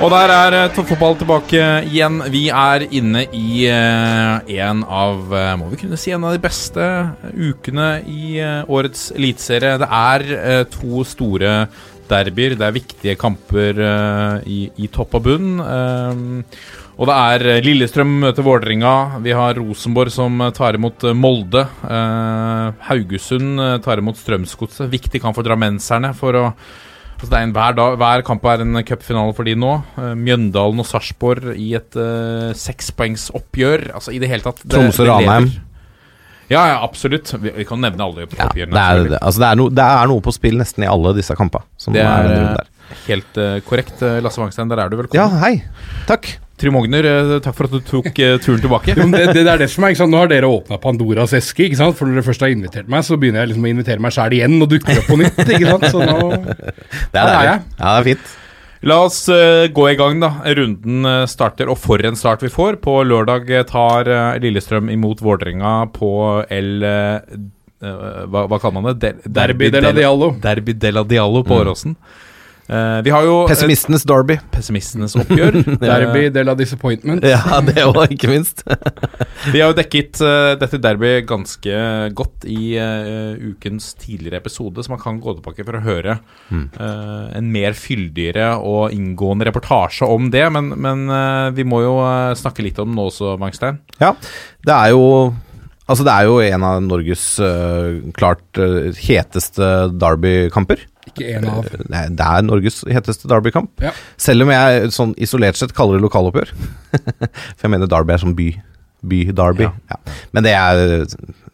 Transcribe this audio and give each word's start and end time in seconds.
Og 0.00 0.08
der 0.08 0.30
er 0.32 0.54
eh, 0.56 0.70
toppfotball 0.72 1.18
tilbake 1.20 1.60
igjen. 1.84 2.22
Vi 2.32 2.46
er 2.48 2.86
inne 2.88 3.26
i 3.36 3.66
eh, 3.68 4.54
en 4.64 4.80
av 4.80 5.28
eh, 5.36 5.50
Må 5.60 5.68
vi 5.68 5.80
kunne 5.82 5.98
si 6.00 6.14
en 6.16 6.24
av 6.24 6.32
de 6.32 6.40
beste 6.40 6.86
ukene 7.36 7.90
i 8.08 8.40
årets 8.40 9.10
eliteserie. 9.12 9.76
Det 9.82 9.90
er 9.98 10.64
to 10.72 11.04
store 11.04 11.52
derbyer. 12.08 12.56
Det 12.56 12.64
er 12.70 12.78
viktige 12.78 13.18
kamper 13.20 13.84
i, 14.48 14.62
i 14.72 14.88
topp 14.88 15.20
og 15.20 15.26
bunn. 15.28 15.52
Og 15.60 17.08
det 17.08 17.20
er 17.36 17.64
Lillestrøm 17.68 18.16
møter 18.24 18.46
Vålerenga. 18.46 19.20
Vi 19.20 19.36
har 19.36 19.60
Rosenborg 19.60 20.16
som 20.16 20.46
tar 20.56 20.80
imot 20.80 21.10
Molde. 21.12 21.68
Haugesund 22.88 23.60
tar 23.84 24.00
imot 24.00 24.16
Strømsgodset. 24.24 24.88
Viktig 24.96 25.20
kamp 25.20 25.36
for 25.36 25.44
drammenserne 25.44 26.16
for 26.16 26.40
å 26.40 26.52
Altså 27.20 27.34
det 27.34 27.36
er 27.36 27.44
en, 27.44 27.50
hver, 27.52 27.74
dag, 27.76 27.96
hver 28.00 28.22
kamp 28.24 28.46
er 28.48 28.62
en 28.64 28.78
cupfinale 28.88 29.34
for 29.36 29.44
de 29.44 29.52
nå. 29.60 29.74
Eh, 30.00 30.12
Mjøndalen 30.16 30.80
og 30.80 30.86
Sarpsborg 30.88 31.50
i 31.52 31.74
et 31.76 31.98
uh, 32.00 32.54
sekspoengsoppgjør. 32.56 33.90
Altså 33.98 34.14
i 34.16 34.20
det 34.22 34.30
hele 34.30 34.46
tatt 34.46 34.62
det- 34.64 34.72
Tromsø, 34.72 35.04
det 35.04 35.10
Ranheim. 35.12 35.50
Ja, 36.50 36.64
ja, 36.72 36.78
absolutt. 36.82 37.28
Vi, 37.38 37.52
vi 37.60 37.66
kan 37.68 37.78
nevne 37.84 38.02
alle 38.02 38.24
Ja, 38.24 38.48
oppgjørene. 38.48 38.72
det, 38.72 38.82
er, 38.82 39.04
det, 39.12 39.18
altså 39.20 39.42
det, 39.44 39.48
er 39.50 39.58
no, 39.60 39.68
det 39.70 39.84
er 39.84 40.08
noe 40.10 40.24
på 40.24 40.32
spill 40.34 40.56
nesten 40.58 40.82
i 40.82 40.88
alle 40.90 41.12
disse 41.14 41.36
kampene. 41.38 41.68
Det 41.92 42.02
er, 42.02 42.32
er. 42.56 42.70
Helt 43.04 43.36
uh, 43.38 43.60
korrekt. 43.68 44.00
Eh, 44.02 44.16
Lasse 44.24 44.40
Wangstein, 44.40 44.72
der 44.72 44.80
er 44.82 44.90
du 44.90 44.96
velkommen. 44.98 45.20
Ja, 45.20 45.28
hei. 45.44 45.60
Takk. 46.08 46.32
Trym 46.60 46.76
Ogner, 46.76 47.06
eh, 47.08 47.38
takk 47.40 47.56
for 47.56 47.68
at 47.68 47.72
du 47.72 47.80
tok 47.86 48.10
eh, 48.12 48.36
turen 48.42 48.60
tilbake. 48.60 48.92
Jo, 49.00 49.06
det, 49.14 49.30
det, 49.32 49.44
det 49.46 49.52
er 49.54 49.62
det 49.62 49.70
som 49.72 49.86
er, 49.86 49.94
ikke 49.94 50.02
sant? 50.02 50.12
Nå 50.12 50.20
har 50.20 50.30
dere 50.30 50.50
åpna 50.50 50.80
Pandoras 50.82 51.32
eske, 51.38 51.68
ikke 51.68 51.78
sant? 51.80 51.96
for 51.96 52.08
når 52.08 52.20
dere 52.20 52.28
først 52.28 52.44
har 52.44 52.52
invitert 52.52 52.90
meg, 52.92 53.06
så 53.06 53.16
begynner 53.20 53.44
jeg 53.44 53.54
liksom 53.54 53.64
å 53.64 53.72
invitere 53.72 54.04
meg 54.04 54.14
sjæl 54.16 54.36
igjen 54.36 54.58
og 54.60 54.68
dukker 54.74 55.00
opp 55.00 55.08
på 55.08 55.18
nytt. 55.22 55.40
ikke 55.46 55.72
sant? 55.72 55.88
Så 55.94 56.04
nå 56.04 56.30
Det 57.14 57.22
Her 57.22 57.32
er 57.32 57.48
jeg. 57.48 57.64
Ja, 57.78 57.88
det 57.88 57.96
er 57.96 58.08
fint. 58.12 58.36
La 58.90 58.96
oss 59.04 59.18
uh, 59.28 59.68
gå 59.76 59.86
i 59.90 59.96
gang, 59.98 60.20
da. 60.22 60.30
Runden 60.56 61.04
uh, 61.04 61.24
starter, 61.28 61.68
og 61.68 61.76
for 61.80 62.00
en 62.04 62.16
start 62.16 62.44
vi 62.44 62.52
får. 62.52 62.78
På 62.84 63.00
lørdag 63.04 63.50
tar 63.68 64.08
uh, 64.08 64.38
Lillestrøm 64.40 64.88
imot 64.92 65.20
Vålerenga 65.24 65.74
på 65.96 66.12
L... 66.48 66.86
hva, 67.80 68.46
hva 68.48 68.58
kaller 68.60 68.76
man 68.76 68.88
det? 68.90 68.98
Der, 69.00 69.20
Derby 69.24 69.68
de 69.72 69.80
la 69.84 69.92
Diallo. 69.96 70.34
Derby 70.40 70.76
de 70.76 70.92
la 70.96 71.04
Diallo 71.08 71.44
på 71.44 71.60
Åråsen. 71.60 71.96
Eh, 72.70 73.02
vi 73.02 73.10
har 73.10 73.24
jo 73.26 73.40
Pessimistenes 73.50 74.04
derby. 74.06 74.36
pessimistenes 74.54 75.16
oppgjør. 75.18 75.56
Derby 75.82 76.28
del 76.30 76.52
av 76.52 76.58
disappointment. 76.60 77.24
Ja, 77.26 77.58
det 77.66 77.82
òg, 77.82 78.14
ikke 78.14 78.30
minst. 78.30 78.62
Vi 79.52 79.58
har 79.58 79.72
jo 79.72 79.76
dekket 79.78 80.20
uh, 80.22 80.52
dette 80.60 80.78
derby 80.82 81.16
ganske 81.26 81.80
godt 82.14 82.44
i 82.46 82.76
uh, 82.78 83.34
ukens 83.40 83.94
tidligere 83.98 84.38
episode, 84.38 84.84
så 84.84 84.92
man 84.92 85.00
kan 85.02 85.18
gå 85.22 85.34
tilbake 85.38 85.64
for 85.66 85.78
å 85.78 85.82
høre 85.82 86.18
eh, 86.52 87.26
en 87.38 87.48
mer 87.50 87.74
fyldigere 87.78 88.52
og 88.58 88.94
inngående 88.94 89.48
reportasje 89.48 90.06
om 90.06 90.28
det. 90.32 90.44
Men, 90.52 90.70
men 90.76 91.04
vi 91.56 91.64
må 91.66 91.80
jo 91.82 91.94
snakke 92.38 92.64
litt 92.64 92.78
om 92.82 92.90
det 92.92 92.98
nå 92.98 93.06
også, 93.10 93.34
Mangstein. 93.40 93.80
Ja, 94.02 94.14
det 94.66 94.76
er 94.76 94.94
jo 94.94 95.06
Altså, 95.90 96.04
det 96.06 96.12
er 96.12 96.28
jo 96.28 96.36
en 96.38 96.62
av 96.62 96.76
Norges 96.84 97.24
klart 98.14 98.58
heteste 99.02 99.70
derbykamper. 99.98 100.84
Ikke 101.10 101.28
én 101.36 101.46
av. 101.50 101.66
Det 101.66 101.84
er, 101.90 102.08
det 102.16 102.26
er 102.26 102.46
Norges 102.46 102.80
heteste 102.88 103.28
derbykamp. 103.30 103.70
Ja. 103.84 103.92
Selv 104.20 104.46
om 104.46 104.54
jeg 104.54 104.90
sånn 104.96 105.14
isolert 105.20 105.58
sett 105.60 105.74
kaller 105.76 105.98
det 105.98 106.06
lokaloppgjør. 106.06 106.54
For 107.58 107.66
jeg 107.68 107.74
mener 107.76 107.90
derby 107.90 108.16
er 108.16 108.22
som 108.22 108.34
by. 108.38 108.48
By-derby. 109.10 109.64
Ja. 109.88 109.96
Men 110.36 110.44
det 110.44 110.50
er 110.52 110.80
øh, 111.00 111.04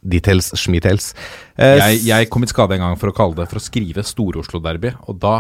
details, 0.03 0.49
schmietails. 0.59 1.13
Eh, 1.55 1.77
Jeg, 1.79 2.01
jeg 2.09 2.31
kom 2.33 2.43
i 2.43 2.49
skade 2.51 2.75
en 2.75 2.83
gang 2.83 2.97
for 2.99 3.13
å 3.13 3.15
kalle 3.15 3.39
det 3.39 3.47
for 3.53 3.61
å 3.61 3.63
skrive 3.63 4.03
Stor-Oslo-derby, 4.07 4.97
og 5.07 5.21
da 5.23 5.37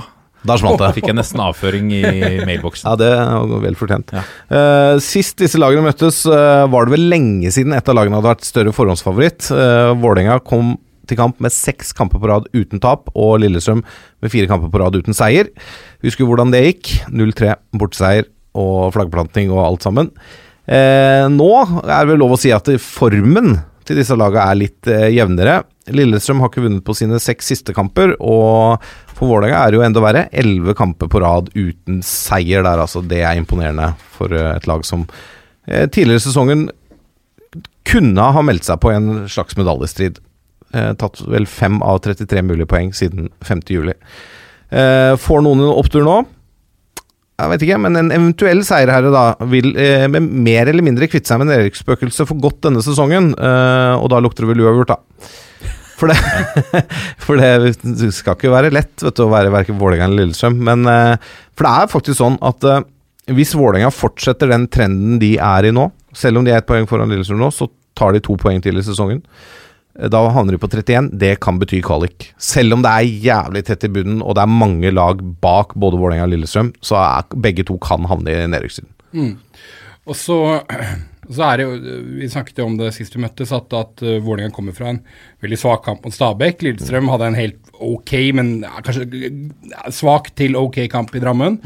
da 0.47 0.55
smalt 0.61 0.79
det. 0.79 0.93
fikk 1.01 1.09
jeg 1.11 1.17
nesten 1.19 1.41
avføring 1.43 1.89
i 1.97 2.03
mailboksen. 2.49 2.87
Ja, 2.87 2.95
det 3.01 3.11
var 3.51 3.63
vel 3.65 3.75
fortjent. 3.79 4.13
Ja. 4.15 4.23
Uh, 4.47 5.01
sist 5.03 5.41
disse 5.43 5.59
lagene 5.59 5.89
møttes, 5.89 6.21
uh, 6.31 6.67
var 6.71 6.87
det 6.87 6.95
vel 6.95 7.09
lenge 7.11 7.51
siden 7.55 7.75
et 7.75 7.89
av 7.91 7.99
lagene 7.99 8.21
hadde 8.21 8.31
vært 8.31 8.47
større 8.47 8.75
forhåndsfavoritt. 8.77 9.49
Uh, 9.51 9.91
Vålerenga 9.99 10.39
kom 10.47 10.77
til 11.09 11.19
kamp 11.21 11.39
med 11.43 11.55
seks 11.55 11.93
kamper 11.97 12.23
på 12.23 12.31
rad 12.31 12.49
uten 12.55 12.83
tap, 12.83 13.11
og 13.15 13.39
Lillestrøm 13.43 13.85
med 13.85 14.33
fire 14.33 14.51
kamper 14.51 14.73
på 14.73 14.83
rad 14.83 14.99
uten 14.99 15.17
seier. 15.17 15.51
Husker 16.05 16.29
hvordan 16.29 16.53
det 16.55 16.65
gikk. 16.67 16.97
0-3 17.13 17.55
borteseier 17.77 18.29
og 18.57 18.93
flaggplanting 18.97 19.53
og 19.55 19.65
alt 19.65 19.87
sammen. 19.87 20.11
Eh, 20.67 21.25
nå 21.31 21.51
er 21.85 21.95
det 21.95 22.11
vel 22.11 22.23
lov 22.25 22.35
å 22.35 22.41
si 22.41 22.51
at 22.55 22.69
formen 22.83 23.59
til 23.87 24.01
disse 24.01 24.17
lagene 24.19 24.51
er 24.51 24.59
litt 24.59 24.91
eh, 24.91 25.09
jevnere. 25.15 25.61
Lillestrøm 25.95 26.41
har 26.43 26.51
ikke 26.51 26.65
vunnet 26.65 26.85
på 26.87 26.97
sine 26.99 27.21
seks 27.23 27.53
siste 27.53 27.75
kamper, 27.77 28.17
og 28.19 28.83
for 29.17 29.31
Vålerenga 29.31 29.61
er 29.63 29.73
det 29.73 29.79
jo 29.79 29.85
enda 29.87 30.03
verre. 30.03 30.25
Elleve 30.35 30.75
kamper 30.77 31.11
på 31.11 31.23
rad 31.23 31.53
uten 31.55 32.03
seier 32.05 32.67
der, 32.67 32.83
altså. 32.83 33.05
Det 33.07 33.23
er 33.23 33.39
imponerende 33.39 33.93
for 34.17 34.35
eh, 34.35 34.57
et 34.57 34.67
lag 34.69 34.83
som 34.89 35.07
eh, 35.69 35.87
tidligere 35.87 36.27
sesongen 36.27 36.69
kunne 37.87 38.31
ha 38.35 38.43
meldt 38.43 38.67
seg 38.67 38.81
på 38.83 38.91
en 38.91 39.29
slags 39.31 39.57
medaljestrid. 39.59 40.19
Eh, 40.75 40.93
tatt 40.99 41.21
vel 41.31 41.47
5 41.47 41.83
av 41.87 42.01
33 42.05 42.43
mulige 42.43 42.71
poeng 42.71 42.91
siden 42.97 43.31
5. 43.47 43.63
juli. 43.71 43.95
Eh, 44.71 45.13
får 45.21 45.45
noen 45.47 45.63
en 45.63 45.77
opptur 45.77 46.03
nå? 46.07 46.25
Jeg 47.37 47.53
vet 47.53 47.65
ikke, 47.67 47.79
men 47.85 47.99
en 48.01 48.13
eventuell 48.17 48.63
seierherre 48.65 49.11
da 49.13 49.25
vil 49.53 49.75
eh, 49.77 50.07
med 50.09 50.25
mer 50.25 50.71
eller 50.71 50.85
mindre 50.85 51.09
kvitte 51.11 51.29
seg 51.29 51.43
med 51.43 51.51
nedrykksspøkelset 51.51 52.31
for 52.31 52.41
godt 52.41 52.63
denne 52.65 52.81
sesongen, 52.85 53.35
eh, 53.37 53.93
og 54.01 54.09
da 54.13 54.23
lukter 54.25 54.47
det 54.47 54.55
vel 54.55 54.65
uavgjort, 54.65 54.95
da. 54.95 55.29
For 55.97 56.13
det, 56.13 56.17
for 57.25 57.41
det 57.41 58.11
skal 58.13 58.37
ikke 58.37 58.53
være 58.53 58.73
lett 58.73 59.05
vet 59.05 59.17
du, 59.17 59.23
å 59.25 59.33
være 59.33 59.53
verken 59.53 59.79
Vålerenga 59.81 60.09
eller 60.09 60.27
Lillestrøm. 60.27 60.59
Men 60.67 60.85
eh, 60.93 61.29
For 61.57 61.69
det 61.69 61.73
er 61.73 61.93
faktisk 61.93 62.21
sånn 62.21 62.37
at 62.45 62.67
eh, 62.69 62.83
hvis 63.37 63.55
Vålerenga 63.57 63.93
fortsetter 63.95 64.53
den 64.53 64.67
trenden 64.73 65.21
de 65.23 65.35
er 65.41 65.69
i 65.69 65.73
nå, 65.77 65.89
selv 66.17 66.41
om 66.41 66.47
de 66.47 66.53
er 66.53 66.61
ett 66.61 66.69
poeng 66.69 66.89
foran 66.89 67.13
Lillestrøm 67.13 67.41
nå, 67.41 67.53
så 67.53 67.69
tar 67.97 68.17
de 68.17 68.25
to 68.25 68.37
poeng 68.41 68.61
til 68.65 68.81
i 68.81 68.85
sesongen. 68.85 69.23
Da 69.97 70.21
havner 70.29 70.57
de 70.57 70.61
på 70.61 70.69
31. 70.69 71.11
Det 71.17 71.33
kan 71.41 71.59
bety 71.61 71.81
kvalik. 71.85 72.31
Selv 72.43 72.77
om 72.77 72.83
det 72.85 72.93
er 72.93 73.17
jævlig 73.27 73.63
tett 73.69 73.87
i 73.89 73.93
bunnen, 73.93 74.21
og 74.21 74.37
det 74.37 74.45
er 74.45 74.53
mange 74.53 74.93
lag 74.93 75.23
bak 75.41 75.73
både 75.75 76.01
Vålerenga 76.01 76.27
og 76.29 76.35
Lillestrøm, 76.35 76.73
så 76.85 76.99
er 77.01 77.37
begge 77.47 77.65
to 77.65 77.79
kan 77.83 78.05
havne 78.11 78.35
i 78.35 78.47
nedrykkssiden. 78.53 78.91
Og 80.07 80.19
så, 80.21 80.39
så 81.33 81.47
er 81.49 81.59
det 81.59 81.67
jo 81.67 81.95
Vi 82.21 82.29
snakket 82.31 82.61
jo 82.61 82.67
om 82.71 82.77
det 82.79 82.93
sist 82.97 83.17
vi 83.17 83.23
møttes, 83.25 83.53
at, 83.55 83.73
at 83.77 84.05
uh, 84.05 84.19
Vålerenga 84.25 84.55
kommer 84.55 84.77
fra 84.77 84.93
en 84.93 85.01
veldig 85.45 85.59
svak 85.61 85.85
kamp 85.87 86.05
mot 86.07 86.15
Stabæk. 86.15 86.65
Lillestrøm 86.65 87.11
hadde 87.13 87.31
en 87.31 87.39
helt 87.39 87.73
ok, 87.77 88.13
men 88.37 88.53
kanskje 88.87 89.31
svak 89.93 90.31
til 90.39 90.57
ok 90.59 90.83
kamp 90.93 91.13
i 91.17 91.23
Drammen. 91.23 91.59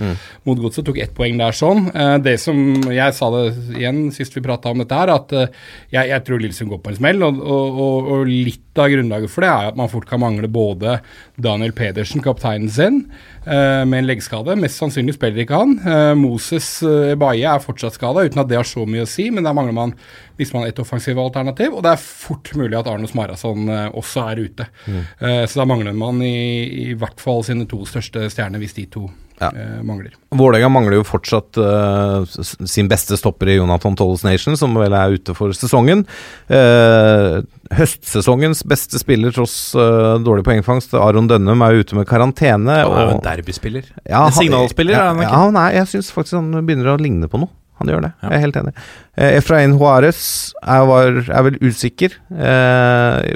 Mot 0.49 0.59
Godset 0.61 0.87
tok 0.89 0.99
ett 1.03 1.15
poeng 1.17 1.39
der 1.41 1.55
sånn. 1.57 1.87
Eh, 1.95 2.17
det 2.25 2.37
som 2.43 2.59
Jeg 2.91 3.15
sa 3.17 3.31
det 3.35 3.45
igjen 3.79 4.09
sist 4.15 4.35
vi 4.37 4.45
prata 4.45 4.73
om 4.73 4.83
dette 4.83 4.97
her, 4.97 5.13
at 5.15 5.35
eh, 5.37 5.53
jeg, 5.95 6.11
jeg 6.11 6.27
tror 6.27 6.43
Lillestrøm 6.43 6.75
går 6.75 6.83
på 6.85 6.93
en 6.93 6.99
smell. 6.99 7.27
Og, 7.27 7.41
og, 7.41 8.11
og 8.17 8.27
litt 8.31 8.70
av 8.83 8.91
grunnlaget 8.93 9.33
for 9.33 9.45
det 9.45 9.51
er 9.51 9.71
at 9.71 9.79
man 9.79 9.91
fort 9.93 10.09
kan 10.09 10.23
mangle 10.23 10.49
både 10.51 10.99
Daniel 11.41 11.75
Pedersen, 11.77 12.23
kapteinen 12.25 12.71
sin, 12.73 13.03
eh, 13.45 13.85
med 13.85 14.03
en 14.03 14.09
leggskade. 14.09 14.57
Mest 14.61 14.81
sannsynlig 14.81 15.17
spiller 15.17 15.45
ikke 15.45 15.61
han. 15.61 15.77
Eh, 15.81 16.15
Moses 16.19 16.69
eh, 16.87 17.15
Baye 17.21 17.47
er 17.47 17.65
fortsatt 17.65 17.97
skada, 17.97 18.27
uten 18.27 18.43
at 18.43 18.51
det 18.51 18.61
har 18.61 18.69
så 18.69 18.87
mye 18.89 19.07
å 19.07 19.11
si, 19.11 19.31
men 19.31 19.47
der 19.47 19.57
mangler 19.57 19.77
man 19.77 19.95
hvis 20.41 20.55
man 20.55 20.65
har 20.65 20.73
et 20.73 20.83
offensivt 20.83 21.21
alternativ. 21.21 21.75
Og 21.77 21.85
det 21.85 21.95
er 21.95 22.05
fort 22.05 22.53
mulig 22.57 22.79
at 22.79 22.89
Arnos 22.91 23.15
Smarason 23.15 23.69
eh, 23.69 23.89
også 24.01 24.27
er 24.31 24.45
ute. 24.45 24.69
Mm. 24.87 25.03
så 25.49 25.61
da 25.61 25.65
mangler 25.69 25.97
man 25.97 26.21
i, 26.25 26.91
i 26.91 26.95
hvert 26.99 27.21
fall 27.21 27.43
sine 27.45 27.67
to 27.69 27.83
største 27.89 28.29
stjerner, 28.33 28.61
hvis 28.63 28.77
de 28.77 28.87
to 28.93 29.09
Ja. 29.41 29.49
eh, 29.57 29.79
mangler. 29.83 30.13
Vålerenga 30.37 30.69
mangler 30.69 30.99
jo 30.99 31.05
fortsatt 31.09 31.57
eh, 31.57 32.41
sin 32.69 32.89
beste 32.91 33.17
stopper 33.17 33.49
i 33.49 33.57
Jonathan 33.57 33.97
Tolles 33.97 34.23
Nation, 34.27 34.57
som 34.61 34.75
vel 34.77 34.93
er 34.93 35.17
ute 35.17 35.33
for 35.35 35.55
sesongen. 35.57 36.05
Eh, 36.53 37.41
høstsesongens 37.79 38.61
beste 38.69 39.01
spiller 39.01 39.33
tross 39.35 39.55
eh, 39.79 40.17
dårlig 40.27 40.45
poengfangst, 40.47 40.93
Aron 40.99 41.29
Dønnum, 41.31 41.63
er 41.67 41.81
ute 41.81 41.97
med 41.99 42.09
karantene. 42.11 42.81
Han 42.83 42.99
er 42.99 43.09
jo 43.13 43.17
og- 43.17 43.25
derbyspiller. 43.25 43.89
Ja, 44.05 44.27
en 44.27 44.37
signalspiller, 44.37 44.93
ja, 44.97 45.01
er 45.07 45.15
han 45.15 45.25
ikke? 45.25 45.33
Ja, 45.33 45.51
nei, 45.57 45.69
jeg 45.79 45.91
syns 45.95 46.13
faktisk 46.15 46.37
han 46.41 46.53
begynner 46.67 46.93
å 46.95 47.01
ligne 47.01 47.31
på 47.31 47.41
noe. 47.45 47.53
Han 47.81 47.89
gjør 47.89 48.05
det. 48.05 48.11
Jeg 48.21 48.37
er 48.37 48.43
helt 48.45 48.59
enig. 48.61 48.73
Eh, 49.17 49.39
Efrain 49.39 49.75
Juarez 49.81 50.21
er, 50.61 50.85
var, 50.89 51.17
er 51.25 51.47
vel 51.47 51.57
usikker. 51.65 52.15
Eh, 52.31 53.31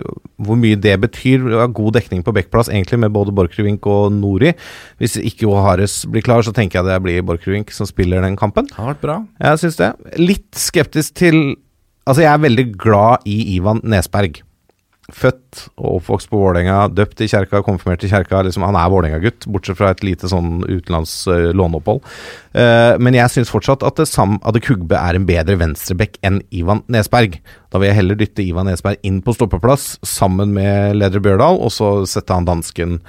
hvor 0.44 0.60
mye 0.60 0.76
det 0.76 0.94
betyr. 1.00 1.46
Det 1.48 1.60
var 1.62 1.72
god 1.80 1.96
dekning 1.96 2.20
på 2.26 2.34
backplass, 2.36 2.68
egentlig, 2.68 3.00
med 3.00 3.14
både 3.16 3.32
Borchgrevink 3.34 3.88
og 3.88 4.12
Nori. 4.12 4.52
Hvis 5.00 5.16
ikke 5.16 5.48
Juarez 5.48 6.02
blir 6.12 6.26
klar, 6.26 6.44
så 6.44 6.52
tenker 6.52 6.82
jeg 6.82 6.90
det 6.90 7.00
blir 7.06 7.24
Borchgrevink 7.24 7.72
som 7.72 7.88
spiller 7.88 8.24
den 8.24 8.36
kampen. 8.36 8.68
Det 8.68 8.76
har 8.76 8.92
vært 8.92 9.04
bra. 9.06 9.18
Jeg 9.40 9.64
syns 9.64 9.80
det. 9.80 9.92
Litt 10.20 10.50
skeptisk 10.68 11.16
til 11.24 11.44
Altså, 12.04 12.20
jeg 12.20 12.34
er 12.34 12.40
veldig 12.42 12.64
glad 12.76 13.22
i 13.24 13.54
Ivan 13.54 13.78
Nesberg. 13.80 14.42
Født 15.12 15.66
og 15.76 15.98
oppvokst 15.98 16.30
på 16.30 16.38
Vålerenga, 16.40 16.86
døpt 16.88 17.20
i 17.20 17.28
kjerka, 17.28 17.60
konfirmert 17.66 18.06
i 18.06 18.08
kjerka. 18.08 18.40
Liksom, 18.46 18.64
han 18.64 18.78
er 18.80 18.88
Vålerenga-gutt, 18.92 19.44
bortsett 19.52 19.76
fra 19.76 19.90
et 19.92 20.00
lite 20.06 20.30
sånn 20.30 20.62
utenlands 20.64 21.12
uh, 21.28 21.50
låneopphold. 21.52 22.00
Uh, 22.56 22.94
men 23.04 23.18
jeg 23.18 23.34
syns 23.34 23.52
fortsatt 23.52 23.84
at 23.84 24.00
det 24.00 24.08
Sam 24.08 24.38
Adekugbe 24.48 24.96
er 24.96 25.18
en 25.18 25.28
bedre 25.28 25.58
venstreback 25.60 26.16
enn 26.24 26.40
Ivan 26.56 26.80
Nesberg. 26.88 27.36
Da 27.68 27.82
vil 27.82 27.90
jeg 27.90 28.00
heller 28.00 28.20
dytte 28.20 28.46
Ivan 28.46 28.70
Nesberg 28.70 29.04
inn 29.04 29.20
på 29.24 29.36
stoppeplass 29.36 29.98
sammen 30.08 30.56
med 30.56 30.96
Leder 30.96 31.20
Bjørdal, 31.24 31.60
og 31.60 31.74
så 31.74 31.94
sette 32.08 32.32
han 32.32 32.48
dansken 32.48 33.02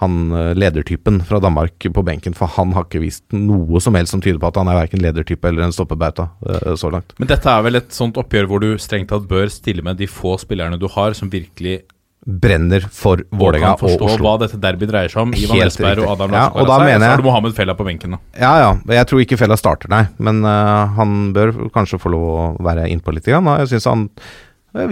han 0.00 0.32
eh, 0.32 0.50
ledertypen 0.56 1.20
fra 1.28 1.40
Danmark 1.42 1.86
på 1.94 2.04
benken, 2.06 2.34
for 2.36 2.50
han 2.56 2.72
har 2.76 2.86
ikke 2.86 3.02
vist 3.02 3.24
noe 3.36 3.82
som 3.84 3.96
helst 3.98 4.14
som 4.14 4.22
tyder 4.24 4.40
på 4.40 4.48
at 4.48 4.60
han 4.60 4.70
er 4.72 4.80
verken 4.80 5.02
ledertype 5.04 5.50
eller 5.50 5.66
en 5.66 5.76
stoppebauta 5.76 6.30
eh, 6.48 6.74
så 6.80 6.92
langt. 6.92 7.12
Men 7.20 7.30
dette 7.30 7.52
er 7.52 7.64
vel 7.66 7.80
et 7.82 7.92
sånt 7.94 8.20
oppgjør 8.20 8.48
hvor 8.50 8.64
du 8.64 8.70
strengt 8.80 9.10
tatt 9.12 9.28
bør 9.28 9.50
stille 9.52 9.84
med 9.84 10.00
de 10.00 10.08
få 10.10 10.38
spillerne 10.40 10.80
du 10.80 10.88
har, 10.90 11.16
som 11.18 11.32
virkelig 11.32 11.82
Brenner 12.20 12.84
for 12.92 13.22
Vålerenga 13.32 13.70
kan 13.70 13.78
og 13.78 13.80
forstå 13.80 14.08
Oslo. 14.10 14.24
hva 14.26 14.32
dette 14.42 14.58
derby 14.60 14.84
dreier 14.88 15.08
seg 15.08 15.22
om. 15.22 15.30
Ivan 15.32 15.56
Helt 15.56 15.72
Esberg 15.72 16.02
og 16.04 16.10
Adam 16.12 16.34
Ja, 16.36 16.42
og 16.52 16.68
da 16.68 16.74
mener 16.82 16.90
mener 16.90 17.06
så 17.06 17.14
har 17.14 17.22
du 17.22 17.28
Mohammed 17.30 17.54
Fella 17.56 17.74
på 17.78 17.86
benken. 17.86 18.12
da 18.12 18.42
Ja 18.42 18.50
ja, 18.60 18.74
jeg 18.98 19.08
tror 19.08 19.22
ikke 19.24 19.38
Fella 19.40 19.56
starter, 19.56 19.88
nei. 19.88 20.02
Men 20.20 20.44
uh, 20.44 20.84
han 20.98 21.32
bør 21.32 21.54
kanskje 21.72 22.00
få 22.02 22.12
lov 22.12 22.26
å 22.28 22.44
være 22.60 22.90
innpå 22.92 23.16
litt. 23.16 23.24
Grann, 23.24 23.48
jeg 23.62 23.72
synes 23.72 23.88
han 23.88 24.04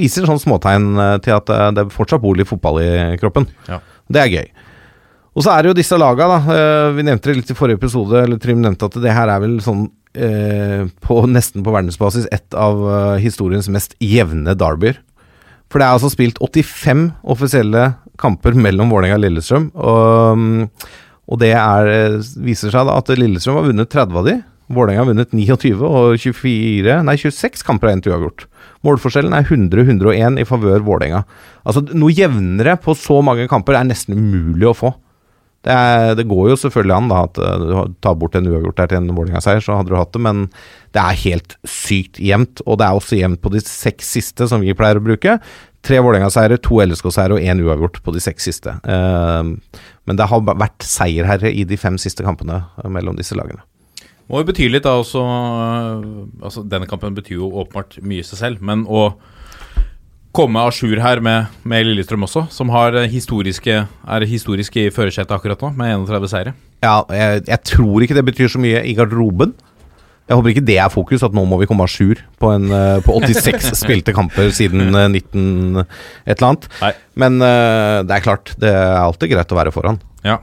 viser 0.00 0.25
sånn 0.26 0.40
småtegn 0.40 0.88
til 1.22 1.37
at 1.37 1.52
det 1.76 1.84
er 1.84 1.93
fortsatt 1.93 2.25
bor 2.25 2.34
litt 2.34 2.49
fotball 2.49 2.81
i 2.82 2.90
kroppen. 3.20 3.44
Ja. 3.69 3.82
Det 4.08 4.25
er 4.25 4.32
gøy. 4.32 4.49
Og 5.38 5.44
så 5.46 5.52
er 5.55 5.62
det 5.62 5.70
jo 5.70 5.79
disse 5.79 5.99
laga, 6.00 6.26
da. 6.26 6.38
Eh, 6.50 6.96
Vi 6.96 7.05
nevnte 7.06 7.31
det 7.31 7.37
litt 7.38 7.52
i 7.55 7.58
forrige 7.58 7.79
episode, 7.79 8.25
eller 8.25 8.40
Trym 8.43 8.58
nevnte 8.64 8.88
at 8.90 8.99
det 8.99 9.14
her 9.14 9.31
er 9.31 9.44
vel 9.44 9.61
sånn 9.62 9.85
eh, 10.19 10.88
på, 11.05 11.20
nesten 11.31 11.62
på 11.62 11.75
verdensbasis 11.75 12.26
et 12.35 12.58
av 12.58 12.82
eh, 12.82 13.20
historiens 13.23 13.70
mest 13.70 13.94
jevne 14.02 14.56
derbyer. 14.58 14.99
For 15.70 15.79
det 15.79 15.87
er 15.87 15.94
altså 15.94 16.11
spilt 16.11 16.40
85 16.43 17.06
offisielle 17.23 17.93
kamper 18.19 18.56
mellom 18.58 18.90
Vålerenga 18.90 19.20
og 19.20 19.25
Lillestrøm. 19.29 19.70
Og, 19.79 20.43
mm, 20.43 20.93
og 21.29 21.43
det 21.44 21.52
er, 21.55 22.19
viser 22.43 22.73
seg 22.75 22.88
da 22.88 22.99
at 22.99 23.14
Lillestrøm 23.14 23.61
har 23.61 23.69
vunnet 23.69 23.93
30 23.94 24.19
av 24.19 24.26
de. 24.26 24.38
Vålerenga 24.75 25.05
har 25.05 25.11
vunnet 25.12 25.31
29, 25.37 25.76
og 25.87 26.19
24, 26.20 26.99
nei 27.06 27.14
26 27.20 27.62
kamper 27.69 27.88
har 27.93 27.96
endt 27.96 28.08
uavgjort. 28.11 28.49
Målforskjellen 28.85 29.37
er 29.37 29.46
100-101 29.46 30.43
i 30.43 30.49
favør 30.49 30.82
Vålerenga. 30.88 31.23
Altså 31.62 31.85
noe 31.94 32.17
jevnere 32.17 32.75
på 32.82 32.96
så 32.99 33.23
mange 33.23 33.46
kamper 33.49 33.79
er 33.79 33.87
nesten 33.87 34.19
umulig 34.19 34.67
å 34.73 34.76
få. 34.76 34.96
Det, 35.66 35.75
er, 35.75 36.12
det 36.14 36.28
går 36.31 36.52
jo 36.52 36.58
selvfølgelig 36.62 36.94
an 36.94 37.08
da 37.10 37.22
at 37.26 37.38
eh, 37.43 37.62
du 37.62 37.94
tar 38.05 38.19
bort 38.20 38.37
en 38.38 38.46
uavgjort 38.46 38.78
der 38.78 38.90
til 38.93 39.00
en 39.00 39.10
Vålerenga-seier, 39.16 39.62
så 39.64 39.78
hadde 39.81 39.90
du 39.90 39.99
hatt 39.99 40.12
det, 40.14 40.22
men 40.22 40.44
det 40.94 41.02
er 41.02 41.22
helt 41.25 41.56
sykt 41.66 42.20
jevnt. 42.22 42.62
Og 42.64 42.78
det 42.78 42.87
er 42.87 42.99
også 43.00 43.19
jevnt 43.19 43.43
på 43.43 43.52
de 43.52 43.62
seks 43.64 44.12
siste, 44.19 44.46
som 44.50 44.62
vi 44.62 44.76
pleier 44.78 45.00
å 45.00 45.05
bruke. 45.05 45.38
Tre 45.87 45.99
Vålerenga-seiere, 46.05 46.60
to 46.62 46.78
LSK-seiere 46.84 47.38
og 47.38 47.43
én 47.43 47.62
uavgjort 47.64 47.99
på 48.06 48.14
de 48.14 48.22
seks 48.22 48.46
siste. 48.50 48.76
Eh, 48.87 49.81
men 50.08 50.20
det 50.20 50.28
har 50.31 50.46
vært 50.46 50.87
seierherre 50.87 51.50
i 51.50 51.66
de 51.69 51.81
fem 51.81 51.99
siste 52.00 52.26
kampene 52.26 52.62
eh, 52.78 52.93
mellom 52.94 53.19
disse 53.19 53.37
lagene. 53.38 53.64
Må 54.28 54.43
jo 54.43 54.49
bety 54.50 54.69
litt 54.69 54.84
da 54.84 54.99
også 55.00 55.22
øh, 55.25 56.00
Altså 56.44 56.61
Denne 56.69 56.84
kampen 56.88 57.14
betyr 57.16 57.38
jo 57.38 57.49
åpenbart 57.62 57.96
mye 58.04 58.20
i 58.20 58.26
seg 58.26 58.43
selv, 58.43 58.64
men 58.64 58.84
å 58.84 59.11
komme 60.36 60.60
à 60.60 60.70
jour 60.70 61.00
her 61.02 61.20
med, 61.25 61.46
med 61.64 61.86
Lillestrøm 61.88 62.26
også, 62.26 62.46
som 62.52 62.70
har 62.75 62.96
eh, 62.96 63.08
historiske, 63.10 63.80
er 63.88 64.28
historiske 64.28 64.88
i 64.88 64.92
førersetet 64.94 65.34
akkurat 65.34 65.62
nå, 65.64 65.72
med 65.78 65.94
31 66.08 66.30
seire. 66.32 66.54
Ja, 66.84 67.00
jeg, 67.10 67.46
jeg 67.48 67.64
tror 67.66 68.04
ikke 68.04 68.19
det 68.19 68.26
betyr 68.28 68.52
så 68.52 68.60
mye 68.62 68.84
i 68.86 68.94
garderoben. 68.98 69.56
Jeg 70.28 70.36
håper 70.36 70.52
ikke 70.52 70.66
det 70.69 70.76
er 70.76 70.90
fokus, 70.92 71.22
at 71.25 71.32
nå 71.32 71.42
må 71.48 71.56
vi 71.62 71.66
komme 71.70 71.86
à 71.86 71.88
jour 71.88 72.20
på, 72.40 72.50
en, 72.52 72.69
eh, 72.69 72.98
på 73.04 73.16
86 73.16 73.72
spilte 73.82 74.12
kamper 74.16 74.52
siden 74.54 74.92
eh, 74.92 75.08
19 75.08 75.80
et 75.80 76.34
eller 76.36 76.48
annet. 76.50 76.69
Nei. 76.82 76.92
Men 77.25 77.40
eh, 77.40 77.96
det 78.04 78.19
er 78.19 78.26
klart, 78.26 78.52
det 78.60 78.75
er 78.75 79.00
alltid 79.00 79.32
greit 79.32 79.54
å 79.54 79.58
være 79.58 79.72
foran. 79.72 80.00
Ja. 80.26 80.36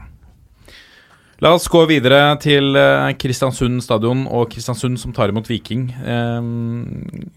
La 1.44 1.52
oss 1.52 1.66
gå 1.68 1.82
videre 1.90 2.38
til 2.40 2.78
eh, 2.80 3.10
Kristiansund 3.20 3.82
stadion 3.84 4.22
og 4.32 4.48
Kristiansund 4.54 4.96
som 5.02 5.12
tar 5.16 5.34
imot 5.34 5.50
Viking. 5.52 5.90
Eh, 6.00 6.48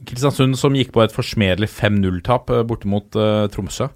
Kristiansund 0.06 0.54
som 0.60 0.76
gikk 0.78 0.92
på 0.94 1.02
et 1.02 1.14
forsmedelig 1.14 1.66
5-0-tap 1.72 2.52
eh, 2.54 2.62
borte 2.68 2.86
mot 2.90 3.18
eh, 3.18 3.48
Tromsø. 3.50 3.88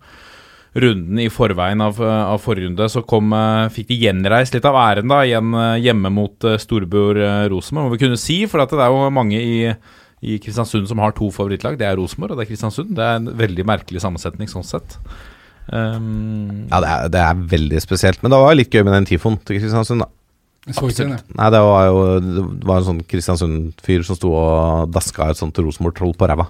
Runden 0.83 1.21
i 1.21 1.29
forveien 1.31 1.85
av, 1.85 1.99
av 2.03 2.41
forrige 2.41 2.65
runde 2.65 2.87
så 2.89 3.03
kom, 3.05 3.35
fikk 3.75 3.91
de 3.91 3.99
gjenreist 4.07 4.55
litt 4.57 4.65
av 4.65 4.79
æren 4.81 5.11
da, 5.13 5.19
igjen 5.29 5.53
hjemme 5.85 6.09
mot 6.17 6.47
storebror 6.63 7.21
eh, 7.21 7.43
Rosenborg, 7.53 7.91
må 7.91 7.93
vi 7.93 8.01
kunne 8.01 8.19
si. 8.19 8.39
For 8.49 8.65
det 8.65 8.81
er 8.81 8.89
jo 8.91 9.11
mange 9.13 9.39
i, 9.39 9.69
i 10.25 10.39
Kristiansund 10.43 10.89
som 10.91 11.05
har 11.05 11.15
to 11.15 11.29
favorittlag. 11.31 11.77
Det 11.79 11.87
er 11.87 12.01
Rosenborg 12.01 12.35
og 12.35 12.41
det 12.41 12.49
er 12.49 12.51
Kristiansund. 12.51 12.97
Det 12.99 13.07
er 13.07 13.21
en 13.21 13.31
veldig 13.39 13.69
merkelig 13.69 14.03
sammensetning 14.03 14.51
sånn 14.51 14.67
sett. 14.67 14.99
Um, 15.71 16.67
Ja, 16.71 16.81
det 16.83 16.89
er, 16.89 17.09
det 17.15 17.21
er 17.23 17.35
veldig 17.55 17.81
spesielt. 17.85 18.23
Men 18.23 18.31
det 18.35 18.41
var 18.43 18.55
litt 18.59 18.71
gøy 18.75 18.83
med 18.85 18.93
den 18.97 19.07
tifoen 19.13 19.39
til 19.45 19.61
Kristiansund, 19.61 20.01
da. 20.03 20.09
Den. 20.63 21.17
Nei, 21.35 21.47
det 21.51 21.59
var 21.59 21.87
jo 21.89 22.03
Det 22.23 22.43
var 22.69 22.77
en 22.79 22.85
sånn 22.87 23.01
Kristiansund-fyr 23.11 24.05
som 24.07 24.15
sto 24.15 24.31
og 24.31 24.93
daska 24.95 25.27
et 25.33 25.37
sånt 25.41 25.59
Rosenborg-troll 25.59 26.15
på 26.15 26.29
ræva. 26.31 26.47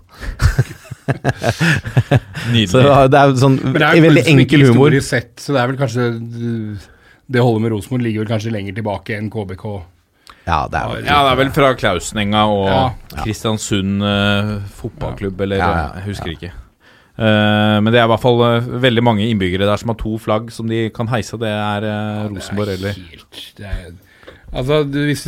nydelig. 2.53 2.69
Så 2.69 2.83
det 2.83 2.89
var- 2.91 3.09
det 3.09 3.19
er 3.21 3.33
sånn 3.41 3.57
Men 3.63 3.73
det 3.73 3.83
er 3.83 4.03
veldig 4.05 4.25
enkel 4.27 4.67
humor. 4.69 5.01
Sett, 5.01 5.37
så 5.37 5.53
det 5.55 5.61
er 5.63 5.67
vel 5.73 5.77
kanskje 5.81 6.79
Det 7.31 7.41
holdet 7.41 7.63
med 7.63 7.73
Rosenborg 7.73 8.03
ligger 8.03 8.25
vel 8.27 8.33
kanskje 8.37 8.53
lenger 8.53 8.75
tilbake 8.77 9.17
enn 9.17 9.31
KBK. 9.31 9.83
Ja, 10.47 10.67
det 10.69 10.75
er 10.83 10.89
vel 10.93 11.05
Ja, 11.07 11.23
det 11.25 11.33
er 11.33 11.37
vel 11.45 11.51
fra 11.51 11.75
Klausenenga 11.75 12.45
og 12.51 12.67
Ja. 12.69 13.23
Kristiansund 13.25 14.03
uh, 14.03 14.61
fotballklubb, 14.77 15.41
eller 15.41 15.57
Ja, 15.57 15.71
ja, 15.73 15.93
jeg 16.01 16.05
husker 16.15 16.37
ikke. 16.37 16.53
Eh, 17.13 17.79
men 17.85 17.93
det 17.93 18.01
er 18.01 18.07
i 18.07 18.13
hvert 18.13 18.23
fall 18.23 18.41
eh, 18.47 18.71
veldig 18.87 19.05
mange 19.05 19.27
innbyggere 19.29 19.69
der 19.69 19.81
som 19.81 19.93
har 19.93 19.99
to 20.01 20.15
flagg 20.23 20.49
som 20.55 20.71
de 20.71 20.87
kan 20.95 21.11
heise. 21.13 21.39
Det 21.41 21.51
er 21.51 21.89
eh, 21.89 22.25
Rosenborg 22.33 22.73
er 22.73 22.81
eller 22.81 23.05
det 23.59 23.69
er, 23.69 23.93
Altså, 24.53 24.83
hvis, 24.85 25.23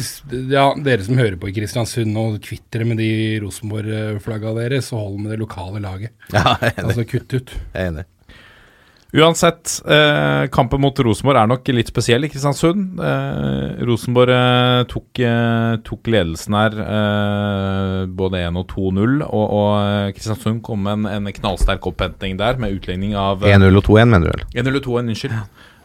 ja, 0.52 0.66
Dere 0.84 1.04
som 1.06 1.16
hører 1.16 1.38
på 1.40 1.48
i 1.48 1.54
Kristiansund 1.56 2.12
og 2.20 2.34
kvitt 2.44 2.66
dere 2.74 2.84
med 2.84 2.98
de 3.00 3.38
Rosenborg-flagga 3.40 4.52
deres, 4.58 4.90
så 4.90 5.00
hold 5.00 5.16
med 5.22 5.32
det 5.32 5.38
lokale 5.40 5.80
laget. 5.80 6.12
Ja, 6.28 6.58
jeg 6.60 6.74
er 6.74 6.74
enig. 6.74 6.90
Altså 6.90 7.06
kutt 7.08 7.32
ut. 7.32 7.54
Jeg 7.72 7.86
er 7.86 7.88
enig. 7.94 8.04
Uansett, 9.14 9.82
eh, 9.86 10.48
kampen 10.50 10.80
mot 10.82 10.98
Rosenborg 11.06 11.38
er 11.38 11.46
nok 11.46 11.68
litt 11.70 11.90
spesiell 11.92 12.26
i 12.26 12.30
Kristiansund. 12.32 12.98
Eh, 12.98 13.84
Rosenborg 13.86 14.32
eh, 14.34 14.80
tok, 14.90 15.20
eh, 15.22 15.76
tok 15.86 16.10
ledelsen 16.10 16.56
her 16.58 16.74
eh, 16.82 18.00
både 18.10 18.42
1 18.48 18.58
og 18.58 18.66
2-0, 18.72 19.20
og, 19.28 19.44
og 19.44 19.70
eh, 19.78 20.08
Kristiansund 20.16 20.64
kom 20.66 20.82
med 20.82 20.98
en, 20.98 21.28
en 21.28 21.36
knallsterk 21.38 21.86
opphenting 21.92 22.40
der, 22.42 22.58
med 22.58 22.74
utligning 22.74 23.14
av 23.14 23.46
eh, 23.46 23.54
1-0 23.54 23.78
og 23.78 23.86
2-1, 23.86 24.10
mener 24.16 24.26
du 24.26 24.32
vel? 24.34 24.44
1 24.50 24.72
eller 24.72 24.84
2, 24.88 24.98
unnskyld. 25.04 25.38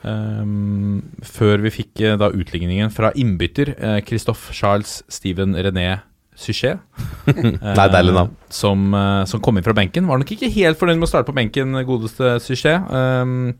Ehm, 0.10 1.00
før 1.28 1.62
vi 1.68 1.76
fikk 1.76 2.02
da 2.18 2.32
utligningen 2.34 2.90
fra 2.96 3.12
innbytter 3.20 3.76
Christophe 4.08 4.56
Charles 4.56 5.02
Steven 5.12 5.58
René 5.60 6.00
Suchet. 6.40 6.80
Nei, 7.28 7.88
deilig 7.92 8.16
navn. 8.16 8.34
Som, 8.54 8.90
eh, 8.96 9.24
som 9.30 9.44
kom 9.44 9.60
inn 9.60 9.66
fra 9.66 9.76
benken. 9.78 10.08
Var 10.08 10.22
nok 10.22 10.34
ikke 10.36 10.52
helt 10.56 10.80
fornøyd 10.80 11.02
med 11.02 11.10
å 11.10 11.12
starte 11.12 11.28
på 11.30 11.36
benken, 11.38 11.76
godeste 11.88 12.38
Suchet. 12.44 12.88
Um, 12.90 13.58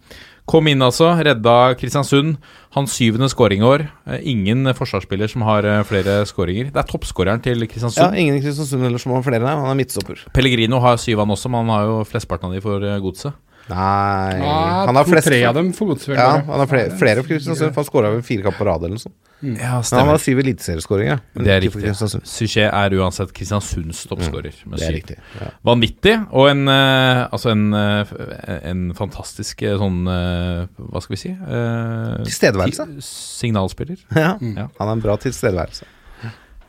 kom 0.50 0.70
inn 0.70 0.82
altså, 0.82 1.12
redda 1.20 1.76
Kristiansund. 1.80 2.38
Hans 2.76 2.94
syvende 2.96 3.30
skåring 3.32 3.64
i 3.64 3.68
år. 3.68 3.86
Eh, 4.08 4.24
ingen 4.32 4.72
forsvarsspiller 4.78 5.30
som 5.32 5.44
har 5.48 5.68
eh, 5.68 5.84
flere 5.88 6.22
skåringer. 6.30 6.72
Det 6.74 6.82
er 6.82 6.90
toppskåreren 6.90 7.44
til 7.46 7.68
Kristiansund. 7.68 8.02
Ja, 8.06 8.24
ingen 8.24 8.40
i 8.40 8.44
Kristiansund 8.44 8.86
eller 8.88 9.02
som 9.02 9.14
har 9.16 9.26
flere, 9.26 9.44
nei. 9.46 9.58
Han 9.60 9.74
er 9.74 9.80
midtstopper. 9.80 10.24
Pellegrino 10.36 10.82
har 10.84 11.02
syv, 11.02 11.22
han 11.24 11.36
også, 11.36 11.52
men 11.52 11.66
han 11.66 11.76
har 11.76 11.90
jo 11.90 12.02
flesteparten 12.10 12.50
av 12.50 12.58
de 12.58 12.64
for 12.66 12.86
eh, 12.86 13.00
godset. 13.04 13.38
Nei 13.70 14.40
Ja, 14.42 14.86
Han 14.88 14.98
har 14.98 15.06
flest 15.08 15.28
to-tre 15.28 15.40
av 15.46 15.54
dem 15.58 15.72
for 15.78 15.92
godsvel. 15.92 16.18
Ja, 16.18 16.30
han 16.46 16.62
har 16.64 16.70
flere, 16.70 16.94
flere 16.98 17.22
for 17.24 17.30
Kristiansund, 17.30 17.76
han 17.76 17.86
skåra 17.88 18.12
vel 18.16 18.24
fire 18.26 18.46
kamper 18.48 18.64
på 18.64 18.68
rad 18.70 18.86
eller 18.86 18.96
noe 18.98 19.04
sånt. 19.04 19.16
Ja, 19.40 19.78
Men 19.80 20.00
han 20.02 20.10
har 20.10 20.20
syv 20.20 20.42
eliteserieskåringer. 20.44 21.22
Det 21.40 21.54
er 21.54 21.62
riktig. 21.64 21.94
Suchet 22.28 22.68
er 22.74 22.96
uansett 23.00 23.32
Kristiansunds 23.36 24.02
toppskårer. 24.10 24.58
Mm, 24.66 24.76
Det 24.76 24.88
er 24.90 24.96
riktig. 24.98 25.20
Ja. 25.40 25.52
Vanvittig, 25.70 26.16
og 26.34 26.50
en, 26.50 26.66
eh, 26.68 27.22
altså 27.32 27.52
en, 27.54 27.74
eh, 27.74 28.60
en 28.72 28.84
fantastisk 28.98 29.62
eh, 29.64 29.78
sånn 29.80 30.02
Hva 30.10 31.02
skal 31.02 31.16
vi 31.16 31.22
si? 31.22 31.30
Eh, 31.30 32.24
Tilstedeværelse. 32.26 32.90
Signalspiller. 33.06 33.98
Ja. 34.16 34.36
Ja. 34.42 34.68
Han 34.80 34.88
er 34.88 34.92
en 34.98 35.02
bra 35.06 35.16
tilstedeværelse. 35.18 35.86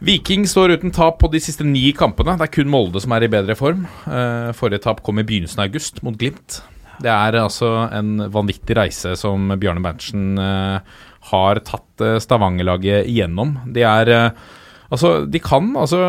Viking 0.00 0.46
står 0.48 0.78
uten 0.78 0.92
tap 0.96 1.18
på 1.20 1.28
de 1.30 1.40
siste 1.44 1.60
ni 1.66 1.90
kampene. 1.92 2.32
Det 2.40 2.46
er 2.46 2.52
kun 2.54 2.70
Molde 2.72 3.02
som 3.04 3.12
er 3.12 3.26
i 3.26 3.28
bedre 3.28 3.52
form. 3.58 3.82
Eh, 4.08 4.52
forrige 4.56 4.80
tap 4.86 5.02
kom 5.04 5.18
i 5.20 5.24
begynnelsen 5.28 5.60
av 5.60 5.66
august, 5.68 6.00
mot 6.06 6.16
Glimt. 6.16 6.62
Det 7.00 7.10
er 7.10 7.38
altså 7.40 7.70
en 7.96 8.26
vanvittig 8.32 8.76
reise 8.76 9.14
som 9.18 9.50
Bjarne 9.60 9.82
Berntsen 9.84 10.38
eh, 10.40 10.96
har 11.30 11.60
tatt 11.66 12.04
eh, 12.04 12.18
Stavanger-laget 12.22 13.08
igjennom. 13.10 13.58
De 13.74 13.86
er 13.88 14.16
eh, 14.16 14.48
Altså, 14.90 15.20
De 15.22 15.38
kan 15.38 15.68
altså 15.78 16.00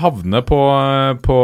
havne 0.00 0.40
på, 0.48 0.58
på 1.20 1.34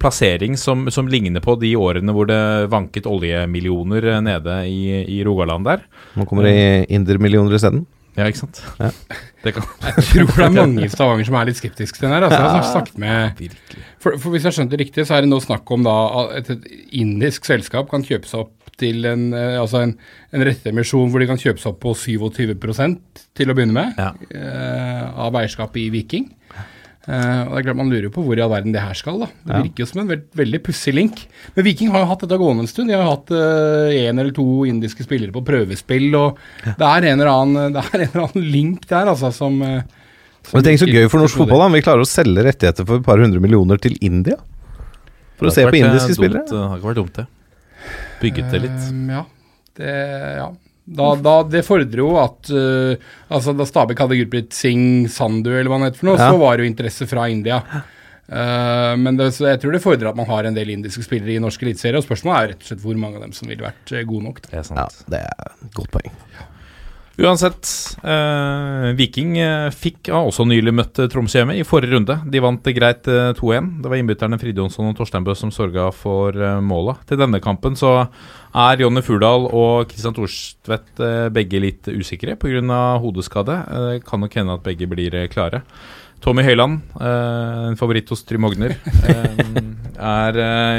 plassering 0.00 0.54
som, 0.56 0.86
som 0.88 1.10
ligner 1.12 1.44
på 1.44 1.58
de 1.60 1.74
årene 1.76 2.14
hvor 2.16 2.24
det 2.30 2.70
vanket 2.72 3.04
oljemillioner 3.04 4.06
nede 4.24 4.54
i, 4.64 5.02
i 5.12 5.18
Rogaland 5.28 5.68
der. 5.68 5.82
Nå 6.16 6.24
kommer 6.24 6.48
det 6.48 6.86
indermillioner 6.88 7.58
isteden. 7.58 7.82
Ja, 8.16 8.26
ikke 8.28 8.42
sant? 8.42 8.58
Ja. 8.78 8.90
Jeg 9.44 9.54
tror 9.56 10.36
det 10.36 10.44
er 10.44 10.52
mange 10.54 10.84
i 10.84 10.88
Stavanger 10.92 11.26
som 11.26 11.34
er 11.40 11.48
litt 11.48 11.58
skeptiske 11.58 11.96
til 11.98 12.04
den 12.06 12.12
her. 12.14 12.26
Altså, 12.28 12.38
jeg 12.38 12.50
har 12.52 12.66
snakket 12.68 12.98
med 13.02 13.40
for, 13.98 14.14
for 14.20 14.30
Hvis 14.34 14.44
jeg 14.46 14.54
skjønte 14.54 14.76
det 14.76 14.84
riktig, 14.84 15.06
så 15.08 15.16
er 15.16 15.24
det 15.24 15.30
nå 15.32 15.38
snakk 15.42 15.70
om 15.74 15.82
da 15.86 15.94
at 16.36 16.50
et 16.52 16.66
indisk 17.00 17.48
selskap 17.48 17.88
kan 17.90 18.04
kjøpe 18.06 18.28
seg 18.30 18.44
opp 18.44 18.70
til 18.78 19.04
en, 19.08 19.24
eh, 19.36 19.56
altså 19.60 19.82
en, 19.82 19.96
en 20.32 20.44
rettemisjon 20.46 21.10
hvor 21.10 21.22
de 21.24 21.26
kan 21.32 21.40
kjøpe 21.42 21.58
seg 21.62 21.72
opp 21.72 21.80
på 21.82 21.92
27% 21.98 23.24
til 23.38 23.50
å 23.52 23.56
begynne 23.58 23.74
med, 23.76 23.98
Ja. 23.98 24.12
eh, 24.30 25.02
av 25.26 25.34
eierskapet 25.42 25.82
i 25.82 25.88
Viking. 25.96 26.28
Eh, 27.08 27.40
og 27.48 27.56
det 27.56 27.58
er 27.58 27.64
klart 27.66 27.78
Man 27.80 27.88
lurer 27.90 28.04
jo 28.06 28.12
på 28.14 28.22
hvor 28.22 28.38
i 28.38 28.42
all 28.44 28.52
verden 28.52 28.72
det 28.72 28.82
her 28.84 28.94
skal. 28.94 29.18
da. 29.18 29.26
Det 29.26 29.54
Ja. 29.56 29.62
virker 29.62 29.82
jo 29.82 29.86
som 29.86 30.00
en 30.02 30.08
veld, 30.12 30.22
veldig 30.38 30.60
pussig 30.62 30.94
link. 30.94 31.26
Men 31.56 31.64
Viking 31.64 31.90
har 31.90 32.00
jo 32.04 32.06
hatt 32.12 32.20
dette 32.20 32.38
gående 32.38 32.60
en 32.62 32.70
stund. 32.70 32.88
De 32.88 32.94
har 32.94 33.02
jo 33.02 33.10
hatt 33.16 33.32
én 33.96 34.20
eller 34.20 34.30
to 34.32 34.64
indiske 34.64 35.02
spillere 35.02 35.32
på 35.34 35.42
prøvespill. 35.44 36.14
og 36.14 36.38
Det 36.64 36.78
er 36.78 37.08
en 37.10 37.18
eller 37.20 37.32
annen, 37.32 37.72
det 37.74 37.82
er 37.82 38.00
en 38.00 38.08
eller 38.12 38.28
annen 38.28 38.52
link 38.52 38.86
der, 38.86 39.06
altså, 39.10 39.32
som, 39.34 39.60
uh, 39.62 39.82
som 40.44 40.58
Men 40.58 40.64
tenk 40.64 40.78
så 40.78 40.86
gøy 40.86 41.08
for 41.10 41.18
norsk 41.18 41.36
fotball, 41.42 41.58
da. 41.58 41.68
Vi 41.74 41.82
klarer 41.82 42.06
å 42.06 42.08
selge 42.08 42.44
rettigheter 42.46 42.86
for 42.86 42.96
et 43.02 43.04
par 43.04 43.18
hundre 43.18 43.40
millioner 43.40 43.78
til 43.82 43.98
India. 44.00 44.36
For 45.38 45.46
å 45.50 45.52
se 45.52 45.64
på 45.66 45.74
indiske 45.74 46.14
spillere. 46.14 46.46
Det 46.46 46.54
har 46.54 46.78
ikke 46.78 46.92
vært 46.94 47.00
dumt, 47.02 47.14
det. 47.18 47.26
Bygget 48.22 48.50
det 48.52 48.60
litt. 48.62 48.82
Ehm, 48.92 49.08
ja. 49.10 49.24
Det, 49.74 49.92
ja. 50.38 50.48
Da, 50.84 51.12
da, 51.14 51.36
det 51.46 51.60
fordrer 51.66 52.00
jo 52.02 52.08
at 52.18 52.48
uh, 52.50 52.96
altså 53.30 53.52
Da 53.54 53.62
Stabæk 53.68 54.00
hadde 54.02 54.16
gruppet 54.18 54.52
Singh 54.56 55.06
Sandu, 55.14 55.52
eller 55.54 55.70
hva 55.70 55.78
han 55.78 55.86
heter 55.86 56.00
for 56.00 56.10
noe, 56.10 56.18
Ja. 56.18 56.30
så 56.32 56.40
var 56.40 56.56
det 56.58 56.64
jo 56.66 56.70
interesse 56.72 57.06
fra 57.06 57.28
India. 57.30 57.60
Uh, 58.32 58.94
men 58.98 59.16
det, 59.18 59.28
så 59.36 59.46
jeg 59.50 59.60
tror 59.62 59.74
det 59.76 59.82
fordrer 59.84 60.10
at 60.10 60.16
man 60.18 60.26
har 60.26 60.48
en 60.48 60.56
del 60.56 60.70
indiske 60.74 61.04
spillere 61.06 61.36
i 61.36 61.42
norsk 61.42 61.62
eliteserie. 61.66 62.00
Og 62.00 62.06
spørsmålet 62.06 62.38
er 62.38 62.52
rett 62.54 62.64
og 62.64 62.70
slett 62.72 62.82
hvor 62.86 62.98
mange 62.98 63.20
av 63.20 63.26
dem 63.26 63.34
som 63.36 63.50
ville 63.50 63.62
vært 63.62 63.92
eh, 63.94 64.02
gode 64.08 64.24
nok. 64.26 64.40
Da. 64.42 64.50
Det 64.54 64.58
er 64.62 64.66
sant. 64.70 64.80
Ja, 64.80 65.10
det 65.14 65.22
er 65.28 65.54
et 65.68 65.76
godt 65.78 65.92
poeng. 65.94 66.18
Uansett, 67.20 67.68
eh, 68.02 68.86
Viking 68.96 69.34
eh, 69.36 69.68
fikk 69.76 70.08
ja, 70.08 70.16
også 70.24 70.46
nylig 70.48 70.72
møtt 70.72 70.96
eh, 71.02 71.10
Tromsø 71.12 71.42
hjemme 71.42 71.58
i 71.60 71.66
forrige 71.66 71.92
runde. 71.92 72.16
De 72.32 72.40
vant 72.40 72.70
greit 72.72 73.08
eh, 73.10 73.34
2-1. 73.36 73.68
Det 73.84 73.90
var 73.92 74.00
innbytterne 74.00 74.38
Fridjonsson 74.40 74.88
og 74.88 74.96
Torsteinbø 74.96 75.34
som 75.36 75.52
sørga 75.52 75.90
for 75.92 76.32
eh, 76.32 76.62
måla. 76.64 76.96
Til 77.08 77.20
denne 77.20 77.42
kampen 77.44 77.76
så 77.76 77.92
er 78.56 78.80
Jonny 78.80 79.04
Furdal 79.04 79.44
og 79.50 79.92
Kristian 79.92 80.16
Thorstvedt 80.16 81.04
eh, 81.04 81.26
begge 81.36 81.60
litt 81.60 81.92
usikre 81.92 82.38
pga. 82.40 82.80
hodeskade. 83.04 83.58
Eh, 83.60 84.00
kan 84.08 84.24
nok 84.24 84.40
hende 84.40 84.56
at 84.56 84.64
begge 84.64 84.88
blir 84.88 85.20
klare. 85.32 85.66
Tommy 86.22 86.44
Høiland, 86.46 86.84
en 87.02 87.74
favoritt 87.74 88.06
hos 88.14 88.20
Trym 88.22 88.44
Ogner, 88.46 88.76
er 90.14 90.36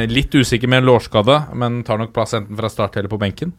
litt 0.07 0.31
usikker 0.31 0.71
med 0.71 0.79
en 0.79 0.87
lårskade, 0.87 1.35
men 1.59 1.81
tar 1.83 1.99
nok 1.99 2.13
plass 2.15 2.31
enten 2.37 2.55
fra 2.55 2.69
start 2.71 2.95
eller 2.95 3.11
på 3.11 3.19
benken 3.19 3.51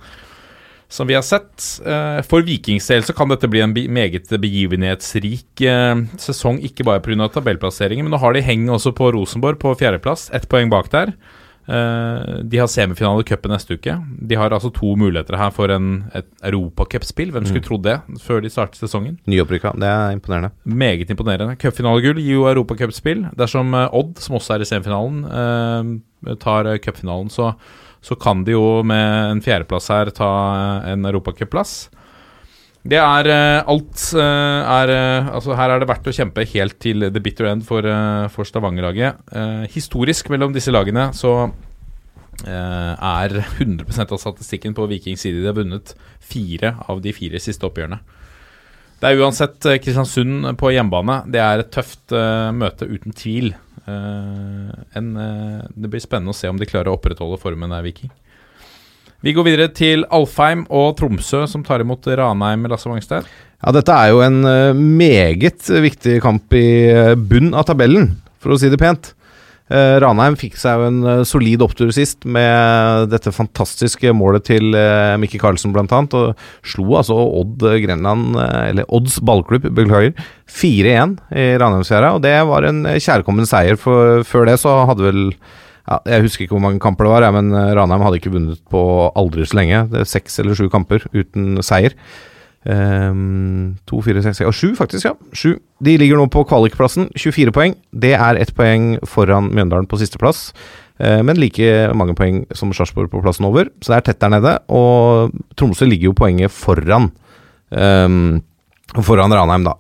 som 0.95 1.07
vi 1.11 1.17
har 1.19 1.23
sett. 1.27 1.59
Eh, 1.87 2.23
For 2.23 2.47
Vikings 2.47 2.87
del 2.87 3.03
så 3.03 3.15
kan 3.17 3.33
dette 3.33 3.51
bli 3.51 3.65
en 3.65 3.75
meget 3.75 4.31
begivenhetsrik 4.31 5.65
eh, 5.67 6.05
sesong, 6.23 6.61
ikke 6.63 6.87
bare 6.87 7.03
pga. 7.03 7.27
tabellplasseringen, 7.35 8.07
men 8.07 8.15
nå 8.15 8.23
har 8.23 8.37
de 8.37 8.45
heng 8.47 8.69
også 8.71 8.95
på 8.95 9.11
Rosenborg 9.17 9.59
på 9.63 9.75
fjerdeplass, 9.81 10.29
ett 10.35 10.47
poeng 10.49 10.71
bak 10.71 10.93
der. 10.95 11.17
Eh, 11.67 12.39
de 12.45 12.61
har 12.61 12.71
semifinale 12.71 13.25
i 13.25 13.27
cupen 13.27 13.51
neste 13.51 13.75
uke. 13.75 13.97
De 14.23 14.39
har 14.39 14.55
altså 14.55 14.71
to 14.71 14.95
muligheter 15.01 15.39
her 15.41 15.51
for 15.57 15.73
en, 15.75 16.05
et 16.15 16.29
europacupspill. 16.45 17.33
Hvem 17.35 17.49
skulle 17.49 17.67
trodd 17.67 17.87
det 17.89 17.99
før 18.23 18.45
de 18.45 18.53
startet 18.53 18.79
sesongen? 18.79 19.19
Nyopprykka. 19.27 19.75
Det 19.81 19.91
er 19.91 20.15
imponerende. 20.15 20.53
Meget 20.63 21.11
imponerende. 21.11 21.57
Cupfinalegull 21.59 22.23
gir 22.23 22.39
jo 22.39 22.51
europacupspill. 22.53 23.27
Dersom 23.41 23.75
Odd, 23.89 24.21
som 24.23 24.39
også 24.39 24.55
er 24.59 24.63
i 24.63 24.69
semifinalen, 24.69 25.25
tar 26.45 26.77
cupfinalen, 26.85 27.33
så, 27.33 27.57
så 28.05 28.17
kan 28.21 28.45
de 28.45 28.53
jo 28.53 28.83
med 28.87 29.33
en 29.33 29.43
fjerdeplass 29.45 29.89
her 29.93 30.13
ta 30.15 30.31
eh, 30.55 30.93
en 30.93 31.09
europacupplass. 31.09 31.75
Det 32.85 32.99
er 33.01 33.29
eh, 33.33 33.61
alt 33.73 34.03
eh, 34.21 34.73
er 34.77 34.93
Altså, 35.33 35.55
her 35.57 35.73
er 35.73 35.81
det 35.81 35.89
verdt 35.89 36.11
å 36.11 36.17
kjempe 36.17 36.45
helt 36.53 36.77
til 36.85 37.09
the 37.09 37.23
bitter 37.25 37.49
end 37.49 37.65
for, 37.65 37.87
for 38.35 38.49
Stavanger-laget. 38.49 39.23
Eh, 39.33 39.63
historisk 39.73 40.29
mellom 40.33 40.53
disse 40.53 40.75
lagene 40.75 41.09
så 41.17 41.33
eh, 42.45 42.93
er 42.93 43.39
100 43.41 44.05
av 44.05 44.21
statistikken 44.21 44.77
på 44.77 44.89
Vikings 44.91 45.25
side. 45.25 45.41
De 45.41 45.49
har 45.49 45.57
vunnet 45.57 45.97
fire 46.21 46.77
av 46.85 47.01
de 47.05 47.17
fire 47.17 47.41
siste 47.41 47.65
oppgjørene. 47.65 48.03
Det 49.01 49.11
er 49.11 49.21
uansett 49.21 49.67
Kristiansund 49.85 50.53
på 50.61 50.71
hjemmebane. 50.73 51.23
Det 51.33 51.41
er 51.41 51.65
et 51.65 51.73
tøft 51.73 52.13
eh, 52.13 52.53
møte, 52.57 52.89
uten 52.89 53.17
tvil. 53.17 53.55
Eh, 53.85 54.69
en, 54.99 55.17
eh, 55.17 55.65
det 55.77 55.91
blir 55.93 56.03
spennende 56.03 56.33
å 56.33 56.37
se 56.37 56.49
om 56.49 56.61
de 56.61 56.69
klarer 56.69 56.89
å 56.93 56.97
opprettholde 56.97 57.41
formen 57.41 57.73
der, 57.75 57.85
Viking. 57.85 58.13
Vi 59.25 59.33
går 59.33 59.47
videre 59.47 59.69
til 59.73 60.05
Alfheim 60.13 60.67
og 60.69 60.97
Tromsø, 60.99 61.45
som 61.49 61.65
tar 61.65 61.81
imot 61.81 62.05
Ranheim 62.05 62.67
Lasse 62.69 62.89
Wangstein. 62.91 63.25
Ja, 63.65 63.73
dette 63.73 63.93
er 63.97 64.13
jo 64.13 64.23
en 64.25 64.45
eh, 64.45 64.73
meget 64.77 65.69
viktig 65.85 66.19
kamp 66.25 66.53
i 66.57 66.67
bunn 67.17 67.55
av 67.57 67.69
tabellen, 67.69 68.17
for 68.41 68.53
å 68.53 68.61
si 68.61 68.73
det 68.73 68.81
pent. 68.81 69.15
Eh, 69.75 69.97
Ranheim 70.03 70.37
fikk 70.39 70.55
seg 70.61 70.79
jo 70.79 70.87
en 70.87 70.99
eh, 71.09 71.23
solid 71.27 71.63
opptur 71.65 71.91
sist 71.95 72.23
med 72.29 73.09
dette 73.11 73.33
fantastiske 73.35 74.13
målet 74.15 74.47
til 74.47 74.71
uh, 74.77 75.17
Mikke 75.19 75.41
Karlsen 75.43 75.75
bl.a. 75.75 75.87
Og 75.89 76.45
slo 76.63 76.87
altså 77.01 77.17
Odd 77.41 77.65
Grenland, 77.83 78.39
eh, 78.39 78.71
eller 78.71 78.89
Odds 78.95 79.19
ballklubb, 79.25 79.67
beklager, 79.75 80.15
4-1 80.47 81.19
i 81.35 81.49
Ranheimsfjæra. 81.59 82.15
Og 82.15 82.23
det 82.23 82.37
var 82.51 82.69
en 82.69 82.85
eh, 82.87 83.01
kjærkommen 83.03 83.49
seier, 83.51 83.81
for 83.81 84.23
før 84.29 84.47
det 84.51 84.61
så 84.63 84.77
hadde 84.91 85.09
vel 85.09 85.23
ja, 85.85 85.99
Jeg 86.09 86.25
husker 86.25 86.47
ikke 86.47 86.57
hvor 86.57 86.65
mange 86.65 86.81
kamper 86.81 87.09
det 87.09 87.13
var, 87.17 87.27
ja, 87.27 87.33
men 87.35 87.51
eh, 87.53 87.73
Ranheim 87.77 88.05
hadde 88.07 88.21
ikke 88.21 88.35
vunnet 88.37 88.63
på 88.73 88.85
aldri 89.19 89.49
så 89.49 89.59
lenge. 89.59 89.87
Det 89.91 90.05
er 90.05 90.13
Seks 90.15 90.39
eller 90.43 90.57
sju 90.59 90.69
kamper 90.73 91.09
uten 91.17 91.59
seier. 91.67 91.97
Ehm, 92.65 93.75
to, 93.89 94.01
fire, 94.05 94.23
seks, 94.25 94.41
og 94.49 94.55
sju, 94.57 94.73
faktisk. 94.79 95.05
ja 95.05 95.15
Sju. 95.37 95.59
De 95.85 95.99
ligger 96.01 96.17
nå 96.17 96.29
på 96.33 96.47
kvalikplassen, 96.49 97.11
24 97.17 97.53
poeng. 97.53 97.75
Det 97.93 98.15
er 98.17 98.41
ett 98.41 98.55
poeng 98.57 98.95
foran 99.05 99.51
Mjøndalen 99.53 99.89
på 99.91 99.99
sisteplass, 100.01 100.53
uh, 101.03 101.21
men 101.21 101.37
like 101.37 101.93
mange 101.93 102.17
poeng 102.17 102.45
som 102.57 102.73
Sarpsborg 102.73 103.11
på 103.13 103.21
plassen 103.25 103.45
over. 103.45 103.69
Så 103.83 103.93
det 103.93 103.99
er 103.99 104.09
tett 104.09 104.23
der 104.25 104.33
nede. 104.39 104.57
Og 104.73 105.35
Tromsø 105.59 105.85
ligger 105.85 106.13
jo 106.13 106.19
poenget 106.25 106.55
foran 106.55 107.13
Um, 107.75 108.43
Foran 109.03 109.33
Ranheim, 109.33 109.65
da. 109.67 109.75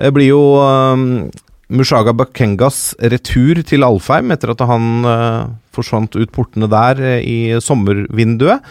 Det 0.00 0.12
blir 0.16 0.30
jo 0.32 0.42
um, 0.60 1.30
Mushaga 1.72 2.12
Bakengas 2.16 2.92
retur 3.12 3.62
til 3.66 3.86
Alfheim 3.86 4.32
etter 4.34 4.52
at 4.52 4.64
han 4.68 5.06
uh, 5.06 5.50
forsvant 5.74 6.16
ut 6.18 6.32
portene 6.34 6.68
der 6.70 7.00
eh, 7.00 7.20
i 7.24 7.38
sommervinduet. 7.62 8.64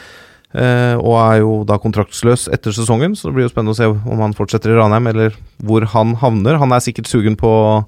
Eh, 0.50 0.96
og 0.98 1.14
er 1.20 1.42
jo 1.44 1.52
da 1.70 1.78
kontraktsløs 1.82 2.48
etter 2.54 2.74
sesongen, 2.74 3.14
så 3.18 3.30
det 3.30 3.36
blir 3.36 3.46
jo 3.46 3.52
spennende 3.52 3.76
å 3.76 3.78
se 3.78 3.90
om 3.90 4.24
han 4.24 4.34
fortsetter 4.38 4.74
i 4.74 4.80
Ranheim, 4.80 5.10
eller 5.12 5.38
hvor 5.62 5.86
han 5.94 6.16
havner. 6.22 6.58
Han 6.62 6.74
er 6.74 6.82
sikkert 6.86 7.12
sugen 7.12 7.38
på 7.40 7.50
å 7.50 7.84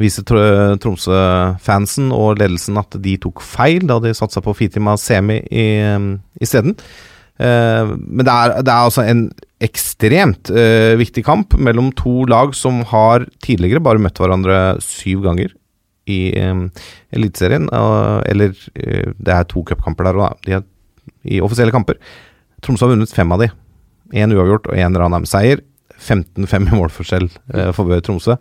vise 0.00 0.22
Tromsø-fansen 0.28 2.12
og 2.12 2.38
ledelsen 2.42 2.76
at 2.78 2.98
de 3.02 3.16
tok 3.20 3.40
feil 3.40 3.86
da 3.88 3.96
de 4.04 4.12
satsa 4.14 4.42
på 4.44 4.54
Fitima 4.58 4.94
Semi 5.00 5.40
isteden. 6.36 6.76
Uh, 7.36 7.92
men 8.00 8.24
det 8.24 8.32
er, 8.32 8.54
det 8.64 8.72
er 8.72 8.86
altså 8.86 9.02
en 9.04 9.26
ekstremt 9.64 10.50
eh, 10.52 10.94
viktig 11.00 11.22
kamp 11.24 11.54
mellom 11.56 11.88
to 11.96 12.26
lag 12.28 12.52
som 12.56 12.82
har 12.90 13.24
tidligere 13.44 13.80
bare 13.84 14.02
møtt 14.04 14.20
hverandre 14.20 14.76
syv 14.84 15.22
ganger 15.24 15.54
i 16.12 16.18
um, 16.44 16.66
Eliteserien. 17.10 17.68
eller 17.72 18.52
eh, 18.76 19.12
det 19.16 19.32
er 19.32 19.48
to 19.48 19.64
cupkamper 19.66 20.04
der 20.06 20.18
òg, 20.20 20.26
da. 20.26 20.44
De 20.44 20.56
er 20.58 20.66
i 21.26 21.40
offisielle 21.44 21.74
kamper. 21.74 21.98
Tromsø 22.64 22.86
har 22.86 22.94
vunnet 22.94 23.14
fem 23.14 23.32
av 23.34 23.42
de. 23.42 23.50
Én 24.16 24.32
uavgjort 24.34 24.70
og 24.70 24.78
én 24.78 24.96
Ranheim-seier. 24.96 25.64
15-5 25.96 26.66
i 26.68 26.76
målforskjell 26.76 27.26
eh, 27.54 27.70
for 27.72 27.88
Tromsø. 28.04 28.36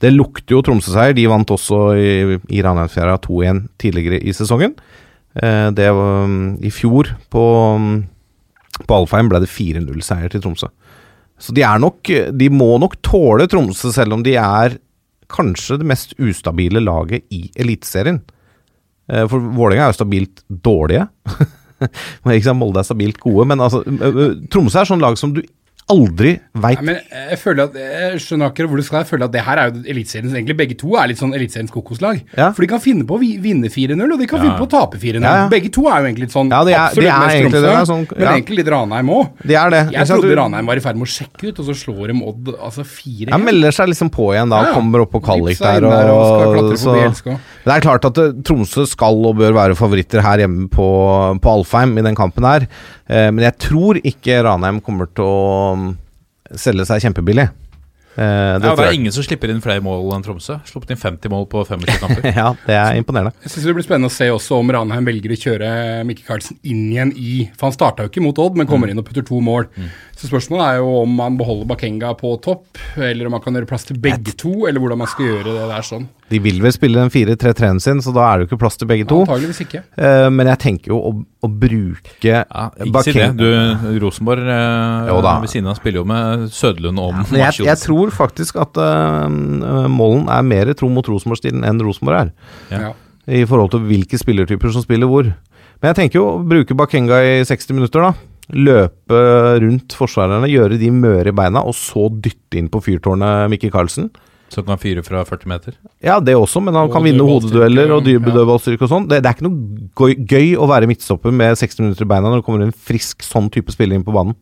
Det 0.00 0.12
lukter 0.14 0.56
jo 0.56 0.62
Tromsø-seier. 0.64 1.16
De 1.16 1.26
vant 1.28 1.50
også 1.52 1.80
i, 2.00 2.38
i 2.48 2.62
Ranheimsfjæra 2.64 3.18
2-1 3.24 3.60
tidligere 3.80 4.22
i 4.24 4.32
sesongen. 4.36 4.72
Eh, 5.34 5.68
det 5.76 5.90
var 5.92 6.24
um, 6.24 6.54
i 6.64 6.72
fjor, 6.72 7.12
på, 7.32 7.44
um, 7.76 7.90
på 8.86 8.96
Alfheim, 8.96 9.28
ble 9.30 9.42
det 9.44 9.52
4-0-seier 9.52 10.32
til 10.32 10.44
Tromsø. 10.44 10.70
Så 11.34 11.50
de 11.50 11.64
er 11.66 11.80
nok 11.82 12.06
De 12.38 12.46
må 12.54 12.76
nok 12.78 12.94
tåle 13.02 13.48
Tromsø, 13.50 13.90
selv 13.92 14.14
om 14.16 14.22
de 14.24 14.36
er 14.38 14.78
kanskje 15.34 15.80
det 15.80 15.88
mest 15.88 16.14
ustabile 16.22 16.82
laget 16.84 17.26
i 17.34 17.48
Eliteserien. 17.58 18.22
Eh, 19.10 19.26
For 19.28 19.40
Vålerenga 19.40 19.88
er 19.88 19.92
jo 19.92 19.98
stabilt 19.98 20.44
dårlige. 20.48 21.08
Ikke 22.34 22.46
sant, 22.46 22.60
Molde 22.60 22.82
er 22.82 22.88
stabilt 22.88 23.20
gode, 23.22 23.46
men 23.50 23.62
altså 23.64 23.82
Tromsø 24.52 24.80
er 24.80 24.90
sånn 24.90 25.02
lag 25.02 25.18
som 25.20 25.34
du 25.36 25.42
aldri 25.92 26.30
veit 26.56 26.80
men 26.80 26.96
jeg 27.10 27.36
føler 27.42 27.66
at 27.68 27.74
Jeg 27.76 28.20
skjønner 28.24 28.48
akkurat 28.48 28.70
hvor 28.72 28.80
du 28.80 28.84
skal. 28.86 29.02
Jeg 29.02 29.08
føler 29.10 29.24
at 29.28 29.32
det 29.34 29.42
her 29.44 29.58
er 29.60 29.68
jo 29.68 29.82
Eliteseriens 29.92 30.32
Egentlig 30.32 30.56
begge 30.56 30.76
to 30.80 30.94
er 30.96 31.10
litt 31.10 31.18
sånn 31.20 31.34
Eliteseriens 31.36 31.70
kokoslag. 31.74 32.22
Ja. 32.38 32.46
For 32.56 32.64
de 32.64 32.68
kan 32.70 32.80
finne 32.80 33.04
på 33.04 33.18
å 33.18 33.20
vinne 33.20 33.68
4-0, 33.68 34.00
og 34.00 34.18
de 34.22 34.26
kan 34.30 34.40
finne 34.40 34.56
på 34.56 34.64
å 34.64 34.70
tape 34.72 34.96
4-0. 35.02 35.20
Ja, 35.20 35.34
ja. 35.42 35.48
Begge 35.52 35.68
to 35.74 35.84
er 35.90 36.00
jo 36.00 36.08
egentlig 36.08 36.24
litt 36.28 36.32
sånn 36.36 36.48
Ja, 36.54 36.62
de 36.64 36.72
er- 36.72 36.80
absolutt 36.88 37.20
mest 37.20 37.36
egentlig 37.36 37.52
det, 37.52 37.60
Tromsø, 37.60 37.68
det 37.68 37.82
er 37.82 37.90
sånn- 37.92 38.18
men 38.18 38.28
egentlig 38.32 38.56
litt 38.62 38.70
Ranheim 38.72 39.12
òg. 39.12 39.28
Det 39.44 39.56
er 39.60 39.70
det. 39.70 39.82
Jeg 39.92 40.06
trodde 40.08 40.30
Du- 40.30 40.36
Ranheim 40.40 40.66
var 40.66 40.76
i 40.76 40.80
ferd 40.80 40.96
med 40.96 41.06
å 41.08 41.12
sjekke 41.14 41.48
ut, 41.52 41.58
og 41.58 41.64
så 41.68 41.74
slår 41.84 42.06
de 42.08 42.14
Odd 42.24 42.44
altså 42.56 42.84
4-1. 42.84 43.28
Ja, 43.30 43.36
melder 43.38 43.70
seg 43.70 43.88
liksom 43.92 44.10
på 44.10 44.32
igjen 44.32 44.48
da, 44.48 44.62
Ja, 44.62 44.68
ja. 44.68 44.72
kommer 44.74 45.00
opp 45.04 45.12
på 45.12 45.20
kvalik 45.20 45.58
der. 45.58 45.84
og 45.84 45.92
skal 45.92 46.64
Og, 46.64 46.76
så, 46.78 46.94
forbi 47.20 47.38
det 47.64 47.72
er 47.72 47.80
klart 47.80 48.04
at 48.04 48.18
eh, 48.18 48.32
Tromsø 48.42 48.86
skal 48.88 49.20
og 49.26 49.36
bør 49.36 49.52
være 49.52 49.76
favoritter 49.76 50.22
her 50.22 50.38
hjemme 50.38 50.68
på, 50.70 51.38
på 51.40 51.48
Alfheim 51.58 51.98
i 51.98 52.02
den 52.02 52.14
kampen 52.14 52.44
her. 52.44 52.66
Eh, 53.08 53.30
men 53.30 53.44
jeg 53.44 53.58
tror 53.58 54.00
ikke 54.00 54.42
Ranheim 54.44 54.80
kommer 54.80 55.06
til 55.14 55.24
å 55.24 55.73
mm, 55.76 55.92
selge 56.60 56.86
seg 56.88 57.02
kjempebillig. 57.06 57.48
Eh, 58.14 58.20
det 58.62 58.68
Ja, 58.68 58.76
det 58.78 58.84
er 58.86 58.92
ingen 58.94 59.10
som 59.10 59.24
slipper 59.26 59.50
inn 59.50 59.58
flere 59.58 59.82
mål 59.82 60.12
enn 60.14 60.22
Tromsø. 60.22 60.60
Sluppet 60.68 60.92
inn 60.94 61.00
50 61.00 61.32
mål 61.32 61.48
på 61.50 61.64
25 61.66 61.98
kamper. 61.98 62.28
Ja, 62.40 62.52
det 62.68 62.76
er 62.78 62.94
imponerende. 63.00 63.32
Jeg 63.42 63.50
synes 63.50 63.64
det 63.66 63.74
blir 63.74 63.86
spennende 63.88 64.06
å 64.06 64.14
se 64.14 64.28
også 64.30 64.60
om 64.60 64.70
Ranheim 64.70 65.08
velger 65.08 65.34
å 65.34 65.38
kjøre 65.40 65.70
Mikke 66.06 66.22
Karlsen 66.28 66.60
inn 66.62 66.84
igjen 66.92 67.10
i 67.18 67.48
For 67.58 67.66
han 67.66 67.74
starta 67.74 68.06
jo 68.06 68.12
ikke 68.12 68.22
mot 68.22 68.38
Odd, 68.38 68.54
men 68.54 68.68
Mm. 68.68 68.70
kommer 68.70 68.92
inn 68.92 69.02
og 69.02 69.08
putter 69.08 69.26
to 69.26 69.40
mål. 69.42 69.66
Så 70.14 70.30
spørsmålet 70.30 70.62
er 70.68 70.76
jo 70.78 70.92
om 71.02 71.10
man 71.18 71.34
beholder 71.40 71.66
Bakenga 71.72 72.12
på 72.20 72.36
topp, 72.40 72.78
eller 73.02 73.26
om 73.26 73.34
man 73.34 73.42
kan 73.42 73.52
gjøre 73.58 73.66
plass 73.66 73.84
til 73.90 73.98
begge 73.98 74.36
to, 74.38 74.52
eller 74.70 74.78
hvordan 74.78 75.02
man 75.02 75.10
skal 75.10 75.26
gjøre 75.32 75.50
det 75.58 75.66
der 75.74 75.82
sånn. 75.90 76.06
De 76.32 76.40
vil 76.40 76.56
vel 76.64 76.72
spille 76.72 76.96
den 76.96 77.12
4-3-3-en 77.12 77.80
sin, 77.84 78.00
så 78.02 78.12
da 78.14 78.24
er 78.24 78.38
det 78.38 78.44
jo 78.44 78.48
ikke 78.50 78.60
plass 78.62 78.78
til 78.80 78.88
begge 78.88 79.04
to. 79.08 79.20
Antageligvis 79.26 79.60
ikke. 79.66 79.82
Uh, 79.98 80.30
men 80.32 80.48
jeg 80.54 80.60
tenker 80.62 80.94
jo 80.94 81.00
å, 81.10 81.12
å 81.44 81.50
bruke 81.50 82.24
Ja, 82.24 82.68
ikke 82.80 83.04
si 83.04 83.14
det. 83.18 83.28
Du, 83.36 83.46
Rosenborg 84.02 84.48
uh, 84.48 85.10
Jo 85.10 85.18
ved 85.20 85.52
siden 85.52 85.68
av 85.70 85.76
spiller 85.78 86.00
jo 86.00 86.06
med 86.08 86.46
Sødlund 86.54 87.02
om 87.02 87.20
ja, 87.36 87.50
jeg, 87.50 87.66
jeg 87.68 87.82
tror 87.82 88.12
faktisk 88.14 88.58
at 88.64 88.80
uh, 88.80 89.28
Mollen 89.92 90.30
er 90.32 90.46
mer 90.48 90.72
tro 90.78 90.88
mot 90.92 91.06
Rosenborg-stilen 91.12 91.66
enn 91.68 91.82
Rosenborg 91.84 92.24
er. 92.24 92.34
Ja. 92.72 92.94
I 93.24 93.44
forhold 93.48 93.74
til 93.74 93.84
hvilke 93.88 94.20
spillertyper 94.20 94.72
som 94.72 94.84
spiller 94.84 95.08
hvor. 95.10 95.28
Men 95.28 95.92
jeg 95.92 96.00
tenker 96.00 96.22
jo 96.22 96.28
å 96.30 96.44
bruke 96.44 96.76
Bakenga 96.76 97.20
i 97.24 97.34
60 97.44 97.76
minutter, 97.76 98.04
da. 98.04 98.30
Løpe 98.52 99.20
rundt 99.62 99.96
forsvarerne, 99.96 100.48
gjøre 100.48 100.76
de 100.80 100.90
møre 100.92 101.32
i 101.32 101.36
beina, 101.36 101.62
og 101.64 101.76
så 101.76 102.08
dytte 102.12 102.60
inn 102.60 102.70
på 102.72 102.82
fyrtårnet 102.84 103.50
Mikke 103.52 103.72
Karlsen. 103.72 104.10
Som 104.54 104.66
kan 104.68 104.80
fyre 104.80 105.02
fra 105.06 105.24
40 105.26 105.50
meter. 105.50 105.76
Ja, 106.04 106.20
det 106.22 106.36
også, 106.38 106.62
men 106.62 106.76
han 106.78 106.88
Og 106.88 106.94
kan 106.94 107.04
vinne 107.04 107.26
hodedueller 107.26 107.90
og 107.96 108.06
ja. 108.08 108.20
dødballstyrke 108.22 108.86
og 108.86 108.92
sånn. 108.92 109.08
Det, 109.10 109.20
det 109.24 109.30
er 109.30 109.38
ikke 109.38 109.48
noe 109.48 109.88
gøy, 109.98 110.16
gøy 110.30 110.52
å 110.56 110.68
være 110.70 110.88
midtstopper 110.90 111.34
med 111.34 111.58
60 111.58 111.82
minutter 111.84 112.06
i 112.06 112.10
beina 112.14 112.30
når 112.30 112.42
det 112.42 112.46
kommer 112.46 112.66
en 112.66 112.74
frisk 112.74 113.26
sånn 113.26 113.50
type 113.54 113.74
spiller 113.74 113.98
inn 113.98 114.06
på 114.06 114.14
banen. 114.14 114.38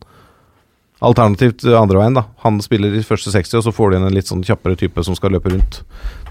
Alternativt 1.03 1.65
eh, 1.67 1.75
andre 1.75 1.99
veien, 1.99 2.15
da. 2.15 2.23
Han 2.45 2.61
spiller 2.63 2.93
i 2.95 3.01
første 3.03 3.33
60, 3.33 3.57
og 3.59 3.65
så 3.65 3.73
får 3.75 3.89
du 3.89 3.95
igjen 3.97 4.07
en 4.07 4.15
litt 4.15 4.29
sånn 4.29 4.43
kjappere 4.47 4.77
type 4.79 5.03
som 5.03 5.17
skal 5.17 5.33
løpe 5.35 5.51
rundt 5.51 5.81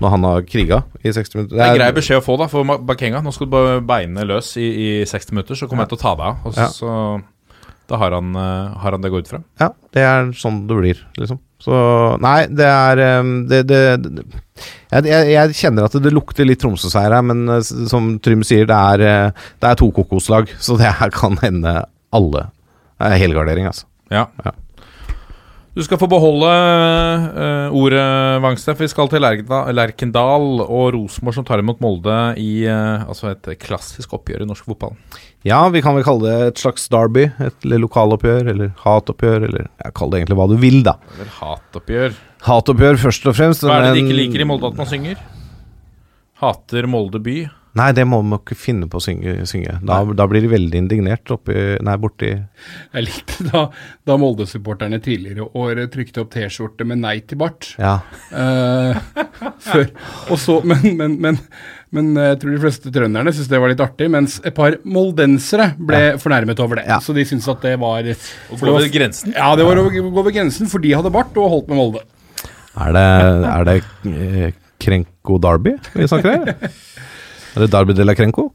når 0.01 0.15
han 0.15 0.25
har 0.25 0.47
kriga 0.49 0.79
i 1.03 1.13
60 1.13 1.37
minutter. 1.37 1.59
Det 1.59 1.67
er 1.67 1.77
grei 1.77 1.91
beskjed 1.99 2.23
å 2.23 2.25
få 2.25 2.39
da 2.41 2.49
for 2.49 2.79
Bakenga. 2.89 3.21
Nå 3.25 3.35
skal 3.37 3.51
du 3.51 3.53
bare 3.53 3.83
beine 3.85 4.25
løs 4.31 4.55
i, 4.57 4.71
i 4.71 4.89
60 5.09 5.37
minutter, 5.37 5.59
så 5.59 5.69
kommer 5.69 5.85
jeg 5.85 5.93
til 5.93 6.01
å 6.01 6.05
ta 6.07 6.15
deg 6.17 6.27
av. 6.31 6.49
Og 6.49 6.57
Ja. 6.57 6.71
Da 7.93 7.99
har 8.01 8.15
han, 8.17 8.35
eh, 8.37 8.77
har 8.81 8.95
han 8.97 9.03
det 9.05 9.11
gå 9.13 9.21
ut 9.21 9.29
fra. 9.29 9.43
Ja, 9.61 9.69
det 9.93 10.05
er 10.09 10.31
sånn 10.39 10.63
det 10.69 10.79
blir, 10.79 11.03
liksom. 11.21 11.43
Så 11.63 11.77
Nei, 12.19 12.49
det 12.51 12.67
er 12.67 13.21
um, 13.21 13.45
Det, 13.47 13.61
det, 13.69 13.79
det 14.03 14.25
jeg, 14.91 15.29
jeg, 15.31 15.55
kjenner 15.55 15.87
at 15.87 15.95
det 16.03 16.11
lukter 16.11 16.47
litt 16.49 16.61
Tromsø-seier 16.63 17.15
her, 17.15 17.25
men 17.27 17.45
eh, 17.53 17.63
som 17.63 18.17
Trym 18.25 18.43
sier, 18.47 18.67
det 18.69 18.81
er, 18.95 19.05
eh, 19.07 19.47
det 19.61 19.71
er 19.71 19.79
to 19.81 19.91
kokoslag, 19.95 20.53
så 20.65 20.79
det 20.81 20.91
her 21.01 21.13
kan 21.15 21.39
hende 21.45 21.83
alle. 22.13 22.49
Det 22.97 23.13
er 23.13 23.23
helgardering, 23.27 23.69
altså. 23.71 23.89
Ja. 24.13 24.27
Ja. 24.45 24.57
Du 25.73 25.81
skal 25.81 25.97
få 25.97 26.05
beholde 26.05 26.49
uh, 27.33 27.73
ordet, 27.73 28.05
Wangsteff. 28.45 28.77
Vi 28.83 28.91
skal 28.93 29.09
til 29.09 29.25
Lerkendal 29.25 30.61
og 30.67 30.91
Rosenborg 30.93 31.39
som 31.39 31.47
tar 31.49 31.63
imot 31.63 31.81
Molde 31.81 32.17
i 32.37 32.67
uh, 32.69 33.07
altså 33.09 33.31
et 33.31 33.55
klassisk 33.63 34.13
oppgjør 34.13 34.45
i 34.45 34.49
norsk 34.51 34.69
fotball. 34.69 34.93
Ja, 35.49 35.63
vi 35.73 35.81
kan 35.81 35.97
vel 35.97 36.05
kalle 36.05 36.29
det 36.29 36.51
et 36.51 36.61
slags 36.61 36.85
derby, 36.93 37.25
et 37.41 37.65
lokaloppgjør, 37.65 38.53
eller 38.53 38.75
hatoppgjør, 38.85 39.49
eller 39.49 39.65
ja, 39.65 39.95
Kall 39.97 40.13
det 40.13 40.21
egentlig 40.21 40.39
hva 40.43 40.51
du 40.53 40.59
vil, 40.61 40.83
da. 40.85 40.99
Eller 41.17 41.33
hatoppgjør. 41.41 42.21
Hatoppgjør 42.51 43.01
først 43.09 43.33
og 43.33 43.41
fremst. 43.41 43.65
Hva 43.65 43.81
er 43.81 43.89
det 43.89 43.97
de 43.97 44.05
ikke 44.05 44.21
liker 44.21 44.45
i 44.45 44.51
Molde 44.53 44.69
at 44.69 44.77
man 44.77 44.93
synger? 44.93 45.25
Hater 46.43 46.89
Molde 46.91 47.23
by. 47.23 47.41
Nei, 47.79 47.89
det 47.97 48.03
må 48.05 48.19
man 48.21 48.43
ikke 48.43 48.57
finne 48.59 48.87
på 48.91 48.99
å 49.01 49.03
synge. 49.03 49.47
synge. 49.49 49.79
Da, 49.89 50.03
da 50.05 50.27
blir 50.29 50.45
de 50.45 50.51
veldig 50.53 50.81
indignert 50.83 51.31
oppi 51.33 51.55
Nei, 51.81 51.95
borti 52.01 52.29
Jeg 52.29 53.05
likte 53.07 53.47
da, 53.47 53.63
da 54.05 54.17
Molde-supporterne 54.21 54.99
tidligere 55.01 55.47
i 55.47 55.63
år 55.63 55.81
trykte 55.93 56.21
opp 56.21 56.35
T-skjorte 56.35 56.85
med 56.89 57.01
'nei 57.01 57.15
til 57.25 57.41
bart'. 57.41 57.71
Ja. 57.81 57.95
Uh, 58.29 58.99
før. 59.71 59.89
Og 60.29 60.37
så, 60.43 60.59
men, 60.69 60.85
men, 60.99 61.17
men, 61.23 61.41
men 61.97 62.13
jeg 62.21 62.43
tror 62.43 62.53
de 62.53 62.63
fleste 62.67 62.93
trønderne 62.93 63.33
syntes 63.33 63.49
det 63.49 63.63
var 63.65 63.73
litt 63.73 63.85
artig, 63.85 64.11
mens 64.13 64.37
et 64.45 64.57
par 64.57 64.77
moldensere 64.85 65.73
ble 65.81 66.03
fornærmet 66.21 66.61
over 66.61 66.83
det. 66.83 66.91
Ja. 66.93 67.01
Så 67.01 67.17
de 67.17 67.25
syntes 67.29 67.49
at 67.49 67.65
det 67.65 67.79
var 67.81 68.05
Å 68.05 68.59
gå 68.61 68.69
over 68.69 68.91
grensen. 68.93 69.33
Ja, 69.33 69.55
det 69.57 69.65
var 69.65 69.81
å 69.81 69.89
gå 69.89 70.11
over 70.13 70.35
grensen, 70.35 70.69
for 70.69 70.85
de 70.85 70.93
hadde 70.93 71.15
bart 71.15 71.33
og 71.41 71.55
holdt 71.57 71.73
med 71.73 71.81
Molde. 71.81 72.05
Er 72.83 72.93
det, 72.97 73.09
er 73.49 73.67
det 73.69 73.81
eh, 74.09 74.61
Krenko 74.83 75.39
Derby 75.43 75.77
vi 75.95 76.11
snakker 76.11 76.37
her? 76.37 76.55
Eller 77.53 77.69
Derby 77.69 77.95
de 77.97 78.05
la 78.07 78.15
Krenko? 78.17 78.47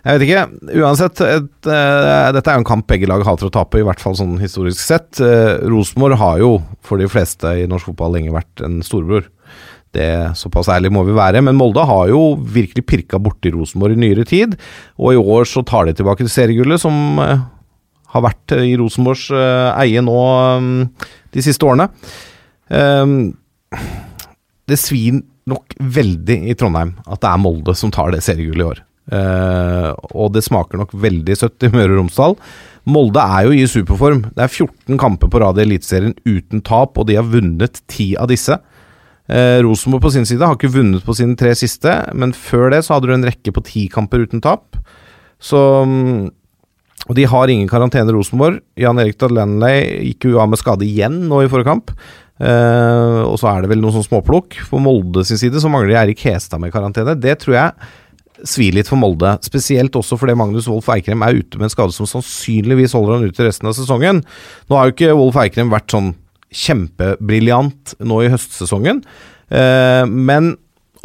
Jeg 0.00 0.16
vet 0.16 0.24
ikke. 0.26 0.42
Uansett, 0.80 1.20
et, 1.20 1.48
uh, 1.68 2.28
dette 2.32 2.48
er 2.48 2.56
jo 2.56 2.62
en 2.62 2.68
kamp 2.68 2.86
begge 2.88 3.08
lag 3.08 3.24
hater 3.26 3.50
å 3.50 3.52
tape, 3.52 3.80
i 3.80 3.86
hvert 3.86 4.00
fall 4.02 4.16
sånn 4.16 4.38
historisk 4.40 4.80
sett. 4.80 5.20
Uh, 5.20 5.58
Rosenborg 5.68 6.18
har 6.20 6.40
jo 6.40 6.52
for 6.86 7.00
de 7.00 7.08
fleste 7.10 7.52
i 7.60 7.66
norsk 7.68 7.90
fotball 7.90 8.16
lenge 8.16 8.34
vært 8.34 8.64
en 8.64 8.78
storebror. 8.86 9.28
Det 9.96 10.08
Såpass 10.36 10.70
ærlig 10.72 10.90
må 10.92 11.04
vi 11.08 11.16
være. 11.16 11.42
Men 11.44 11.58
Molde 11.58 11.84
har 11.88 12.08
jo 12.12 12.22
virkelig 12.40 12.86
pirka 12.88 13.20
borti 13.22 13.52
Rosenborg 13.52 13.96
i 13.96 14.02
nyere 14.06 14.24
tid. 14.28 14.56
Og 14.96 15.12
i 15.12 15.20
år 15.20 15.48
så 15.48 15.64
tar 15.66 15.88
de 15.88 15.96
tilbake 15.96 16.24
til 16.24 16.32
seriegullet, 16.32 16.80
som 16.80 17.20
uh, 17.20 17.44
har 18.16 18.24
vært 18.24 18.56
i 18.56 18.72
Rosenborgs 18.80 19.28
eie 19.36 20.00
nå 20.04 20.18
um, 20.56 20.74
de 21.36 21.44
siste 21.44 21.68
årene. 21.68 21.90
Um, 22.72 23.34
det 24.66 24.80
svir 24.80 25.20
nok 25.50 25.76
veldig 25.78 26.38
i 26.50 26.54
Trondheim 26.58 26.96
at 27.06 27.22
det 27.22 27.30
er 27.30 27.42
Molde 27.42 27.74
som 27.78 27.92
tar 27.94 28.12
det 28.14 28.24
seriegullet 28.26 28.64
i 28.64 28.70
år. 28.72 28.82
Uh, 29.06 29.92
og 30.18 30.32
det 30.34 30.42
smaker 30.42 30.80
nok 30.80 30.94
veldig 30.98 31.36
søtt 31.38 31.62
i 31.62 31.70
Møre 31.70 31.92
og 31.92 32.00
Romsdal. 32.00 32.34
Molde 32.90 33.22
er 33.22 33.46
jo 33.46 33.54
i 33.54 33.66
superform. 33.70 34.24
Det 34.34 34.46
er 34.46 34.50
14 34.50 34.98
kamper 34.98 35.30
på 35.30 35.42
rad 35.42 35.60
i 35.60 35.66
Eliteserien 35.66 36.16
uten 36.26 36.62
tap, 36.66 36.98
og 36.98 37.06
de 37.08 37.18
har 37.18 37.28
vunnet 37.30 37.80
10 37.86 38.16
av 38.22 38.30
disse. 38.30 38.58
Uh, 39.26 39.58
Rosenborg 39.66 40.04
på 40.06 40.14
sin 40.14 40.26
side 40.26 40.46
har 40.46 40.58
ikke 40.58 40.74
vunnet 40.74 41.06
på 41.06 41.14
sine 41.18 41.38
tre 41.38 41.54
siste, 41.58 41.94
men 42.14 42.34
før 42.34 42.70
det 42.74 42.84
så 42.86 42.96
hadde 42.96 43.10
du 43.10 43.14
en 43.16 43.26
rekke 43.26 43.54
på 43.54 43.64
ti 43.66 43.86
kamper 43.90 44.26
uten 44.26 44.42
tap. 44.42 44.78
Så 45.42 45.58
mm, 45.86 46.30
Og 47.06 47.14
de 47.14 47.26
har 47.30 47.50
ingen 47.50 47.68
karantene, 47.70 48.10
Rosenborg. 48.10 48.58
Jan 48.74 48.98
Erik 48.98 49.18
Dalenley 49.20 50.08
gikk 50.08 50.26
jo 50.26 50.40
av 50.42 50.50
med 50.50 50.58
skade 50.58 50.82
igjen 50.82 51.28
nå 51.30 51.44
i 51.44 51.50
forrige. 51.50 51.94
Eh, 52.36 53.20
og 53.24 53.38
så 53.40 53.48
er 53.50 53.64
det 53.64 53.70
vel 53.72 53.80
noe 53.80 53.94
sånn 53.94 54.06
småplukk. 54.06 54.58
På 54.70 54.80
Molde 54.82 55.24
sin 55.26 55.40
side 55.40 55.62
så 55.62 55.70
mangler 55.72 56.00
Eirik 56.02 56.24
Hestad 56.26 56.62
med 56.62 56.74
karantene. 56.74 57.16
Det 57.18 57.38
tror 57.42 57.58
jeg 57.58 57.92
svir 58.44 58.74
litt 58.76 58.90
for 58.90 59.00
Molde. 59.00 59.36
Spesielt 59.46 59.96
også 59.96 60.18
fordi 60.20 60.36
Magnus 60.38 60.68
Wolff 60.70 60.90
Eikrem 60.92 61.24
er 61.24 61.40
ute 61.40 61.60
med 61.60 61.68
en 61.68 61.72
skade 61.72 61.96
som 61.96 62.08
sannsynligvis 62.10 62.94
holder 62.96 63.16
han 63.16 63.30
ute 63.30 63.46
resten 63.46 63.70
av 63.70 63.76
sesongen. 63.78 64.22
Nå 64.68 64.78
har 64.78 64.88
jo 64.88 64.96
ikke 64.96 65.16
Wolff 65.16 65.40
Eikrem 65.40 65.72
vært 65.72 65.92
sånn 65.94 66.12
kjempebriljant 66.56 67.96
nå 68.06 68.20
i 68.22 68.28
høstsesongen, 68.30 69.00
uh, 69.50 70.04
men 70.06 70.54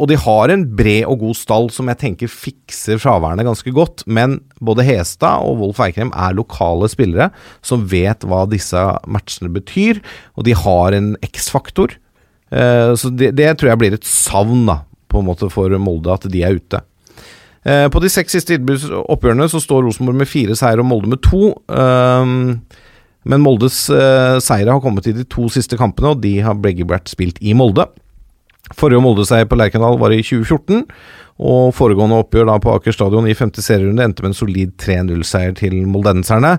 og 0.02 0.08
de 0.10 0.16
har 0.18 0.50
en 0.50 0.64
bred 0.74 1.04
og 1.06 1.20
god 1.20 1.36
stall 1.38 1.68
som 1.70 1.86
jeg 1.86 2.00
tenker 2.00 2.30
fikser 2.30 2.98
fraværende 2.98 3.44
ganske 3.46 3.70
godt. 3.70 4.02
Men 4.10 4.40
både 4.58 4.82
Hestad 4.88 5.46
og 5.46 5.60
Wolf 5.60 5.78
Eikrem 5.84 6.10
er 6.10 6.34
lokale 6.34 6.88
spillere 6.90 7.28
som 7.62 7.84
vet 7.86 8.26
hva 8.26 8.42
disse 8.50 8.82
matchene 9.06 9.52
betyr, 9.54 10.02
og 10.34 10.48
de 10.48 10.56
har 10.58 10.98
en 10.98 11.12
X-faktor. 11.22 11.94
Eh, 12.50 12.90
så 12.98 13.12
det, 13.14 13.30
det 13.38 13.52
tror 13.54 13.72
jeg 13.72 13.82
blir 13.84 13.94
et 13.94 14.08
savn 14.08 14.66
da, 14.66 14.80
på 15.06 15.22
en 15.22 15.30
måte 15.30 15.46
for 15.54 15.70
Molde, 15.78 16.18
at 16.18 16.26
de 16.34 16.42
er 16.42 16.58
ute. 16.58 16.82
Eh, 17.62 17.86
på 17.86 18.02
de 18.02 18.10
seks 18.10 18.34
siste 18.34 18.58
oppgjørene 18.58 19.46
så 19.54 19.62
står 19.62 19.86
Rosenborg 19.86 20.18
med 20.18 20.30
fire 20.34 20.58
seier 20.58 20.82
og 20.82 20.90
Molde 20.90 21.14
med 21.14 21.22
to. 21.22 21.54
Um, 21.70 22.64
men 23.22 23.38
Moldes 23.38 23.84
seire 23.86 24.72
har 24.74 24.82
kommet 24.82 25.06
i 25.06 25.14
de 25.14 25.22
to 25.30 25.46
siste 25.46 25.78
kampene, 25.78 26.10
og 26.10 26.24
de 26.24 26.40
har 26.42 26.58
begge 26.58 26.90
vært 26.90 27.12
spilt 27.12 27.38
i 27.38 27.54
Molde. 27.54 27.86
Forrige 28.78 29.02
Molde-seier 29.04 29.48
på 29.50 29.58
Lerkendal 29.58 29.98
var 30.00 30.14
i 30.14 30.22
2014, 30.22 30.84
og 31.42 31.72
foregående 31.74 32.20
oppgjør 32.22 32.46
da 32.52 32.54
på 32.62 32.72
Aker 32.76 32.94
stadion 32.94 33.26
i 33.28 33.34
femte 33.36 33.60
serierunde 33.64 34.04
endte 34.06 34.22
med 34.22 34.32
en 34.32 34.38
solid 34.38 34.76
3-0-seier 34.80 35.56
til 35.58 35.80
moldenserne. 35.90 36.56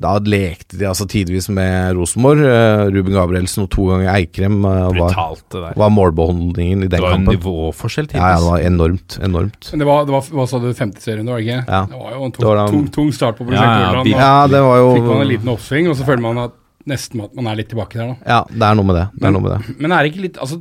Da 0.00 0.14
lekte 0.24 0.78
de 0.80 0.86
altså 0.88 1.04
tidvis 1.06 1.50
med 1.52 1.92
Rosenborg. 1.98 2.40
Eh, 2.40 2.86
Ruben 2.94 3.12
Gabrielsen 3.14 3.66
og 3.66 3.68
to 3.74 3.84
ganger 3.90 4.08
Eikrem 4.14 4.56
eh, 4.64 4.86
var, 4.96 5.12
det 5.52 5.74
var 5.78 5.92
målbeholdningen 5.92 6.86
i 6.86 6.88
Det 6.88 6.94
den 6.96 7.04
var 7.04 7.12
en 7.12 7.20
kampen. 7.26 7.36
nivåforskjell 7.36 8.08
Ja, 8.16 8.30
ja, 8.32 8.38
det 8.40 8.48
var 8.48 8.64
enormt. 8.64 9.18
Enormt. 9.28 9.68
Men 9.74 9.84
det 9.84 9.88
var, 9.90 10.08
det 10.08 10.16
var 10.16 10.30
hva 10.40 10.46
sa 10.50 10.62
du, 10.64 10.70
femte 10.74 11.04
serien, 11.04 11.28
var 11.28 11.36
det 11.38 11.44
ikke? 11.44 11.60
Ja. 11.68 11.82
Det 11.92 12.00
var 12.00 12.16
jo 12.16 12.24
en 12.24 12.32
tung, 12.38 12.48
da- 12.48 12.66
tung, 12.72 12.88
tung 12.96 13.12
start 13.14 13.36
på 13.38 13.44
prosjektet. 13.50 14.10
Ja, 14.16 14.24
Ja, 14.24 14.34
det 14.50 14.64
var 14.64 14.80
jo 14.80 14.88
Fikk 14.96 15.10
man 15.12 15.20
en 15.26 15.30
liten 15.34 15.52
oppsving, 15.52 15.92
og 15.92 16.00
så 16.00 16.08
føler 16.08 16.24
man 16.24 16.42
at 16.48 16.56
nesten 16.90 17.20
at 17.28 17.36
man 17.36 17.46
er 17.52 17.60
litt 17.60 17.68
tilbake 17.70 18.00
der, 18.00 18.14
da. 18.16 18.16
Ja, 18.26 18.40
det 18.50 18.64
er 18.72 18.80
noe 18.80 18.88
med 18.88 18.98
det. 19.02 19.04
Det 19.20 19.28
er 19.28 19.36
noe 19.36 19.44
med 19.44 19.52
det. 19.58 19.76
Men 19.84 19.92
er 19.92 20.02
det 20.08 20.14
ikke 20.14 20.24
litt 20.30 20.40
Altså, 20.40 20.58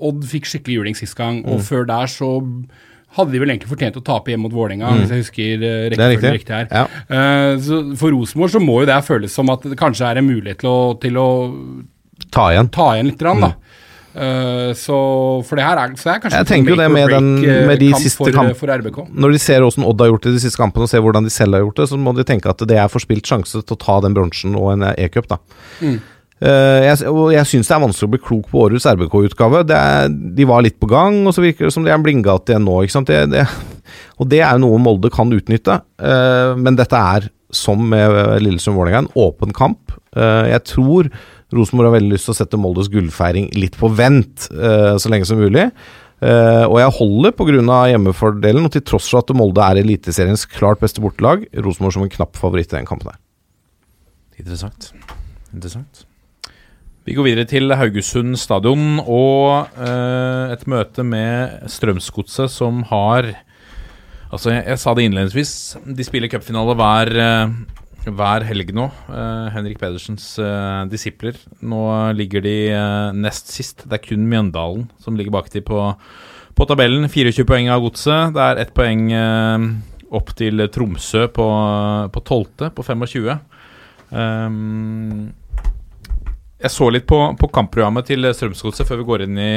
Odd 0.00 0.22
fikk 0.24 0.44
skikkelig 0.48 0.78
juling 0.80 0.96
sist 0.96 1.16
gang, 1.16 1.42
Mm. 1.44 1.52
og 1.54 1.60
før 1.60 1.86
der 1.86 2.06
så 2.06 2.30
hadde 3.16 3.32
de 3.32 3.40
vel 3.42 3.48
egentlig 3.50 3.68
fortjent 3.68 3.96
å 3.98 4.04
tape 4.06 4.30
hjemme 4.30 4.46
mot 4.46 4.52
Vålerenga, 4.54 4.86
hvis 5.00 5.10
jeg 5.10 5.24
husker 5.24 5.64
uh, 5.64 5.88
Mm. 5.90 5.90
Rekkefølgen 5.90 6.32
riktig. 6.32 6.32
riktig 6.38 6.54
her. 6.54 6.68
Ja. 6.70 6.84
Uh, 7.10 7.58
så 7.58 7.96
for 7.98 8.10
Rosenborg 8.14 8.50
så 8.54 8.60
må 8.62 8.80
jo 8.80 8.86
det 8.86 9.00
føles 9.04 9.30
som 9.34 9.50
at 9.50 9.62
det 9.62 9.76
kanskje 9.78 10.06
er 10.10 10.18
en 10.18 10.28
mulighet 10.28 10.58
til 10.62 10.70
å, 10.70 11.00
til 11.00 11.14
å 11.18 11.28
Ta 12.30 12.50
igjen. 12.52 12.70
ta 12.70 12.92
igjen 12.94 13.06
litt, 13.10 13.18
grann, 13.18 13.40
da. 13.40 13.54
Uh, 14.10 14.72
så 14.74 15.44
for 15.46 15.54
det 15.56 15.64
her 15.64 15.78
er, 15.78 15.92
så 15.94 16.02
det 16.10 16.14
er 16.16 16.20
kanskje 16.22 16.38
Mm. 16.38 16.44
Jeg 16.44 16.46
tenker 16.50 16.70
jo 16.70 16.76
det 16.76 16.90
med 16.90 17.08
den- 17.10 17.44
eh, 17.44 17.66
med 17.66 17.78
de 17.78 17.90
kamp 17.92 18.02
siste 18.02 18.16
for, 18.18 18.30
kamp- 18.32 18.56
for 18.56 18.66
RBK. 18.68 19.06
Når 19.14 19.32
de 19.32 19.38
ser 19.38 19.60
hvordan 19.60 19.84
Odd 19.86 20.00
har 20.00 20.08
gjort 20.10 20.22
det 20.22 20.30
i 20.30 20.32
de 20.38 20.40
siste 20.50 20.58
kampene, 20.58 20.82
og 20.82 20.88
ser 20.90 21.00
hvordan 21.00 21.22
de 21.24 21.30
selv 21.30 21.54
har 21.54 21.62
gjort 21.62 21.76
det, 21.76 21.88
så 21.90 21.98
må 21.98 22.14
de 22.16 22.24
tenke 22.24 22.46
at 22.50 22.58
det 22.58 22.76
er 22.76 22.88
forspilt 22.88 23.22
sjanse 23.26 23.52
til 23.64 23.76
å 23.76 23.78
ta 23.78 24.00
den 24.00 24.14
bronsen 24.14 24.54
og 24.56 24.72
en 24.72 24.82
e-cup, 24.98 25.28
da. 25.28 25.38
Mm. 25.80 26.00
Eh, 26.40 26.86
jeg, 26.86 27.04
og 27.10 27.34
jeg 27.34 27.48
syns 27.48 27.68
det 27.68 27.74
er 27.76 27.82
vanskelig 27.82 28.08
å 28.08 28.12
bli 28.14 28.22
klok 28.24 28.46
på 28.48 28.62
årets 28.64 28.86
RBK-utgave. 28.88 29.62
De 30.36 30.46
var 30.48 30.64
litt 30.64 30.78
på 30.80 30.88
gang, 30.90 31.20
og 31.26 31.36
så 31.36 31.44
virker 31.44 31.68
det 31.68 31.74
som 31.74 31.84
de 31.84 31.92
er 31.92 32.00
blindgate 32.00 32.54
igjen 32.54 32.64
nå. 32.64 32.78
Det, 33.08 33.20
det, 33.32 33.44
og 34.20 34.30
det 34.32 34.40
er 34.40 34.56
jo 34.56 34.64
noe 34.64 34.80
Molde 34.82 35.12
kan 35.12 35.32
utnytte. 35.36 35.80
Eh, 36.00 36.56
men 36.56 36.80
dette 36.80 37.04
er, 37.16 37.28
som 37.52 37.82
med 37.92 38.14
Lillestrøm-Vålerenga, 38.44 39.04
en 39.04 39.14
åpen 39.20 39.52
kamp. 39.56 39.92
Eh, 40.16 40.50
jeg 40.54 40.64
tror 40.70 41.10
Rosenborg 41.54 41.90
har 41.90 41.98
veldig 41.98 42.14
lyst 42.14 42.28
til 42.28 42.34
å 42.34 42.38
sette 42.38 42.60
Moldes 42.60 42.90
gullfeiring 42.92 43.50
litt 43.58 43.76
på 43.78 43.90
vent 43.92 44.46
eh, 44.54 44.94
så 45.02 45.10
lenge 45.12 45.28
som 45.28 45.40
mulig. 45.40 45.68
Uh, 46.20 46.66
og 46.68 46.74
jeg 46.76 46.92
holder 46.98 47.32
pga. 47.32 47.78
hjemmefordelen, 47.88 48.66
og 48.68 48.74
til 48.74 48.82
tross 48.84 49.06
for 49.08 49.22
at 49.22 49.32
Molde 49.32 49.64
er 49.64 49.80
Eliteseriens 49.80 50.44
klart 50.44 50.82
beste 50.82 51.00
bortelag, 51.00 51.46
Rosenborg 51.56 51.96
som 51.96 52.04
en 52.04 52.12
knapp 52.12 52.36
favoritt 52.36 52.74
i 52.74 52.76
den 52.76 52.84
kampen 52.84 53.08
der. 53.08 53.16
Interessant. 54.36 54.92
Interessant. 55.54 56.04
Vi 57.10 57.16
går 57.18 57.26
videre 57.26 57.48
til 57.50 57.72
Haugesund 57.74 58.36
stadion 58.38 59.00
og 59.02 59.72
eh, 59.82 60.52
et 60.54 60.60
møte 60.70 61.02
med 61.02 61.64
Strømsgodset 61.66 62.52
som 62.54 62.84
har 62.86 63.32
Altså, 64.30 64.52
jeg, 64.52 64.62
jeg 64.68 64.78
sa 64.78 64.94
det 64.94 65.08
innledningsvis. 65.08 65.52
De 65.90 66.06
spiller 66.06 66.30
cupfinale 66.30 66.76
hver, 66.78 67.10
eh, 67.18 68.12
hver 68.14 68.46
helg 68.46 68.70
nå. 68.78 68.84
Eh, 69.10 69.48
Henrik 69.56 69.80
Pedersens 69.82 70.28
eh, 70.38 70.84
disipler. 70.92 71.34
Nå 71.66 71.82
ligger 72.14 72.46
de 72.46 72.54
eh, 72.76 73.10
nest 73.18 73.50
sist. 73.50 73.82
Det 73.90 73.98
er 73.98 74.04
kun 74.04 74.30
Mjøndalen 74.30 74.86
som 75.02 75.18
ligger 75.18 75.34
bak 75.34 75.50
de 75.50 75.64
på, 75.66 75.88
på 76.54 76.68
tabellen. 76.70 77.10
24 77.10 77.48
poeng 77.50 77.72
av 77.74 77.82
godset. 77.88 78.36
Det 78.38 78.46
er 78.46 78.62
ett 78.62 78.70
poeng 78.78 79.10
eh, 79.10 79.66
opp 80.14 80.30
til 80.38 80.62
Tromsø 80.70 81.26
på, 81.26 81.50
på 82.14 82.22
12., 82.22 82.70
på 82.78 82.86
25. 82.86 83.34
Um, 84.14 85.30
jeg 86.60 86.72
så 86.74 86.90
litt 86.92 87.06
på, 87.08 87.18
på 87.40 87.48
kampprogrammet 87.54 88.08
til 88.10 88.28
Strømsgodset 88.36 88.88
før 88.88 89.00
vi 89.00 89.08
går 89.08 89.24
inn 89.24 89.38
i, 89.40 89.54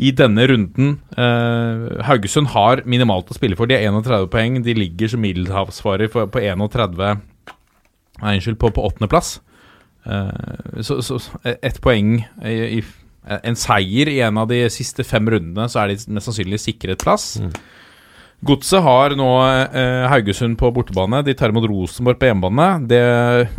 i 0.00 0.12
denne 0.16 0.46
runden. 0.48 0.94
Eh, 1.12 1.84
Haugesund 2.08 2.52
har 2.54 2.84
minimalt 2.88 3.30
å 3.30 3.36
spille 3.36 3.58
for. 3.58 3.68
De 3.68 3.76
har 3.76 3.84
31 3.84 4.30
poeng. 4.32 4.60
De 4.64 4.76
ligger 4.76 5.12
som 5.12 5.22
middelhavsfarer 5.24 6.12
på, 6.12 6.24
på 6.32 6.42
31 6.42 6.96
Nei, 8.20 8.34
unnskyld, 8.36 8.58
på, 8.60 8.72
på 8.76 8.84
åttendeplass. 8.84 9.38
Uh, 10.04 10.80
så, 10.84 10.98
så 11.04 11.18
ett 11.44 11.76
poeng 11.84 12.22
i, 12.48 12.54
i 12.78 13.36
En 13.44 13.56
seier 13.58 14.08
i 14.08 14.22
en 14.24 14.38
av 14.40 14.48
de 14.48 14.62
siste 14.72 15.04
fem 15.04 15.28
rundene, 15.28 15.68
så 15.68 15.82
er 15.82 15.92
de 15.92 16.14
mest 16.16 16.30
sannsynlig 16.30 16.58
sikret 16.62 17.02
plass. 17.04 17.34
Godset 18.40 18.80
har 18.80 19.12
nå 19.20 19.28
eh, 19.44 20.06
Haugesund 20.08 20.56
på 20.60 20.70
bortebane. 20.72 21.20
De 21.26 21.34
tar 21.36 21.52
imot 21.52 21.66
Rosenborg 21.68 22.16
på 22.20 22.30
hjemmebane. 22.30 22.68
Det 22.88 23.02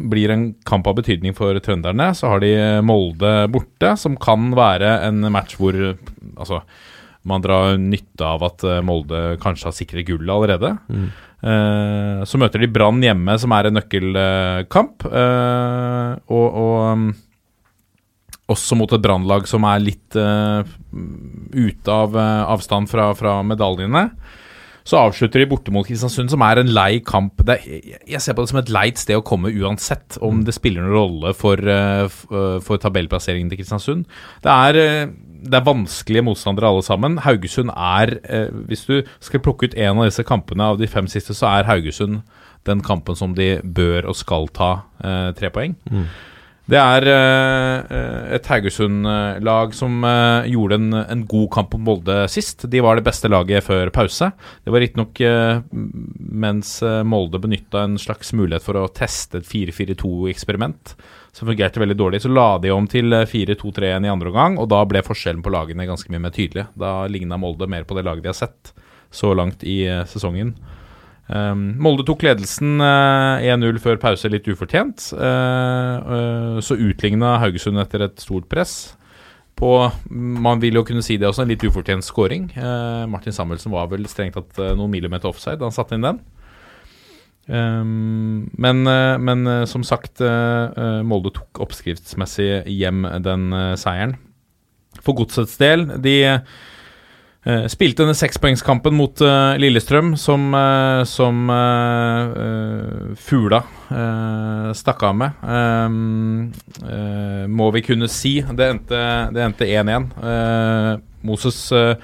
blir 0.10 0.34
en 0.34 0.48
kamp 0.66 0.90
av 0.90 0.98
betydning 0.98 1.36
for 1.38 1.58
trønderne. 1.62 2.10
Så 2.18 2.32
har 2.32 2.42
de 2.42 2.56
Molde 2.86 3.34
borte, 3.54 3.94
som 4.02 4.18
kan 4.18 4.50
være 4.58 4.96
en 5.06 5.28
match 5.34 5.60
hvor 5.62 5.78
altså, 5.78 6.64
man 7.30 7.44
drar 7.46 7.78
nytte 7.78 8.26
av 8.26 8.48
at 8.50 8.66
eh, 8.66 8.82
Molde 8.86 9.36
kanskje 9.44 9.70
har 9.70 9.78
sikret 9.78 10.10
gullet 10.10 10.34
allerede. 10.34 10.74
Eh, 10.90 12.26
så 12.26 12.42
møter 12.42 12.62
de 12.62 12.70
Brann 12.74 13.02
hjemme, 13.06 13.38
som 13.42 13.54
er 13.54 13.70
en 13.70 13.78
nøkkelkamp. 13.78 15.06
Eh, 15.06 16.16
og, 16.34 16.48
og 16.66 16.78
um, 16.90 17.12
også 18.52 18.78
mot 18.78 18.92
et 18.92 19.04
brannlag 19.04 19.48
som 19.50 19.66
er 19.70 19.84
litt 19.84 20.18
eh, 20.18 20.62
ute 21.54 21.94
av 21.94 22.18
eh, 22.18 22.44
avstand 22.52 22.90
fra, 22.92 23.12
fra 23.18 23.40
medaljene. 23.46 24.08
Så 24.84 24.98
avslutter 24.98 25.40
de 25.44 25.46
borte 25.52 25.72
mot 25.72 25.86
Kristiansund, 25.86 26.32
som 26.34 26.42
er 26.42 26.58
en 26.62 26.72
lei 26.74 27.00
kamp. 27.06 27.38
Det 27.46 27.60
er, 27.60 28.00
jeg- 28.08 28.22
ser 28.22 28.34
på 28.34 28.42
det 28.42 28.50
som 28.50 28.60
et 28.60 28.70
leit 28.70 28.98
sted 28.98 29.16
å 29.16 29.24
komme 29.24 29.52
uansett, 29.54 30.18
om 30.22 30.44
det 30.44 30.54
spiller 30.56 30.82
noen 30.82 30.94
rolle 30.96 31.34
for, 31.36 31.56
eh, 31.58 32.04
eh, 32.06 32.60
for 32.66 32.78
tabellplasseringen 32.78 33.50
til 33.50 33.58
Kristiansund. 33.60 34.06
Det 34.42 34.50
er, 34.52 34.76
eh, 34.76 35.06
det 35.44 35.54
er 35.54 35.62
vanskelige 35.66 36.24
motstandere 36.24 36.68
alle 36.70 36.82
sammen. 36.82 37.18
Haugesund 37.20 37.70
er 37.76 38.20
Hvis 38.68 38.86
du 38.88 39.04
skal 39.20 39.40
plukke 39.40 39.64
ut 39.66 39.76
en 39.78 39.98
av 40.00 40.06
disse 40.06 40.24
kampene 40.24 40.62
av 40.64 40.78
de 40.80 40.88
fem 40.88 41.06
siste, 41.08 41.34
så 41.34 41.48
er 41.60 41.64
Haugesund 41.66 42.22
den 42.66 42.82
kampen 42.82 43.16
som 43.16 43.34
de 43.34 43.60
bør 43.64 44.06
og 44.10 44.16
skal 44.16 44.48
ta 44.48 44.84
tre 45.02 45.50
poeng. 45.50 45.76
Det 46.72 46.80
er 46.80 47.08
eh, 47.12 48.36
et 48.38 48.48
Haugesund-lag 48.48 49.74
som 49.76 50.06
eh, 50.08 50.52
gjorde 50.54 50.78
en, 50.80 50.94
en 51.04 51.26
god 51.28 51.50
kamp 51.52 51.74
mot 51.76 51.92
Molde 51.92 52.28
sist. 52.32 52.64
De 52.72 52.80
var 52.84 52.96
det 52.96 53.06
beste 53.06 53.28
laget 53.28 53.66
før 53.66 53.92
pause. 53.92 54.32
Det 54.64 54.72
var 54.72 54.84
riktignok 54.84 55.20
uh, 55.26 55.60
mens 56.32 56.82
eh, 56.84 57.02
Molde 57.04 57.40
benytta 57.40 57.84
en 57.84 57.98
slags 58.00 58.34
mulighet 58.34 58.64
for 58.64 58.80
å 58.80 58.88
teste 58.96 59.42
et 59.42 59.50
4-4-2-eksperiment, 59.50 60.96
som 61.36 61.50
fungerte 61.50 61.82
veldig 61.82 61.98
dårlig. 62.00 62.22
Så 62.24 62.32
la 62.32 62.56
de 62.62 62.72
om 62.74 62.88
til 62.90 63.14
eh, 63.14 63.28
4-2-3-1 63.30 64.08
i 64.08 64.14
andre 64.14 64.32
omgang, 64.32 64.60
og 64.62 64.70
da 64.72 64.84
ble 64.88 65.04
forskjellen 65.06 65.44
på 65.44 65.54
lagene 65.54 65.90
ganske 65.90 66.12
mye 66.14 66.24
mer 66.24 66.36
tydelig. 66.36 66.70
Da 66.80 67.02
ligna 67.12 67.40
Molde 67.42 67.70
mer 67.72 67.88
på 67.88 67.98
det 67.98 68.06
laget 68.08 68.26
de 68.26 68.32
har 68.32 68.40
sett 68.40 68.74
så 69.12 69.34
langt 69.36 69.66
i 69.68 69.82
eh, 69.90 70.06
sesongen. 70.10 70.56
Um, 71.32 71.68
Molde 71.80 72.04
tok 72.08 72.26
ledelsen 72.28 72.82
uh, 72.84 73.40
1-0 73.40 73.80
før 73.80 74.02
pause, 74.02 74.32
litt 74.32 74.50
ufortjent. 74.52 75.12
Uh, 75.16 75.96
uh, 76.04 76.58
så 76.64 76.76
utligna 76.76 77.38
Haugesund 77.40 77.80
etter 77.80 78.04
et 78.08 78.20
stort 78.20 78.50
press. 78.52 78.98
På, 79.62 79.92
man 80.10 80.62
vil 80.62 80.80
jo 80.80 80.82
kunne 80.88 81.04
si 81.06 81.20
det 81.22 81.28
også, 81.30 81.44
en 81.44 81.52
litt 81.52 81.64
ufortjent 81.68 82.06
scoring. 82.06 82.48
Eh, 82.58 83.04
Martin 83.12 83.36
Samuelsen 83.36 83.74
var 83.74 83.92
vel 83.92 84.08
strengt 84.10 84.34
tatt 84.34 84.58
eh, 84.58 84.72
noen 84.78 84.90
millimeter 84.90 85.30
offside 85.30 85.60
da 85.62 85.68
han 85.68 85.76
satte 85.76 85.98
inn 85.98 86.08
den. 86.08 86.18
Um, 87.52 88.50
men, 88.62 88.82
eh, 88.90 89.20
men 89.22 89.46
eh, 89.50 89.68
som 89.70 89.86
sagt, 89.86 90.22
eh, 90.24 90.66
eh, 90.72 91.02
Molde 91.06 91.34
tok 91.36 91.62
oppskriftsmessig 91.62 92.64
hjem 92.74 93.06
den 93.26 93.52
eh, 93.54 93.76
seieren. 93.78 94.18
For 94.98 95.14
godsets 95.20 95.60
del, 95.62 95.86
de 96.02 96.16
Eh, 97.42 97.64
spilte 97.74 98.04
denne 98.04 98.14
sekspoengskampen 98.14 98.94
mot 98.94 99.22
uh, 99.26 99.58
Lillestrøm, 99.58 100.12
som, 100.14 100.52
uh, 100.54 101.02
som 101.10 101.50
Fugla 103.18 103.64
uh, 103.90 104.70
stakk 104.78 105.02
av 105.10 105.18
med. 105.18 105.48
Må 107.50 107.72
vi 107.74 107.82
kunne 107.86 108.12
si. 108.12 108.36
Det 108.46 108.68
endte 108.76 109.02
det 109.34 109.46
endte 109.48 109.66
1-1. 109.66 110.12
Eh, 110.22 110.92
Moses 111.22 111.72
eh, 111.72 111.96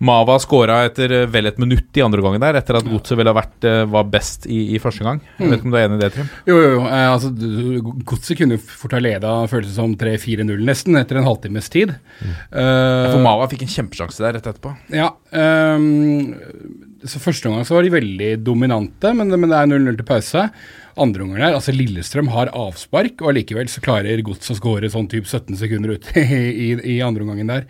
Mava 0.00 0.38
skåra 0.40 0.78
etter 0.88 1.12
eh, 1.12 1.26
vel 1.28 1.50
et 1.50 1.58
minutt 1.60 1.98
i 1.98 2.04
andre 2.04 2.22
gangen 2.24 2.40
der, 2.40 2.56
etter 2.56 2.78
at 2.78 2.86
Godset 2.88 3.18
ville 3.20 3.28
har 3.34 3.36
vært, 3.36 3.66
eh, 3.68 3.82
var 3.92 4.06
best 4.08 4.46
i, 4.48 4.62
i 4.74 4.80
første 4.80 5.04
gang. 5.04 5.20
Jeg 5.36 5.50
vet 5.50 5.58
ikke 5.60 5.68
om 5.68 5.74
du 5.74 5.78
er 5.80 5.84
enig 5.88 5.98
i 5.98 6.02
det, 6.06 6.10
Trym? 6.14 6.30
Jo, 6.48 6.56
jo, 6.56 6.70
jo. 6.78 6.82
Eh, 6.88 7.06
altså, 7.10 7.32
Godset 8.08 8.40
kunne 8.40 8.56
jo 8.56 8.64
fort 8.64 8.96
ha 8.96 9.02
leda, 9.04 9.34
føltes 9.52 9.74
det 9.74 9.76
som 9.76 9.92
3-4-0 10.00 10.64
nesten, 10.64 10.96
etter 11.00 11.20
en 11.20 11.28
halvtimes 11.28 11.68
tid. 11.72 11.92
Eh, 12.24 13.06
For 13.12 13.20
Mava 13.24 13.48
fikk 13.52 13.66
en 13.68 13.74
kjempesjanse 13.76 14.24
der 14.24 14.38
rett 14.38 14.48
etterpå. 14.54 14.72
Ja. 14.96 15.10
ehm, 15.36 16.34
så 17.04 17.20
Første 17.22 17.48
omgang 17.48 17.64
så 17.68 17.76
var 17.76 17.84
de 17.86 17.92
veldig 17.94 18.30
dominante, 18.44 19.12
men, 19.16 19.30
men 19.36 19.52
det 19.52 19.58
er 19.60 19.68
0-0 19.70 20.00
til 20.00 20.08
pause. 20.08 20.48
Andre 21.00 21.24
omgang 21.24 21.40
der, 21.44 21.54
altså 21.56 21.72
Lillestrøm 21.72 22.28
har 22.34 22.50
avspark, 22.56 23.20
og 23.22 23.30
allikevel 23.30 23.68
så 23.72 23.80
klarer 23.84 24.20
Gods 24.26 24.52
å 24.52 24.56
skåre 24.58 24.90
sånn 24.92 25.08
typ 25.08 25.28
17 25.28 25.56
sekunder 25.60 25.94
ut 25.96 26.08
i, 26.18 26.24
i, 26.66 26.70
i 26.96 27.00
andre 27.04 27.24
omgangen 27.24 27.52
der. 27.52 27.68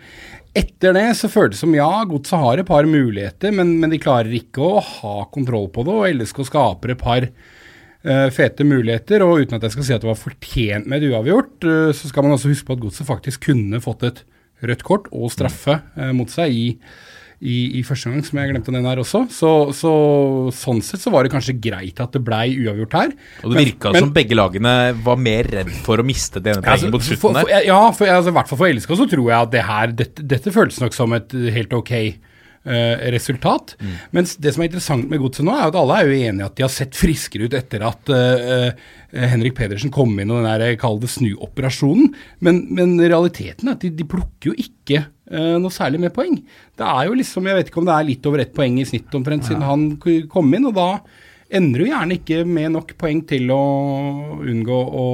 Etter 0.51 0.91
det 0.97 1.05
så 1.15 1.29
føltes 1.31 1.61
det 1.61 1.63
som 1.63 1.75
ja, 1.77 1.89
Godset 2.09 2.41
har 2.41 2.59
et 2.59 2.67
par 2.67 2.87
muligheter, 2.89 3.53
men, 3.55 3.77
men 3.79 3.93
de 3.93 3.99
klarer 4.01 4.33
ikke 4.35 4.65
å 4.65 4.81
ha 4.83 5.13
kontroll 5.31 5.69
på 5.71 5.85
det, 5.87 5.95
og 5.95 6.17
LSK 6.19 6.41
skaper 6.49 6.91
et 6.91 6.99
par 6.99 7.27
uh, 7.29 8.27
fete 8.35 8.67
muligheter. 8.67 9.23
Og 9.23 9.45
uten 9.45 9.55
at 9.55 9.63
jeg 9.67 9.77
skal 9.77 9.87
si 9.87 9.95
at 9.95 10.03
det 10.03 10.11
var 10.11 10.19
fortjent 10.19 10.89
med 10.91 10.99
et 10.99 11.13
uavgjort, 11.13 11.55
uh, 11.63 11.93
så 11.95 12.11
skal 12.11 12.27
man 12.27 12.35
også 12.35 12.51
huske 12.51 12.67
på 12.67 12.75
at 12.75 12.83
Godset 12.83 13.07
faktisk 13.07 13.47
kunne 13.47 13.79
fått 13.83 14.03
et 14.09 14.21
rødt 14.61 14.83
kort 14.85 15.07
og 15.15 15.31
straffe 15.31 15.79
uh, 15.95 16.11
mot 16.17 16.31
seg 16.33 16.51
i, 16.51 16.65
i, 17.41 17.79
i 17.79 17.81
første 17.85 18.11
gang, 18.11 18.21
som 18.25 18.37
jeg 18.37 18.51
glemte 18.51 18.69
å 18.69 18.75
nevne 18.75 18.91
her 18.91 19.01
også. 19.01 19.23
Så, 19.33 19.51
så 19.73 19.91
sånn 20.53 20.81
sett 20.85 21.01
så 21.01 21.13
var 21.13 21.25
det 21.25 21.33
kanskje 21.33 21.57
greit 21.57 22.01
at 22.03 22.13
det 22.13 22.21
blei 22.25 22.51
uavgjort 22.53 22.97
her. 22.99 23.13
Og 23.41 23.55
det 23.55 23.63
virka 23.65 23.93
men- 23.95 24.05
som 24.05 24.13
begge 24.13 24.37
lagene 24.37 24.75
var 25.01 25.17
mer 25.17 25.49
redd 25.49 25.71
for 25.85 26.01
å 26.01 26.05
miste 26.05 26.37
det 26.41 26.53
ene 26.53 26.61
poenget 26.61 26.77
altså, 26.77 26.91
mot 26.93 27.07
slutten 27.07 27.23
for, 27.23 27.39
der. 27.49 27.65
ja, 27.65 27.79
for, 27.97 28.11
altså, 28.13 28.33
i 28.33 28.37
hvert 28.37 28.51
fall 28.51 28.61
for 28.61 28.75
LSK 28.77 28.93
så 28.99 29.07
tror 29.15 29.25
jeg 29.25 29.37
at 29.37 29.55
det 29.55 29.63
her, 29.71 29.95
dette, 30.03 30.27
dette 30.35 30.53
føltes 30.53 30.81
nok 30.83 30.97
som 30.97 31.17
et 31.17 31.33
helt 31.57 31.73
ok 31.73 31.93
eh, 31.97 33.09
resultat. 33.15 33.73
Mens 34.13 34.35
det 34.37 34.53
som 34.53 34.61
er 34.61 34.69
interessant 34.69 35.09
med 35.09 35.21
Godset 35.23 35.47
nå, 35.47 35.55
er 35.55 35.71
at 35.71 35.79
alle 35.81 35.97
er 35.97 36.11
jo 36.11 36.19
enige 36.29 36.49
at 36.51 36.59
de 36.59 36.65
har 36.67 36.73
sett 36.73 36.99
friskere 36.99 37.49
ut 37.49 37.57
etter 37.57 37.85
at 37.87 38.11
uh, 38.13 38.69
uh, 38.69 39.25
Henrik 39.33 39.57
Pedersen 39.57 39.93
kom 39.93 40.13
inn 40.21 40.29
og 40.29 40.43
den 40.43 40.61
der, 40.61 40.77
kall 40.81 41.01
det 41.01 41.09
snuoperasjonen. 41.13 42.13
Men, 42.45 42.67
men 42.69 42.99
realiteten 43.01 43.71
er 43.71 43.79
at 43.79 43.87
de, 43.87 43.91
de 43.97 44.07
plukker 44.13 44.51
jo 44.51 44.55
ikke 44.61 45.07
noe 45.31 45.71
særlig 45.73 46.01
med 46.03 46.13
poeng. 46.15 46.37
Det 46.77 46.87
er 46.87 47.07
jo 47.07 47.17
liksom, 47.17 47.45
Jeg 47.47 47.57
vet 47.57 47.69
ikke 47.71 47.79
om 47.79 47.87
det 47.87 47.97
er 47.97 48.07
litt 48.09 48.25
over 48.27 48.43
ett 48.43 48.55
poeng 48.55 48.79
i 48.81 48.87
snitt 48.87 49.13
omtrent 49.15 49.47
siden 49.47 49.63
han 49.63 49.85
kom 50.31 50.51
inn, 50.57 50.67
og 50.67 50.75
da 50.75 50.89
ender 51.51 51.83
du 51.83 51.89
gjerne 51.89 52.17
ikke 52.17 52.41
med 52.47 52.75
nok 52.75 52.95
poeng 52.99 53.23
til 53.27 53.51
å 53.53 53.61
unngå 54.39 54.81
å 55.03 55.07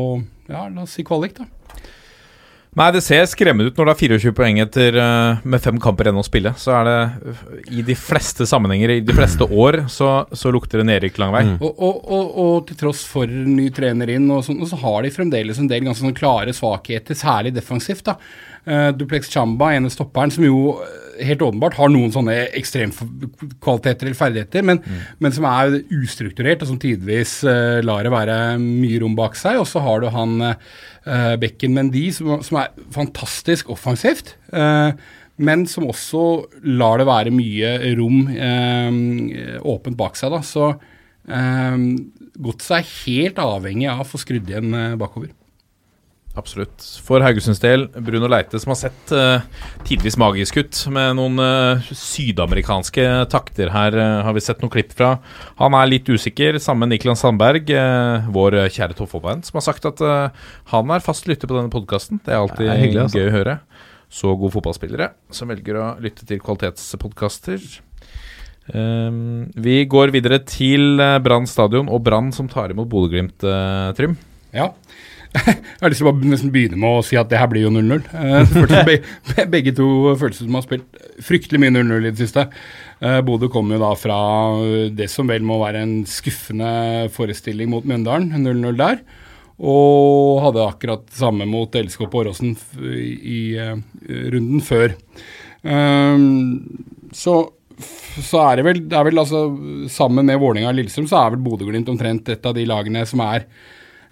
ja, 0.48 0.68
la 0.70 0.84
oss 0.86 0.98
si 0.98 1.06
kvalik, 1.08 1.38
da. 1.38 1.48
Nei, 2.78 2.92
det 2.94 3.00
ser 3.02 3.24
skremmende 3.26 3.72
ut 3.72 3.80
når 3.80 3.88
det 3.90 3.94
er 3.96 4.02
24 4.20 4.34
poeng 4.38 4.60
etter 4.62 4.98
eh, 5.02 5.46
med 5.50 5.62
fem 5.64 5.80
kamper 5.82 6.06
igjen 6.06 6.20
å 6.22 6.26
spille. 6.26 6.52
Så 6.62 6.76
er 6.78 6.84
det 6.86 6.98
uh, 7.26 7.40
i 7.74 7.82
de 7.88 7.96
fleste 7.98 8.46
sammenhenger, 8.46 8.94
i 8.94 9.06
de 9.06 9.16
fleste 9.18 9.48
år, 9.64 9.80
så, 9.90 10.12
så 10.30 10.52
lukter 10.54 10.84
det 10.84 10.86
nedrykk 10.92 11.18
lang 11.24 11.34
vei. 11.34 11.42
Og, 11.56 11.72
og, 11.72 12.04
og, 12.06 12.36
og 12.44 12.68
til 12.70 12.78
tross 12.84 13.02
for 13.10 13.26
ny 13.26 13.72
trener 13.74 14.14
inn, 14.14 14.30
og 14.30 14.46
sånn, 14.46 14.62
så 14.70 14.78
har 14.84 15.08
de 15.08 15.14
fremdeles 15.16 15.58
en 15.58 15.72
del 15.72 15.88
ganske 15.88 16.06
sånn 16.06 16.18
klare 16.18 16.54
svakheter, 16.54 17.18
særlig 17.18 17.56
defensivt. 17.58 18.06
da. 18.12 18.20
Eh, 18.68 18.90
Duplex 19.00 19.30
Chamba, 19.32 19.72
ene 19.76 19.90
stopperen, 19.92 20.32
som 20.34 20.44
jo 20.44 20.74
eh, 20.84 21.22
helt 21.30 21.44
åpenbart 21.46 21.78
har 21.80 21.92
noen 21.92 22.12
sånne 22.12 22.36
ekstremkvaliteter 22.60 24.10
eller 24.10 24.18
ferdigheter, 24.18 24.66
men, 24.68 24.82
men 25.24 25.36
som 25.36 25.48
er 25.48 25.78
ustrukturert, 25.96 26.66
og 26.66 26.72
som 26.74 26.82
tidvis 26.82 27.40
uh, 27.48 27.80
lar 27.86 28.04
det 28.06 28.12
være 28.14 28.36
mye 28.62 29.00
rom 29.02 29.16
bak 29.18 29.40
seg. 29.40 29.62
Og 29.62 29.66
så 29.70 29.82
har 29.86 30.04
du 30.04 30.10
han 30.14 30.36
uh, 30.44 31.34
Bekken 31.40 31.74
Mendy, 31.78 32.10
som, 32.14 32.36
som 32.46 32.60
er 32.62 32.76
fantastisk 32.94 33.72
offensivt. 33.74 34.36
Uh, 34.52 34.92
men 35.42 35.66
som 35.70 35.88
også 35.88 36.22
lar 36.68 37.00
det 37.00 37.08
være 37.08 37.34
mye 37.34 37.74
rom 37.98 38.24
åpent 39.70 39.98
bak 40.00 40.18
seg. 40.18 40.34
Da. 40.34 40.40
Så 40.42 40.72
Godset 42.42 42.72
er 42.80 42.88
helt 43.06 43.42
avhengig 43.44 43.86
av 43.92 44.02
å 44.02 44.08
få 44.10 44.18
skrudd 44.24 44.50
igjen 44.50 44.74
bakover. 44.98 45.30
Absolutt. 46.38 46.84
For 47.02 47.23
Haugesunds 47.26 47.60
del, 47.63 47.88
Bruno 48.06 48.28
Leite, 48.30 48.60
som 48.62 48.69
har 48.69 48.78
sett 48.78 49.13
uh, 49.15 49.41
tidvis 49.88 50.19
magisk 50.21 50.60
ut 50.62 50.82
med 50.93 51.15
noen 51.17 51.41
uh, 51.41 51.88
sydamerikanske 51.89 53.06
takter 53.34 53.71
her, 53.73 53.97
uh, 53.97 54.21
har 54.28 54.36
vi 54.38 54.43
sett 54.45 54.62
noen 54.62 54.73
klipp 54.73 54.93
fra. 54.97 55.15
Han 55.58 55.73
er 55.80 55.89
litt 55.89 56.12
usikker, 56.12 56.60
sammen 56.62 56.86
med 56.86 56.93
Niklas 56.93 57.26
Sandberg, 57.26 57.73
uh, 57.73 58.30
vår 58.36 58.60
kjære 58.76 59.00
toppfotballvenn, 59.00 59.41
som 59.47 59.58
har 59.58 59.65
sagt 59.65 59.89
at 59.89 60.06
han 60.73 60.93
er 60.93 61.04
fast 61.04 61.26
lytter 61.30 61.50
på 61.50 61.58
denne 61.58 61.73
podkasten. 61.73 62.21
Det 62.21 62.36
er 62.36 62.43
alltid 62.43 62.67
Det 62.67 62.71
er 62.76 62.84
hyggelig, 62.84 63.04
altså. 63.08 63.17
gøy 63.17 63.32
å 63.32 63.36
høre. 63.39 63.58
Så 64.08 64.38
gode 64.38 64.54
fotballspillere 64.54 65.10
som 65.36 65.50
velger 65.52 65.82
å 65.82 65.89
lytte 66.04 66.23
til 66.30 66.39
kvalitetspodkaster. 66.39 67.65
Um, 68.67 69.47
vi 69.56 69.82
går 69.89 70.13
videre 70.13 70.41
til 70.47 71.02
Brann 71.23 71.47
stadion 71.50 71.89
og 71.89 72.04
Brann 72.06 72.30
som 72.36 72.52
tar 72.52 72.71
imot 72.76 72.91
Bodø-Glimt, 72.91 73.41
Trym. 73.97 74.19
Ja. 74.56 74.69
Jeg 75.38 75.84
har 75.84 75.91
lyst 75.91 76.02
til 76.02 76.10
å 76.10 76.15
nesten 76.17 76.52
begynne 76.54 76.80
med 76.80 77.00
å 77.00 77.04
si 77.06 77.17
at 77.19 77.30
det 77.32 77.39
her 77.39 77.50
blir 77.52 77.67
jo 77.67 77.71
0-0. 77.73 78.04
Eh, 78.17 78.54
be, 78.88 78.97
be, 79.30 79.45
begge 79.54 79.73
to 79.78 79.88
føles 80.19 80.39
som 80.41 80.58
har 80.58 80.65
spilt 80.65 81.00
fryktelig 81.23 81.62
mye 81.62 81.73
0-0 81.76 82.08
i 82.08 82.12
det 82.12 82.21
siste. 82.21 82.47
Eh, 83.02 83.19
Bodø 83.26 83.50
kommer 83.54 83.78
jo 83.78 83.84
da 83.84 83.91
fra 84.00 84.19
det 84.97 85.10
som 85.13 85.30
vel 85.30 85.45
må 85.45 85.60
være 85.62 85.84
en 85.86 85.95
skuffende 86.10 86.71
forestilling 87.13 87.69
mot 87.73 87.88
Mjøndalen, 87.88 88.34
0-0 88.45 88.80
der. 88.80 89.02
Og 89.58 90.41
hadde 90.45 90.65
akkurat 90.65 91.06
samme 91.17 91.47
mot 91.50 91.73
LSK 91.73 92.06
på 92.06 92.23
Åråsen 92.23 92.54
i, 92.78 93.41
eh, 93.58 93.78
runden 94.34 94.62
før. 94.65 94.93
Så, 97.17 97.34
så 98.23 98.43
er 98.45 98.60
det 98.60 98.63
vel, 98.67 98.84
det 98.88 98.95
er 98.95 99.08
vel 99.08 99.19
altså, 99.19 99.41
Sammen 99.91 100.30
med 100.30 100.38
Vålerenga 100.39 100.69
og 100.69 100.78
Lillestrøm 100.78 101.10
så 101.10 101.17
er 101.19 101.34
vel 101.34 101.41
Bodø-Glimt 101.43 101.89
omtrent 101.91 102.30
et 102.32 102.45
av 102.47 102.56
de 102.56 102.63
lagene 102.69 103.02
som 103.10 103.26
er 103.26 103.50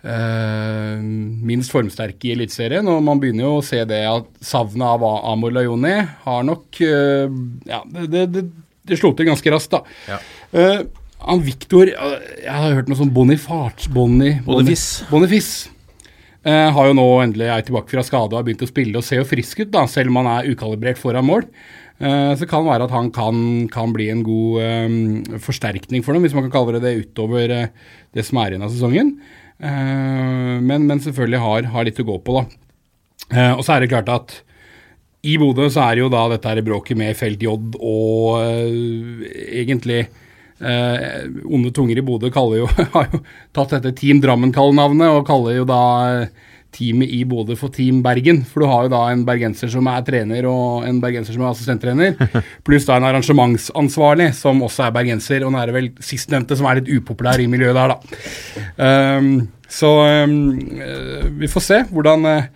minst 0.06 1.74
formsterke 1.74 2.30
i 2.30 2.34
Eliteserien. 2.36 2.86
Og 2.92 3.02
man 3.06 3.22
begynner 3.22 3.48
jo 3.48 3.54
å 3.60 3.66
se 3.66 3.80
det 3.90 4.04
at 4.10 4.28
savnet 4.46 4.86
av 4.86 5.06
Amor 5.32 5.56
Lajoni 5.56 5.96
har 6.26 6.46
nok 6.46 6.82
eh, 6.86 7.26
Ja, 7.70 7.82
det, 7.90 8.26
det, 8.34 8.44
det, 8.86 9.00
slo 9.00 9.16
til 9.18 9.30
ganske 9.32 9.54
raskt, 9.54 9.74
da. 9.74 9.82
Ja. 10.10 10.20
Uh, 10.56 11.06
han 11.26 11.42
Viktor 11.42 11.90
eh, 11.90 12.18
Jeg 12.44 12.54
har 12.54 12.76
hørt 12.78 12.92
noe 12.92 13.00
sånn 13.00 13.14
Bonifart 13.16 13.88
Boni, 13.94 14.36
Boniface. 14.46 15.08
Boniface. 15.10 15.72
Uh, 16.46 16.70
har 16.76 16.92
jo 16.92 17.00
nå 17.00 17.08
endelig 17.24 17.48
er 17.50 17.66
tilbake 17.66 17.90
fra 17.90 18.04
skade 18.06 18.30
og 18.30 18.38
har 18.38 18.46
begynt 18.46 18.62
å 18.62 18.70
spille 18.70 19.02
og 19.02 19.08
ser 19.08 19.24
jo 19.24 19.30
frisk 19.32 19.64
ut, 19.64 19.74
da, 19.74 19.88
selv 19.90 20.14
om 20.14 20.22
han 20.22 20.30
er 20.36 20.52
ukalibrert 20.54 21.02
foran 21.02 21.26
mål. 21.26 21.50
Eh, 21.96 22.34
så 22.36 22.44
kan 22.44 22.66
det 22.66 22.74
være 22.74 22.88
at 22.90 22.92
han 22.92 23.10
kan, 23.16 23.38
kan 23.72 23.94
bli 23.96 24.10
en 24.12 24.24
god 24.26 24.58
um, 24.60 25.40
forsterkning 25.40 26.04
for 26.04 26.12
dem, 26.12 26.26
hvis 26.26 26.36
man 26.36 26.44
kan 26.48 26.58
kalle 26.58 26.76
det 26.76 26.84
det, 26.84 27.06
utover 27.06 27.54
eh, 27.56 27.70
det 28.12 28.26
som 28.28 28.42
er 28.42 28.52
igjen 28.52 28.66
av 28.68 28.74
sesongen. 28.74 29.14
Eh, 29.60 30.56
men, 30.62 30.88
men 30.90 31.02
selvfølgelig 31.04 31.42
har, 31.44 31.70
har 31.76 31.88
litt 31.88 32.02
å 32.02 32.08
gå 32.08 32.20
på, 32.26 32.40
da. 32.40 32.46
Eh, 33.32 33.54
og 33.56 33.64
så 33.66 33.76
er 33.76 33.84
det 33.84 33.94
klart 33.94 34.12
at 34.12 34.36
i 35.26 35.40
Bodø 35.42 35.68
så 35.74 35.88
er 35.88 36.04
jo 36.04 36.12
da 36.14 36.28
dette 36.30 36.52
her 36.52 36.62
bråket 36.66 36.98
med 37.00 37.18
Felt 37.18 37.42
J 37.42 37.56
og 37.56 38.36
eh, 38.44 39.24
egentlig 39.62 40.04
eh, 40.04 41.24
Onde 41.50 41.72
tunger 41.74 41.98
i 41.98 42.06
Bodø 42.06 42.30
jo, 42.30 42.68
har 42.96 43.08
jo 43.10 43.22
tatt 43.56 43.74
dette 43.78 43.96
Team 43.98 44.22
Drammen-kallenavnet 44.22 45.16
og 45.16 45.26
kaller 45.28 45.58
jo 45.58 45.66
da 45.70 45.82
eh, 46.12 46.45
teamet 46.76 47.12
i 47.16 47.24
Bodø 47.28 47.56
for 47.60 47.74
Team 47.74 48.02
Bergen. 48.06 48.44
For 48.50 48.64
du 48.64 48.70
har 48.70 48.86
jo 48.86 48.94
da 48.94 49.02
en 49.12 49.26
bergenser 49.28 49.72
som 49.72 49.88
er 49.92 50.06
trener 50.08 50.48
og 50.50 50.86
en 50.88 51.02
bergenser 51.04 51.36
som 51.36 51.46
er 51.46 51.52
assistenttrener, 51.54 52.16
pluss 52.68 52.88
da 52.88 53.00
en 53.00 53.10
arrangementsansvarlig 53.10 54.32
som 54.38 54.64
også 54.66 54.88
er 54.88 54.96
bergenser. 54.96 55.46
Og 55.46 55.54
nå 55.54 55.62
er 55.62 55.72
det 55.72 55.78
vel 55.80 55.92
sistnevnte 56.04 56.58
som 56.60 56.70
er 56.70 56.82
litt 56.82 56.94
upopulær 56.98 57.42
i 57.42 57.50
miljøet 57.52 57.78
der, 57.78 57.96
da. 57.96 59.20
Um, 59.20 59.36
så 59.76 59.92
eh, 60.06 60.28
vi 61.40 61.50
får 61.52 61.64
se 61.66 61.80
hvordan, 61.90 62.26
eh, 62.30 62.50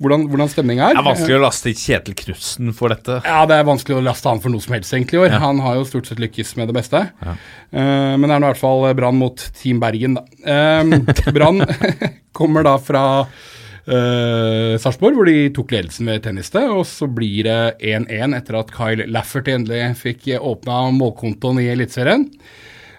hvordan, 0.00 0.24
hvordan 0.32 0.48
stemninga 0.48 0.88
er. 0.88 0.96
Det 0.96 1.02
er 1.02 1.08
vanskelig 1.10 1.36
å 1.36 1.42
laste 1.42 1.72
Kjetil 1.76 2.16
Knutsen 2.16 2.72
for 2.76 2.92
dette. 2.92 3.18
Ja, 3.26 3.42
det 3.48 3.58
er 3.60 3.68
vanskelig 3.68 3.98
å 3.98 4.04
laste 4.04 4.32
han 4.32 4.40
for 4.40 4.52
noe 4.52 4.64
som 4.64 4.74
helst 4.76 4.94
egentlig 4.96 5.18
i 5.18 5.22
år. 5.26 5.30
Ja. 5.34 5.42
Han 5.44 5.60
har 5.60 5.76
jo 5.76 5.86
stort 5.88 6.08
sett 6.08 6.22
lykkes 6.22 6.54
med 6.56 6.70
det 6.70 6.76
beste. 6.78 7.02
Eh, 7.20 8.14
men 8.16 8.24
det 8.24 8.32
er 8.32 8.40
nå 8.40 8.48
i 8.48 8.52
hvert 8.54 8.62
fall 8.62 8.86
Brann 8.96 9.20
mot 9.20 9.44
Team 9.60 9.82
Bergen, 9.82 10.16
da. 10.16 10.24
Uh, 10.40 11.32
Brann 11.36 11.60
kommer 12.38 12.64
da 12.64 12.74
fra 12.80 13.04
uh, 13.20 14.74
Sarpsborg, 14.80 15.18
hvor 15.18 15.28
de 15.28 15.50
tok 15.56 15.76
ledelsen 15.76 16.08
ved 16.08 16.24
tennistet. 16.24 16.64
Og 16.72 16.86
så 16.88 17.10
blir 17.10 17.44
det 17.50 17.60
1-1 17.92 18.38
etter 18.40 18.60
at 18.62 18.72
Kyle 18.72 19.08
Lafferty 19.12 19.52
endelig 19.58 19.98
fikk 20.00 20.30
åpna 20.40 20.86
målkontoen 20.96 21.60
i 21.60 21.68
Eliteserien. 21.74 22.24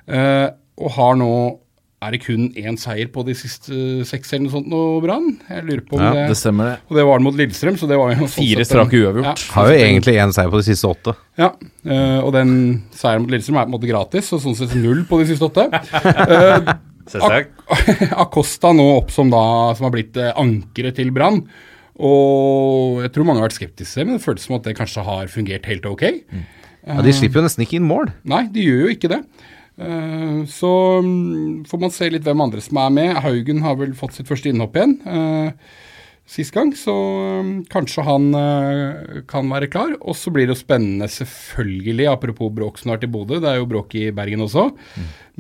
Uh, 0.06 0.54
og 0.82 0.96
har 1.00 1.18
nå 1.18 1.34
er 2.02 2.16
det 2.16 2.20
kun 2.24 2.48
én 2.58 2.78
seier 2.82 3.10
på 3.14 3.22
de 3.28 3.36
siste 3.38 3.76
seks 4.10 4.32
eller 4.34 4.48
noe 4.48 4.54
sånt 4.56 4.70
nå, 4.72 4.80
Brann? 5.04 5.28
Jeg 5.50 5.66
lurer 5.68 5.84
på 5.86 6.00
om 6.00 6.02
Ja, 6.02 6.12
det, 6.16 6.24
Det 6.32 6.38
stemmer, 6.40 6.72
det. 6.72 6.78
Og 6.90 6.98
det 6.98 7.04
var 7.06 7.20
det 7.22 7.26
mot 7.28 7.38
Lillestrøm, 7.38 7.78
så 7.78 7.90
det 7.90 8.00
var 8.00 8.14
jo 8.14 8.20
sånn 8.24 8.32
Fire 8.40 8.66
strake 8.66 9.02
uavgjort. 9.04 9.28
Ja, 9.30 9.54
Har 9.54 9.70
jo 9.70 9.76
egentlig 9.86 10.16
én 10.24 10.34
seier 10.34 10.50
på 10.50 10.62
de 10.62 10.66
siste 10.66 10.90
åtte. 10.90 11.14
ja, 11.38 11.52
eh, 11.86 12.20
og 12.22 12.32
den 12.34 12.54
seieren 12.98 13.26
mot 13.26 13.34
Lillestrøm 13.34 13.60
er 13.62 13.68
på 13.68 13.70
en 13.70 13.76
måte 13.78 13.92
gratis, 13.92 14.32
og 14.34 14.42
sånn 14.42 14.58
sett 14.58 14.74
null 14.82 15.04
på 15.10 15.22
de 15.22 15.30
siste 15.34 15.50
åtte. 15.50 15.68
Eh, 17.12 17.46
Acosta 18.24 18.70
nå 18.78 18.84
opp 19.02 19.10
som 19.12 19.32
da, 19.34 19.40
som 19.76 19.88
har 19.88 19.92
blitt 19.92 20.16
eh, 20.22 20.30
ankeret 20.40 20.96
til 20.96 21.10
Brann. 21.12 21.42
Og 22.00 23.02
jeg 23.04 23.12
tror 23.12 23.28
mange 23.28 23.42
har 23.42 23.50
vært 23.50 23.58
skeptiske, 23.58 24.06
men 24.06 24.16
det 24.16 24.24
føles 24.24 24.46
som 24.48 24.56
at 24.56 24.70
det 24.70 24.78
kanskje 24.78 25.04
har 25.04 25.28
fungert 25.34 25.68
helt 25.68 25.86
ok. 25.90 26.06
Ja, 26.88 27.02
De 27.04 27.14
slipper 27.14 27.42
jo 27.42 27.48
nesten 27.50 27.66
ikke 27.66 27.78
inn 27.82 27.90
mål. 27.90 28.14
Nei, 28.24 28.46
de 28.54 28.64
gjør 28.64 28.86
jo 28.86 28.94
ikke 28.96 29.12
det. 29.12 29.20
Eh, 29.82 30.42
så 30.52 30.74
mm, 31.02 31.64
får 31.70 31.82
man 31.82 31.94
se 31.94 32.10
litt 32.14 32.28
hvem 32.28 32.46
andre 32.46 32.64
som 32.64 32.80
er 32.84 32.94
med. 32.98 33.16
Haugen 33.26 33.64
har 33.66 33.80
vel 33.82 33.96
fått 33.98 34.18
sitt 34.18 34.30
første 34.30 34.52
innhopp 34.52 34.78
igjen 34.78 35.00
uh, 35.08 35.80
sist 36.32 36.54
gang, 36.56 36.72
så 36.78 36.94
mm, 37.44 37.54
kanskje 37.72 38.06
han 38.08 38.30
eh, 38.38 39.22
kan 39.30 39.50
være 39.52 39.70
klar. 39.72 39.96
Og 40.00 40.16
så 40.18 40.32
blir 40.34 40.48
det 40.48 40.56
jo 40.56 40.62
spennende, 40.62 41.10
selvfølgelig, 41.12 42.08
apropos 42.12 42.54
bråk 42.56 42.80
snart 42.82 43.04
i 43.06 43.12
Bodø, 43.12 43.42
det 43.42 43.50
er 43.52 43.60
jo 43.60 43.70
bråk 43.70 43.96
i 44.00 44.10
Bergen 44.16 44.46
også, 44.46 44.70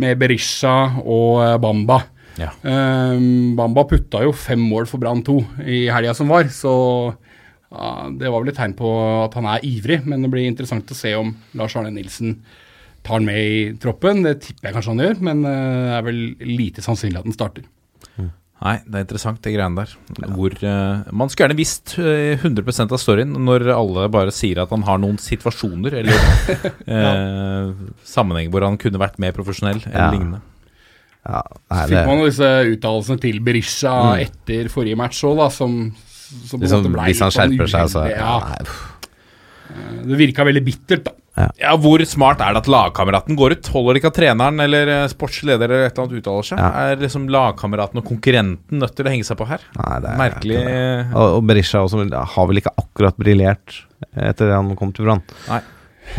med 0.01 0.19
Berisha 0.19 0.75
og 1.01 1.43
eh, 1.45 1.58
Bamba. 1.63 2.01
Ja. 2.39 2.51
Eh, 2.63 3.23
Bamba 3.58 3.86
putta 3.88 4.23
jo 4.25 4.36
fem 4.36 4.62
mål 4.63 4.89
for 4.89 5.01
Brann 5.01 5.23
2 5.27 5.38
i 5.63 5.86
helga 5.91 6.15
som 6.17 6.32
var, 6.32 6.49
så 6.51 6.73
ja, 7.71 8.10
det 8.19 8.27
var 8.27 8.41
vel 8.41 8.51
et 8.51 8.60
tegn 8.60 8.75
på 8.75 8.89
at 9.21 9.36
han 9.39 9.47
er 9.47 9.63
ivrig. 9.63 10.01
Men 10.04 10.25
det 10.25 10.32
blir 10.34 10.49
interessant 10.49 10.91
å 10.91 10.97
se 10.97 11.13
om 11.15 11.32
Lars 11.56 11.77
Arne 11.80 11.93
Nilsen 11.95 12.36
tar 13.04 13.18
han 13.20 13.26
med 13.28 13.38
i 13.42 13.62
troppen. 13.82 14.22
Det 14.26 14.38
tipper 14.46 14.70
jeg 14.70 14.76
kanskje 14.78 14.94
han 14.96 15.04
gjør, 15.06 15.22
men 15.30 15.46
eh, 15.46 15.86
det 15.90 15.96
er 16.00 16.06
vel 16.10 16.22
lite 16.46 16.84
sannsynlig 16.86 17.22
at 17.22 17.30
han 17.30 17.38
starter. 17.38 17.68
Nei, 18.62 18.76
det 18.86 18.94
er 19.00 19.06
interessant, 19.08 19.40
det 19.42 19.56
greiene 19.56 19.82
der. 19.82 19.94
Hvor 20.36 20.54
uh, 20.62 21.08
Man 21.18 21.32
skulle 21.34 21.48
gjerne 21.48 21.58
visst 21.58 21.96
eh, 21.98 22.38
100% 22.46 22.92
av 22.94 23.00
storyen 23.02 23.32
når 23.42 23.66
alle 23.74 24.04
bare 24.14 24.30
sier 24.38 24.62
at 24.62 24.70
han 24.70 24.84
har 24.86 25.00
noen 25.02 25.18
situasjoner 25.18 25.96
eller 26.04 26.14
ja. 26.86 27.14
uh, 27.16 27.72
sammenheng 28.06 28.52
hvor 28.54 28.62
han 28.68 28.78
kunne 28.78 29.02
vært 29.02 29.18
mer 29.24 29.34
profesjonell 29.34 29.82
eller 29.88 29.98
Ja. 29.98 30.12
lignende. 30.14 30.44
Ja, 31.26 31.42
nei, 31.74 31.82
Fikk 31.90 32.06
man 32.12 32.22
disse 32.28 32.52
uttalelsene 32.76 33.22
til 33.26 33.42
Berisha 33.46 33.96
Mm. 34.12 34.24
etter 34.28 34.70
forrige 34.74 34.98
match 34.98 35.24
òg, 35.26 35.42
da, 35.42 35.50
som, 35.54 35.76
som 36.46 36.62
liksom, 36.62 36.86
hvis 37.02 37.22
han 37.26 37.34
sånn 37.34 37.36
skjerper 37.58 37.66
seg, 37.70 37.90
så 37.90 38.06
altså. 38.06 38.06
ja, 38.14 38.22
ja. 38.22 38.40
nei. 38.46 38.62
Eh, 38.62 38.90
Det 40.01 40.17
virka 40.19 40.45
veldig 40.47 40.63
bittert, 40.65 41.03
da. 41.07 41.17
Ja, 41.62 41.71
Hvor 41.79 42.01
smart 42.05 42.41
er 42.43 42.51
det 42.53 42.65
at 42.65 42.69
lagkameraten 42.69 43.38
går 43.39 43.55
ut? 43.55 43.67
Holder 43.71 43.95
det 43.95 44.01
ikke 44.01 44.10
at 44.12 44.17
treneren 44.17 44.60
eller 44.65 44.89
sportsleder 45.12 45.71
eller 45.71 45.86
et 45.88 45.93
eller 45.93 46.07
annet 46.10 46.19
uttaler 46.19 46.47
seg? 46.49 46.60
Ja. 46.60 46.71
Er 46.91 47.03
liksom 47.05 47.29
lagkameraten 47.31 48.01
og 48.01 48.07
konkurrenten 48.10 48.81
nødt 48.84 48.97
til 48.97 49.07
å 49.07 49.13
henge 49.13 49.27
seg 49.27 49.39
på 49.39 49.47
her? 49.47 49.63
Nei, 49.79 49.93
det 50.03 50.12
er 50.12 50.19
Merkelig 50.19 50.57
det. 50.57 50.81
Og, 51.13 51.38
og 51.38 51.45
Berisha 51.47 51.86
også 51.86 52.03
har 52.36 52.49
vel 52.51 52.62
ikke 52.62 52.75
akkurat 52.84 53.21
briljert 53.21 53.79
etter 54.12 54.49
det 54.49 54.57
han 54.57 54.75
kom 54.79 54.91
til 54.95 55.07
Brann. 55.07 55.23
Nei. 55.47 55.62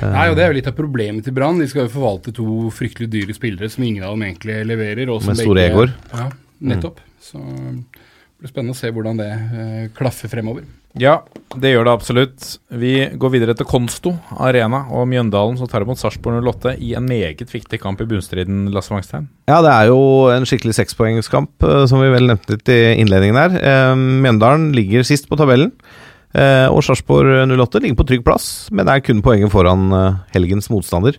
Nei, 0.01 0.29
og 0.31 0.37
Det 0.39 0.45
er 0.45 0.53
jo 0.53 0.57
litt 0.57 0.69
av 0.71 0.77
problemet 0.77 1.27
til 1.27 1.35
Brann. 1.37 1.59
De 1.61 1.69
skal 1.69 1.87
jo 1.87 1.93
forvalte 1.93 2.33
to 2.35 2.71
fryktelig 2.73 3.11
dyre 3.13 3.37
spillere 3.37 3.69
som 3.73 3.85
ingen 3.85 4.07
av 4.07 4.15
dem 4.15 4.25
egentlig 4.31 4.63
leverer. 4.69 5.11
Og 5.13 5.21
som 5.21 5.35
Med 5.35 5.43
store 5.43 5.67
egoer. 5.67 5.93
Ja, 6.15 6.29
nettopp. 6.73 7.03
Så 7.23 7.41
det 7.43 8.41
blir 8.41 8.53
spennende 8.53 8.77
å 8.77 8.79
se 8.79 8.91
hvordan 8.95 9.21
det 9.21 9.29
uh, 9.33 9.83
klaffer 9.97 10.33
fremover. 10.33 10.65
Ja, 11.01 11.23
det 11.57 11.71
gjør 11.73 11.87
det 11.87 11.93
absolutt. 11.93 12.47
Vi 12.69 12.93
går 13.17 13.33
videre 13.33 13.55
til 13.57 13.67
Konsto 13.69 14.13
Arena 14.37 14.83
og 14.93 15.07
Mjøndalen, 15.09 15.57
som 15.57 15.69
tar 15.71 15.87
imot 15.87 16.01
Sarpsborg 16.01 16.43
08 16.45 16.75
i 16.85 16.93
en 16.99 17.07
meget 17.09 17.41
viktig 17.49 17.81
kamp 17.81 18.03
i 18.05 18.09
bunnstriden, 18.09 18.67
Lasse 18.75 18.93
Wangstein. 18.93 19.31
Ja, 19.49 19.63
det 19.65 19.73
er 19.73 19.89
jo 19.89 20.03
en 20.35 20.45
skikkelig 20.49 20.77
sekspoengskamp, 20.77 21.65
eh, 21.65 21.85
som 21.89 22.03
vi 22.05 22.13
vel 22.13 22.29
nevnte 22.29 22.59
litt 22.59 22.73
i 22.73 22.81
innledningen 23.01 23.41
her. 23.41 23.57
Eh, 23.57 23.95
Mjøndalen 23.97 24.71
ligger 24.77 25.07
sist 25.09 25.31
på 25.31 25.41
tabellen. 25.41 25.73
Eh, 26.33 26.69
og 26.69 26.85
Sarpsborg 26.85 27.45
08 27.49 27.81
ligger 27.85 28.01
på 28.01 28.09
trygg 28.09 28.25
plass, 28.25 28.69
men 28.73 28.89
er 28.89 29.05
kun 29.05 29.25
poenget 29.25 29.53
foran 29.53 29.89
helgens 30.37 30.69
motstander. 30.73 31.17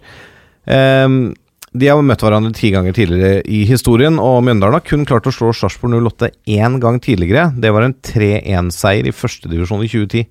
Eh, 0.69 1.33
de 1.73 1.89
har 1.89 2.01
møtt 2.05 2.21
hverandre 2.21 2.53
ti 2.53 2.69
ganger 2.73 2.93
tidligere 2.93 3.41
i 3.49 3.63
historien, 3.65 4.19
og 4.21 4.43
Mjøndalen 4.45 4.77
har 4.77 4.85
kun 4.85 5.05
klart 5.09 5.25
å 5.29 5.33
slå 5.33 5.49
Sarpsborg 5.57 5.95
08 6.05 6.29
én 6.53 6.77
gang 6.83 6.99
tidligere. 7.01 7.47
Det 7.57 7.71
var 7.73 7.87
en 7.87 7.95
3-1-seier 8.05 9.09
i 9.09 9.15
førstedivisjon 9.15 9.81
i 9.81 9.89
2010, 9.89 10.27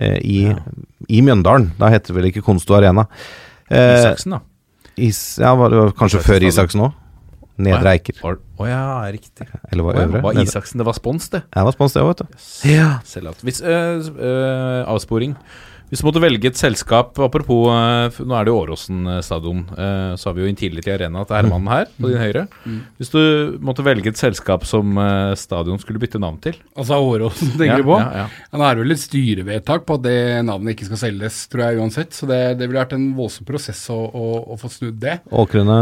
eh, 0.00 0.16
i, 0.24 0.38
i 1.12 1.20
Mjøndalen. 1.24 1.74
Da 1.80 1.92
heter 1.92 2.14
det 2.14 2.18
vel 2.20 2.30
ikke 2.30 2.44
Konsto 2.46 2.78
Arena. 2.78 3.04
Eh, 3.68 3.98
Isaksen, 3.98 4.38
da. 4.38 4.40
Is, 4.98 5.20
ja, 5.42 5.52
var 5.58 5.74
det 5.74 5.82
var 5.82 5.92
kanskje 5.98 6.22
Isaksen 6.22 6.32
før. 6.32 6.48
Isaksen 6.48 6.86
òg? 6.88 6.96
Nedre 7.68 7.94
Eiker. 7.96 8.20
Å 8.22 8.66
ja, 8.68 8.82
riktig. 9.12 9.48
Eller 9.68 9.86
var 9.86 9.98
ja, 9.98 10.06
øvre? 10.06 10.22
var. 10.24 10.40
Isaksen, 10.40 10.80
det 10.80 10.86
var 10.88 10.96
spons, 10.96 11.28
det. 11.34 11.42
Jeg 11.52 11.68
var 11.68 11.74
spons, 11.74 11.94
det 11.94 12.04
òg, 12.04 12.12
vet 12.14 12.22
du. 12.22 12.44
Ja. 12.70 12.90
Hvis, 13.42 13.60
øh, 13.60 14.08
øh, 14.14 14.82
avsporing. 14.94 15.34
Hvis 15.88 16.02
du 16.02 16.06
måtte 16.08 16.20
velge 16.20 16.50
et 16.50 16.58
selskap 16.58 17.16
Apropos, 17.24 17.70
øh, 17.72 18.18
nå 18.28 18.34
er 18.36 18.44
det 18.44 18.52
jo 18.52 18.58
Åråsen 18.60 19.06
øh, 19.08 19.22
stadion. 19.24 19.62
øh, 19.72 20.16
så 20.20 20.28
har 20.28 20.34
vi 20.36 20.42
jo 20.44 20.48
Intility 20.50 20.90
Arena 20.92 21.22
til 21.24 21.36
herremannen 21.38 21.70
her, 21.72 21.86
på 21.96 22.10
din 22.10 22.18
høyre. 22.20 22.42
Hvis 23.00 23.08
du 23.14 23.20
måtte 23.64 23.84
velge 23.86 24.10
et 24.12 24.18
selskap 24.20 24.66
som 24.68 24.98
stadion 25.38 25.78
skulle 25.80 26.00
bytte 26.02 26.20
navn 26.20 26.36
til 26.44 26.58
Altså 26.76 26.98
Åråsen, 27.00 27.54
tenker 27.56 27.72
Ja, 27.72 27.78
du 27.80 27.88
på? 27.88 27.96
ja, 28.02 28.24
ja. 28.24 28.26
Nå 28.58 28.64
er 28.68 28.74
det 28.76 28.84
vel 28.84 28.92
et 28.96 29.02
styrevedtak 29.02 29.86
på 29.88 29.96
at 29.98 30.04
det 30.04 30.18
navnet 30.44 30.74
ikke 30.76 30.88
skal 30.90 31.00
selges, 31.06 31.40
tror 31.48 31.64
jeg 31.64 31.80
uansett. 31.80 32.12
Så 32.16 32.28
det, 32.28 32.40
det 32.60 32.68
ville 32.68 32.80
vært 32.82 32.92
en 32.98 33.08
voldsom 33.16 33.46
prosess 33.48 33.80
å, 33.94 33.96
å, 34.12 34.26
å 34.52 34.58
få 34.60 34.68
snudd 34.72 34.98
det. 35.02 35.18
Åkrene 35.32 35.78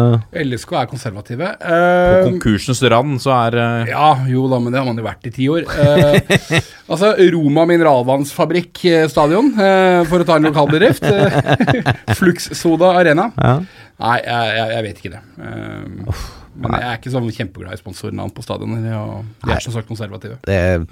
LSK 0.46 0.76
er 0.84 0.90
konservative. 0.92 1.52
På 1.58 1.74
Eh, 1.76 2.22
konkursens 2.30 2.80
rand 2.90 3.18
så 3.22 3.32
er 3.34 3.56
ja, 3.90 4.06
jo 4.30 4.46
da, 4.50 4.58
men 4.62 4.72
det 4.72 4.80
har 4.80 4.86
man 4.88 4.98
jo 5.00 5.04
vært 5.06 5.26
i 5.28 5.34
ti 5.34 5.48
år. 5.50 5.66
Eh, 5.66 6.60
altså, 6.92 7.12
Roma 7.34 7.66
mineralvannsfabrikk 7.68 8.84
eh, 8.90 9.06
stadion, 9.10 9.50
eh, 9.60 9.95
for 10.04 10.22
å 10.22 10.26
ta 10.28 10.36
en 10.36 10.48
lokal 10.50 10.68
bedrift. 10.70 11.02
Eh, 11.02 11.92
Flux 12.18 12.50
Soda 12.58 12.92
Arena. 13.00 13.30
Ja. 13.40 13.54
Nei, 13.96 14.16
jeg, 14.26 14.70
jeg, 14.74 14.82
vet 14.86 14.98
ikke 15.00 15.14
det. 15.14 15.22
Eh, 15.40 16.24
men 16.56 16.72
jeg 16.72 16.86
er 16.88 16.96
ikke 17.00 17.12
sånn 17.12 17.26
kjempeglad 17.32 17.76
i 17.76 17.80
sponsornavn 17.80 18.32
på 18.36 18.44
stadioner. 18.44 18.80
De 19.44 19.52
er 19.52 19.60
som 19.64 19.74
sagt 19.74 19.88
konservative. 19.88 20.38
det, 20.48 20.86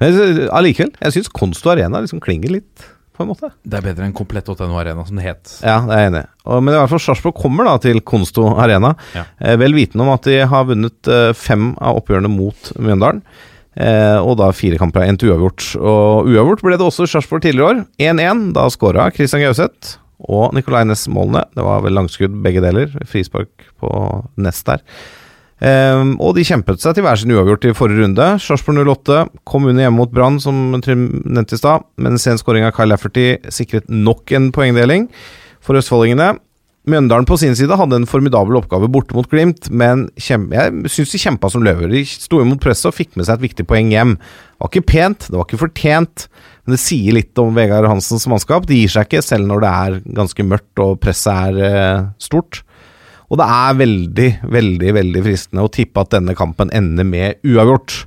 Men 0.00 0.18
eh, 0.24 0.42
allikevel, 0.54 0.92
jeg 1.00 1.16
syns 1.18 1.30
Konsto 1.34 1.70
Arena 1.74 2.00
liksom 2.02 2.22
klinger 2.22 2.50
litt, 2.56 2.90
på 3.14 3.22
en 3.22 3.28
måte. 3.30 3.52
Det 3.62 3.78
er 3.78 3.84
bedre 3.86 4.08
enn 4.08 4.14
Komplett.no 4.16 4.74
Arena, 4.80 5.04
som 5.06 5.18
det 5.20 5.22
het. 5.28 5.52
Ja, 5.62 5.76
det 5.86 5.94
er 5.94 6.00
jeg 6.02 6.10
enig 6.12 6.22
i. 6.24 6.30
Og- 6.50 6.62
Men 6.66 6.74
i 6.74 6.78
hvert 6.80 6.90
fall 6.90 7.02
Sarpsborg 7.04 7.36
kommer 7.38 7.68
da 7.70 7.76
til 7.78 8.00
Konsto 8.02 8.48
Arena, 8.58 8.94
Ja. 9.14 9.22
eh, 9.38 9.54
vel 9.60 9.72
vitende 9.76 10.02
om 10.02 10.10
at 10.16 10.26
de 10.26 10.40
har 10.50 10.64
vunnet 10.66 11.06
eh, 11.14 11.32
fem 11.32 11.76
av 11.78 12.00
oppgjørene 12.02 12.30
mot 12.30 12.72
Mjøndalen. 12.74 13.22
Eh, 13.74 14.18
og 14.22 14.36
da 14.38 14.52
fire 14.54 14.78
kamper 14.78 15.02
har 15.02 15.10
endt 15.10 15.24
uavgjort. 15.26 15.66
Og 15.80 16.30
uavgjort 16.30 16.62
ble 16.64 16.78
det 16.78 16.86
også 16.86 17.08
i 17.08 17.10
Sarpsborg 17.10 17.44
tidligere 17.44 17.72
år. 17.72 17.82
1-1. 17.98 18.46
Da 18.56 18.68
skåra 18.72 19.10
Christian 19.14 19.42
Gauseth 19.44 19.98
og 20.24 20.54
Nicolay 20.56 20.86
Næss 20.88 21.08
målene. 21.10 21.44
Det 21.56 21.66
var 21.66 21.82
vel 21.84 21.96
langskudd 21.98 22.38
begge 22.44 22.62
deler. 22.64 22.94
Frispark 23.10 23.68
på 23.82 23.90
Næss 24.40 24.62
der. 24.68 24.84
Eh, 25.64 26.02
og 26.18 26.34
de 26.36 26.46
kjempet 26.46 26.82
seg 26.82 26.96
til 26.96 27.06
hver 27.06 27.18
sin 27.20 27.34
uavgjort 27.34 27.68
i 27.70 27.76
forrige 27.76 28.04
runde. 28.04 28.28
Sarpsborg 28.42 28.82
08 28.84 29.24
kom 29.48 29.66
under 29.70 29.86
hjemme 29.86 30.02
mot 30.02 30.12
Brann, 30.12 30.40
som 30.42 30.76
Trym 30.84 31.08
nevnte 31.24 31.58
i 31.58 31.60
stad, 31.60 31.86
men 31.96 32.20
sen 32.20 32.38
skåring 32.40 32.66
av 32.66 32.74
Kyle 32.76 32.92
Lafferty 32.92 33.28
sikret 33.54 33.90
nok 33.90 34.34
en 34.34 34.50
poengdeling 34.54 35.08
for 35.64 35.78
østfoldingene. 35.80 36.34
Mjøndalen 36.84 37.24
på 37.24 37.38
sin 37.40 37.54
side 37.56 37.76
hadde 37.80 37.96
en 37.96 38.08
formidabel 38.08 38.58
oppgave 38.58 38.90
borte 38.92 39.16
mot 39.16 39.28
Glimt, 39.32 39.70
men 39.72 40.02
jeg 40.20 40.90
syns 40.92 41.14
de 41.14 41.20
kjempa 41.22 41.48
som 41.48 41.64
løver. 41.64 41.88
De 41.88 42.02
sto 42.04 42.42
imot 42.42 42.60
presset 42.60 42.90
og 42.90 42.96
fikk 42.98 43.14
med 43.16 43.24
seg 43.24 43.38
et 43.38 43.46
viktig 43.46 43.64
poeng 43.70 43.88
hjem. 43.94 44.18
Det 44.18 44.60
var 44.60 44.72
ikke 44.72 44.90
pent, 44.90 45.26
det 45.30 45.38
var 45.38 45.48
ikke 45.48 45.62
fortjent, 45.62 46.26
men 46.64 46.76
det 46.76 46.82
sier 46.84 47.16
litt 47.16 47.40
om 47.40 47.56
Vegard 47.56 47.88
Hansens 47.88 48.28
mannskap. 48.28 48.68
De 48.68 48.82
gir 48.82 48.92
seg 48.92 49.08
ikke, 49.08 49.24
selv 49.24 49.48
når 49.48 49.64
det 49.64 49.72
er 49.72 49.98
ganske 50.20 50.48
mørkt 50.50 50.84
og 50.84 51.00
presset 51.00 51.32
er 51.32 51.64
eh, 51.70 52.06
stort. 52.20 52.60
Og 53.32 53.40
det 53.40 53.48
er 53.48 53.80
veldig, 53.80 54.30
veldig 54.52 54.94
veldig 55.00 55.24
fristende 55.24 55.64
å 55.64 55.72
tippe 55.72 56.04
at 56.04 56.12
denne 56.12 56.36
kampen 56.36 56.68
ender 56.76 57.08
med 57.08 57.40
uavgjort. 57.48 58.02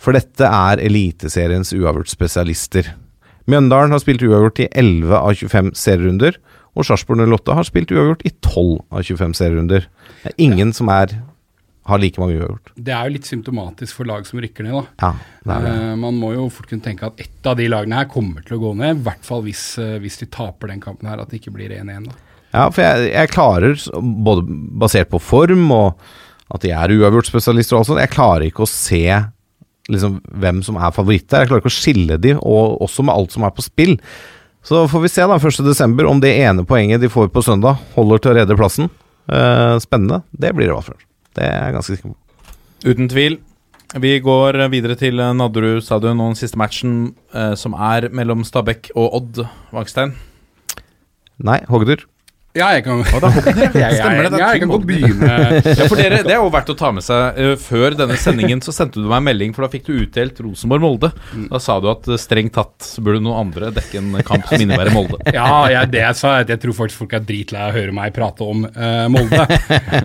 For 0.00 0.16
dette 0.16 0.48
er 0.48 0.80
Eliteseriens 0.88 1.76
uavgjort-spesialister. 1.76 2.94
Mjøndalen 3.46 3.92
har 3.92 4.00
spilt 4.02 4.24
uavgjort 4.24 4.64
i 4.64 4.72
11 4.72 5.12
av 5.20 5.36
25 5.36 5.74
serierunder, 5.78 6.40
og 6.76 6.84
Sarpsborg 6.84 7.24
08 7.24 7.56
har 7.56 7.66
spilt 7.66 7.94
uavgjort 7.94 8.26
i 8.28 8.34
12 8.34 8.76
av 8.92 9.06
25 9.08 9.34
serierunder. 9.38 9.88
Det 10.22 10.32
er 10.32 10.36
ingen 10.44 10.74
som 10.76 10.90
er, 10.92 11.14
har 11.88 12.02
like 12.02 12.20
mange 12.20 12.36
uavgjort. 12.36 12.74
Det 12.76 12.92
er 12.92 13.08
jo 13.08 13.14
litt 13.16 13.30
symptomatisk 13.30 13.96
for 13.96 14.10
lag 14.10 14.28
som 14.28 14.42
rykker 14.44 14.66
ned, 14.66 14.76
da. 14.76 14.84
Ja, 15.06 15.10
det 15.48 15.58
det. 15.64 15.72
Uh, 15.72 15.94
man 16.04 16.20
må 16.20 16.34
jo 16.34 16.50
fort 16.52 16.68
kunne 16.70 16.84
tenke 16.84 17.08
at 17.08 17.22
ett 17.22 17.48
av 17.48 17.56
de 17.58 17.70
lagene 17.72 18.02
her 18.02 18.10
kommer 18.12 18.44
til 18.44 18.58
å 18.58 18.62
gå 18.66 18.74
ned. 18.82 19.00
I 19.00 19.08
hvert 19.08 19.24
fall 19.26 19.44
hvis, 19.46 19.64
uh, 19.80 19.96
hvis 20.02 20.20
de 20.20 20.28
taper 20.36 20.74
den 20.74 20.84
kampen 20.84 21.08
her, 21.08 21.22
at 21.22 21.32
det 21.32 21.40
ikke 21.40 21.54
blir 21.56 21.72
1-1. 21.72 22.10
da. 22.10 22.20
Ja, 22.56 22.68
for 22.70 22.84
jeg, 22.84 23.08
jeg 23.12 23.32
klarer, 23.32 23.80
både 24.26 24.46
basert 24.80 25.10
på 25.12 25.20
form 25.20 25.66
og 25.74 26.06
at 26.54 26.62
de 26.62 26.70
er 26.70 26.92
uavgjort-spesialister 26.94 27.74
og 27.74 27.82
alt 27.82 27.88
sånt, 27.88 28.04
jeg 28.04 28.12
klarer 28.12 28.46
ikke 28.46 28.64
å 28.64 28.70
se 28.70 29.02
liksom, 29.90 30.20
hvem 30.42 30.62
som 30.66 30.78
er 30.78 30.94
favoritter. 30.94 31.42
Jeg 31.42 31.50
klarer 31.50 31.64
ikke 31.64 31.72
å 31.72 31.76
skille 31.76 32.18
de, 32.22 32.34
og 32.38 32.82
også 32.86 33.04
med 33.06 33.16
alt 33.16 33.34
som 33.34 33.46
er 33.46 33.54
på 33.54 33.64
spill. 33.66 33.96
Så 34.66 34.88
får 34.90 35.00
vi 35.00 35.08
se 35.08 35.22
da 35.22 35.38
1.12. 35.38 36.04
om 36.10 36.20
det 36.20 36.32
ene 36.42 36.64
poenget 36.66 37.00
de 37.00 37.10
får 37.10 37.28
på 37.30 37.42
søndag, 37.46 37.78
holder 37.94 38.18
til 38.18 38.32
å 38.32 38.38
redde 38.40 38.56
plassen. 38.58 38.88
Eh, 39.30 39.76
spennende. 39.82 40.24
Det 40.34 40.50
blir 40.56 40.66
det 40.66 40.72
i 40.72 40.74
hvert 40.74 40.88
fall. 40.88 41.04
Det 41.38 41.44
er 41.46 41.60
jeg 41.60 41.76
ganske 41.76 41.94
sikker 41.94 42.10
på. 42.10 42.16
Uten 42.86 43.10
tvil. 43.12 43.38
Vi 44.02 44.16
går 44.18 44.58
videre 44.72 44.96
til 44.98 45.22
Nadderud 45.38 45.84
stadion 45.86 46.18
og 46.18 46.32
den 46.32 46.40
siste 46.40 46.58
matchen, 46.58 47.14
eh, 47.32 47.54
som 47.54 47.78
er 47.78 48.08
mellom 48.10 48.42
Stabæk 48.42 48.90
og 48.98 49.14
Odd 49.20 49.44
Vangstein. 49.70 50.16
Nei, 51.38 51.60
Hogdur. 51.70 52.02
Ja, 52.56 52.70
jeg 52.76 52.84
kan, 52.86 53.02
Å, 53.02 53.20
er 53.20 53.46
jeg, 53.46 53.72
jeg, 53.76 53.98
Stemmer 53.98 54.26
det, 54.26 54.30
det 54.32 54.38
er 54.38 54.42
ja, 54.42 54.48
jeg 54.54 54.62
kan 54.62 54.72
godt 54.72 54.86
begynne. 54.88 55.32
Ja, 55.66 55.88
for 55.90 56.00
dere, 56.00 56.20
Det 56.24 56.34
er 56.34 56.40
jo 56.40 56.50
verdt 56.54 56.72
å 56.72 56.76
ta 56.78 56.90
med 56.94 57.04
seg. 57.04 57.40
Eh, 57.42 57.54
Før 57.60 57.96
denne 57.98 58.16
sendingen 58.20 58.62
så 58.64 58.74
sendte 58.74 59.02
du 59.02 59.08
meg 59.08 59.20
en 59.20 59.26
melding, 59.28 59.54
for 59.56 59.66
da 59.66 59.70
fikk 59.72 59.88
du 59.88 59.92
utdelt 60.06 60.40
Rosenborg-Molde. 60.44 61.10
Da 61.50 61.60
sa 61.62 61.78
du 61.82 61.90
at 61.92 62.08
eh, 62.08 62.20
strengt 62.20 62.54
tatt 62.56 62.88
burde 63.04 63.20
noen 63.24 63.46
andre 63.46 63.70
dekke 63.76 64.00
en 64.00 64.16
kamp 64.26 64.48
som 64.48 64.62
innebærer 64.62 64.94
Molde. 64.96 65.20
Ja, 65.36 65.66
jeg, 65.68 65.90
det 65.92 66.00
jeg 66.00 66.16
sa, 66.16 66.36
er 66.38 66.46
at 66.46 66.50
jeg 66.54 66.60
tror 66.62 66.76
faktisk 66.78 67.02
folk 67.02 67.12
er 67.18 67.24
dritlei 67.26 67.60
av 67.60 67.74
å 67.74 67.76
høre 67.76 67.92
meg 67.94 68.14
prate 68.16 68.46
om 68.46 68.62
uh, 68.64 69.06
Molde. 69.12 69.42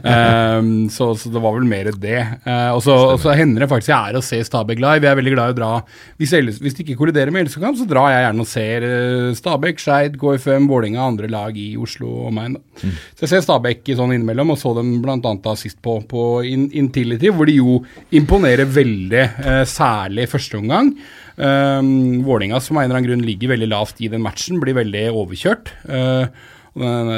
Um, 0.03 0.71
så, 0.95 1.11
så 1.15 1.31
det 1.31 1.43
var 1.43 1.55
vel 1.55 1.67
mer 1.69 1.91
det. 1.95 2.19
Uh, 2.43 2.73
og 2.75 2.81
så 2.83 2.97
og 3.11 3.19
så 3.23 3.35
hender 3.37 3.63
det 3.63 3.69
faktisk 3.71 3.91
jeg 3.91 4.11
er 4.11 4.19
å 4.19 4.23
se 4.25 4.41
Stabæk 4.45 4.81
live. 4.81 5.05
Jeg 5.05 5.13
er 5.13 5.19
veldig 5.19 5.33
glad 5.35 5.51
i 5.51 5.55
å 5.55 5.57
dra 5.57 5.71
Hvis, 6.19 6.33
ellers, 6.37 6.59
hvis 6.63 6.75
det 6.75 6.85
ikke 6.85 6.99
kolliderer 6.99 7.33
med 7.33 7.47
LSK-kamp, 7.47 7.79
så 7.79 7.87
drar 7.89 8.11
jeg 8.13 8.25
gjerne 8.25 8.45
og 8.45 8.49
ser 8.51 8.87
uh, 8.87 9.31
Stabæk, 9.37 9.81
Skeid, 9.81 10.19
KFM, 10.21 10.67
Vålerenga 10.71 11.05
andre 11.05 11.31
lag 11.31 11.57
i 11.59 11.69
Oslo 11.79 12.11
og 12.27 12.35
meg. 12.35 12.40
Da. 12.41 12.91
Så 13.15 13.25
jeg 13.25 13.31
ser 13.33 13.43
Stabæk 13.45 13.91
sånn 13.97 14.13
innimellom, 14.15 14.53
og 14.53 14.59
så 14.61 14.73
dem 14.77 14.93
bl.a. 15.03 15.55
sist 15.59 15.79
på, 15.83 15.99
på 16.09 16.27
In 16.47 16.69
Intility, 16.77 17.31
hvor 17.33 17.49
de 17.49 17.57
jo 17.59 17.81
imponerer 18.17 18.69
veldig, 18.69 19.25
eh, 19.45 19.65
særlig 19.69 20.29
første 20.31 20.59
omgang. 20.59 20.93
Um, 21.41 22.21
Vålinga, 22.25 22.59
som 22.61 22.77
av 22.77 22.83
en 22.83 22.89
eller 22.89 22.99
annen 22.99 23.09
grunn 23.09 23.27
ligger 23.27 23.53
veldig 23.53 23.69
lavt 23.71 24.01
i 24.03 24.09
den 24.11 24.23
matchen, 24.23 24.59
blir 24.61 24.77
veldig 24.77 25.05
overkjørt. 25.13 25.71
Uh, 25.87 26.25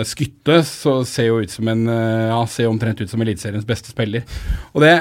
Skytte 0.09 0.63
så 0.65 1.03
ser 1.05 1.27
jo 1.27 1.41
ut 1.43 1.51
som 1.53 1.67
en 1.69 1.85
eh, 1.85 2.29
Ja, 2.31 2.39
ser 2.49 2.71
omtrent 2.71 3.01
ut 3.03 3.09
som 3.11 3.21
Eliteseriens 3.21 3.67
beste 3.69 3.91
spiller. 3.91 4.23
Og 4.73 4.81
det, 4.81 4.95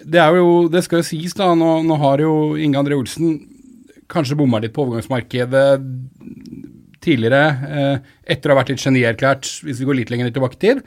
det 0.00 0.22
er 0.22 0.32
jo 0.38 0.68
Det 0.72 0.80
skal 0.86 1.02
jo 1.02 1.08
sies, 1.10 1.34
da. 1.36 1.50
Nå, 1.52 1.82
nå 1.84 1.98
har 2.00 2.24
jo 2.24 2.56
Inge 2.56 2.80
André 2.80 2.96
Olsen 2.96 3.36
kanskje 4.08 4.38
bomma 4.40 4.62
litt 4.64 4.72
på 4.72 4.86
overgangsmarkedet 4.86 5.66
tidligere, 7.04 7.44
eh, 7.68 8.10
etter 8.34 8.50
å 8.50 8.54
ha 8.54 8.62
vært 8.62 8.74
litt 8.74 8.82
genierklært, 8.82 9.48
hvis 9.64 9.80
vi 9.80 9.86
går 9.88 10.00
litt 10.00 10.12
lenger 10.12 10.32
tilbake 10.34 10.58
i 10.58 10.64
tid. 10.66 10.82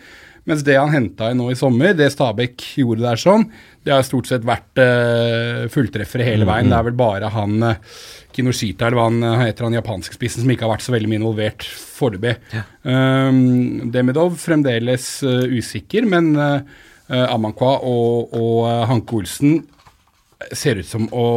Mens 0.49 0.63
det 0.65 0.73
han 0.73 0.89
henta 0.89 1.29
inn 1.29 1.37
nå 1.37 1.51
i 1.53 1.57
sommer, 1.57 1.93
det 1.93 2.07
Stabæk 2.09 2.63
gjorde 2.81 3.03
der 3.05 3.19
sånn, 3.21 3.43
det 3.85 3.93
har 3.93 4.01
stort 4.05 4.25
sett 4.25 4.45
vært 4.47 4.79
uh, 4.81 5.67
fulltreffere 5.69 6.25
hele 6.25 6.47
veien. 6.49 6.71
Det 6.71 6.79
er 6.79 6.87
vel 6.87 6.97
bare 6.97 7.29
han 7.29 7.61
uh, 7.61 7.99
Kinoshita, 8.33 8.87
eller 8.87 8.97
hva 8.97 9.05
han 9.11 9.43
heter, 9.43 9.67
han 9.67 9.77
japanske 9.77 10.17
spissen, 10.17 10.41
som 10.41 10.53
ikke 10.53 10.65
har 10.65 10.73
vært 10.73 10.85
så 10.87 10.95
veldig 10.95 11.11
mye 11.11 11.21
involvert 11.21 11.67
foreløpig. 11.69 12.33
Um, 12.81 13.91
Demidov 13.93 14.39
fremdeles 14.41 15.11
uh, 15.27 15.45
usikker, 15.45 16.09
men 16.09 16.33
uh, 16.33 16.57
Amankwa 17.11 17.75
og, 17.85 18.33
og 18.33 18.65
Hanke 18.89 19.19
Olsen 19.19 19.59
ser 20.57 20.79
ut 20.81 20.87
som 20.89 21.05
å, 21.13 21.27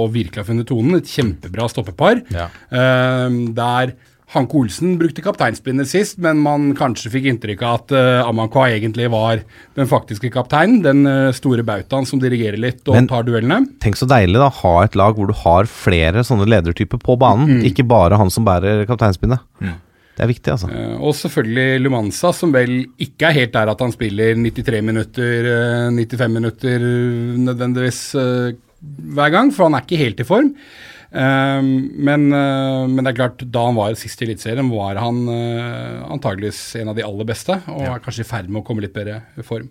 å 0.00 0.08
virkelig 0.12 0.40
ha 0.40 0.48
funnet 0.48 0.68
tonen. 0.70 0.98
Et 1.02 1.14
kjempebra 1.18 1.68
stoppepar. 1.68 2.22
Ja. 2.32 2.48
Um, 2.70 3.42
der 3.56 3.92
Hanke 4.32 4.56
Olsen 4.56 4.96
brukte 4.98 5.22
kapteinspinnet 5.22 5.86
sist, 5.90 6.16
men 6.24 6.40
man 6.42 6.70
kanskje 6.78 7.12
fikk 7.12 7.28
inntrykk 7.28 7.60
av 7.62 7.74
at 7.76 7.92
uh, 7.94 8.22
Amankwa 8.24 8.70
egentlig 8.72 9.10
var 9.12 9.42
den 9.76 9.90
faktiske 9.90 10.30
kapteinen. 10.32 10.80
Den 10.82 11.04
uh, 11.06 11.28
store 11.36 11.62
bautaen 11.66 12.08
som 12.08 12.22
dirigerer 12.22 12.58
litt 12.58 12.82
og 12.88 12.96
Men- 12.96 13.10
tar 13.10 13.28
duellene. 13.28 13.60
Tenk 13.84 14.00
så 14.00 14.08
deilig 14.10 14.40
da, 14.40 14.48
ha 14.62 14.74
et 14.82 14.96
lag 14.98 15.14
hvor 15.18 15.30
du 15.30 15.36
har 15.44 15.68
flere 15.70 16.24
sånne 16.26 16.48
ledertyper 16.48 17.02
på 17.04 17.18
banen. 17.20 17.60
Mm. 17.60 17.66
Ikke 17.68 17.86
bare 17.86 18.18
han 18.18 18.32
som 18.32 18.48
bærer 18.48 18.86
kapteinspinnet. 18.88 19.44
Det 20.14 20.22
er 20.22 20.30
viktig, 20.30 20.52
altså. 20.52 20.68
Eh, 20.70 20.94
og 21.02 21.14
selvfølgelig 21.18 21.82
Lumanza, 21.82 22.30
som 22.36 22.52
vel 22.54 22.84
ikke 23.02 23.28
er 23.28 23.38
helt 23.40 23.54
der 23.56 23.72
at 23.72 23.80
han 23.82 23.94
spiller 23.94 24.36
93 24.38 24.82
minutter, 24.86 25.48
eh, 25.50 25.88
95 25.90 26.36
minutter 26.36 26.84
eh, 26.86 27.38
nødvendigvis 27.42 28.02
eh, 28.20 28.54
hver 29.16 29.32
gang, 29.34 29.50
for 29.54 29.66
han 29.66 29.74
er 29.74 29.86
ikke 29.86 29.98
helt 29.98 30.22
i 30.22 30.28
form. 30.28 30.52
Eh, 31.14 31.60
men, 31.62 32.26
eh, 32.34 32.80
men 32.90 33.00
det 33.04 33.12
er 33.12 33.20
klart, 33.20 33.44
da 33.54 33.68
han 33.68 33.78
var 33.78 33.94
sist 33.98 34.22
i 34.22 34.26
Eliteserien, 34.26 34.72
var 34.72 34.98
han 34.98 35.22
uh, 35.28 36.02
antageligvis 36.10 36.60
en 36.80 36.90
av 36.90 36.98
de 36.98 37.06
aller 37.06 37.28
beste, 37.28 37.60
og 37.70 37.86
er 37.86 38.02
kanskje 38.02 38.26
i 38.26 38.28
ferd 38.28 38.50
med 38.50 38.62
å 38.62 38.66
komme 38.66 38.82
litt 38.82 38.96
bedre 38.96 39.20
i 39.38 39.46
form. 39.46 39.70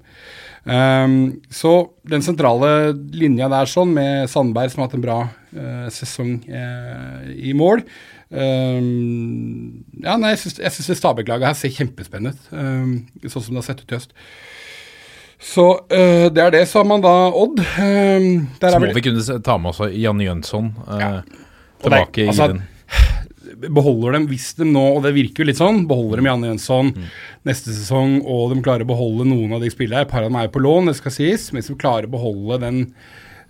Um, 0.64 1.44
så 1.52 1.74
den 2.08 2.24
sentrale 2.24 2.94
linja 3.12 3.50
der 3.52 3.68
sånn, 3.68 3.92
med 3.98 4.32
Sandberg 4.32 4.72
som 4.72 4.84
har 4.84 4.88
hatt 4.88 4.96
en 4.96 5.04
bra 5.04 5.20
uh, 5.28 5.88
sesong 5.92 6.38
uh, 6.48 7.32
i 7.36 7.56
mål, 7.58 7.84
Um, 8.34 9.84
ja, 10.02 10.16
nei, 10.18 10.32
jeg 10.34 10.72
syns 10.74 10.88
det 10.90 10.96
Stabæk-laget 10.98 11.52
her 11.52 11.58
ser 11.58 11.74
kjempespennende 11.76 12.34
ut, 12.34 12.48
um, 12.58 12.96
sånn 13.28 13.46
som 13.46 13.54
det 13.54 13.62
har 13.62 13.68
sett 13.68 13.84
ut 13.84 13.94
i 13.94 13.98
høst. 14.00 14.16
Så 15.44 15.64
uh, 15.76 16.28
det 16.32 16.40
er 16.40 16.54
det. 16.56 16.62
sa 16.72 16.84
man 16.88 17.02
da 17.04 17.12
Odd. 17.36 17.60
Uh, 17.60 18.46
der 18.62 18.72
Så 18.72 18.80
må 18.80 18.88
vel 18.88 18.96
vi 18.98 19.04
kunne 19.10 19.40
ta 19.44 19.58
med 19.60 19.74
oss 19.74 19.82
Janne 19.92 20.24
Jønsson 20.30 20.70
eh, 20.88 21.02
Ja. 21.02 21.10
tilbake 21.84 22.24
er- 22.24 22.32
altså, 22.32 22.46
i 22.48 22.54
den. 22.54 22.62
Beholder 23.74 24.16
dem, 24.16 24.28
hvis 24.32 24.54
de 24.58 24.66
nå, 24.66 24.82
og 24.98 25.04
det 25.04 25.12
virker 25.14 25.44
jo 25.44 25.50
litt 25.52 25.60
sånn, 25.60 25.84
beholder 25.88 26.22
dem 26.22 26.30
Janne 26.32 26.48
Jønsson 26.54 26.94
Mm. 26.96 27.10
neste 27.46 27.74
sesong, 27.76 28.16
og 28.26 28.54
de 28.56 28.62
klarer 28.64 28.84
å 28.88 28.90
beholde 28.90 29.28
noen 29.28 29.54
av 29.54 29.62
de 29.62 29.70
spillerne 29.70 30.02
Et 30.08 30.10
par 30.10 30.24
av 30.24 30.30
dem 30.32 30.36
er 30.40 30.48
jo 30.48 30.54
på 30.56 30.64
lån, 30.64 30.88
det 30.88 30.96
skal 30.96 31.12
sies, 31.12 31.52
men 31.52 31.62
hvis 31.62 31.70
de 31.70 31.76
klarer 31.76 32.08
å 32.08 32.16
beholde 32.16 32.60
den 32.64 32.94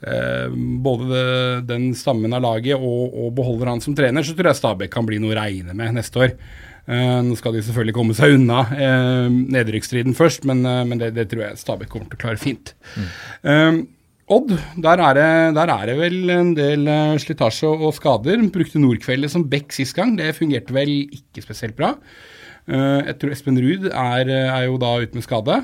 Uh, 0.03 0.49
både 0.83 1.05
det, 1.07 1.67
den 1.69 1.93
stammen 1.95 2.33
av 2.35 2.41
laget 2.43 2.75
og, 2.75 3.13
og 3.15 3.29
beholder 3.37 3.69
han 3.71 3.79
som 3.79 3.95
trener, 3.95 4.19
så 4.21 4.33
tror 4.35 4.49
jeg 4.49 4.57
Stabæk 4.59 4.89
kan 4.91 5.05
bli 5.07 5.15
noe 5.17 5.31
å 5.31 5.37
regne 5.39 5.71
med 5.73 5.93
neste 5.95 6.19
år. 6.19 6.33
Eh, 6.83 7.19
nå 7.23 7.35
skal 7.39 7.55
de 7.55 7.63
selvfølgelig 7.63 7.95
komme 7.95 8.15
seg 8.17 8.35
unna 8.35 8.63
uh, 8.67 9.27
nedrykksstriden 9.31 10.15
først, 10.17 10.43
men, 10.49 10.65
eh, 10.67 10.81
men 10.89 10.99
det, 10.99 11.13
det 11.15 11.29
tror 11.31 11.45
jeg 11.45 11.59
Stabæk 11.61 11.91
kommer 11.93 12.09
til 12.11 12.19
å 12.19 12.23
klare 12.25 12.41
fint. 12.41 12.73
Eh, 13.43 13.83
Odd, 14.33 14.53
der 14.79 15.01
er, 15.03 15.17
det, 15.17 15.29
der 15.57 15.69
er 15.69 15.89
det 15.89 15.95
vel 15.99 16.31
en 16.31 16.53
del 16.55 16.87
slitasje 17.19 17.67
og, 17.67 17.89
skader. 17.97 18.39
Brukte 18.55 18.79
Nordkveldet 18.79 19.33
som 19.33 19.43
bekk 19.51 19.75
sist 19.75 19.97
gang, 19.97 20.13
det 20.15 20.29
fungerte 20.37 20.73
vel 20.73 20.93
ikke 21.11 21.43
spesielt 21.43 21.75
bra. 21.75 21.91
Eh, 22.63 23.01
jeg 23.09 23.17
tror 23.19 23.35
Espen 23.35 23.59
Ruud 23.59 23.89
er, 23.91 24.31
er 24.31 24.63
jo 24.69 24.79
da 24.81 24.93
ute 25.03 25.19
med 25.19 25.27
skade. 25.27 25.59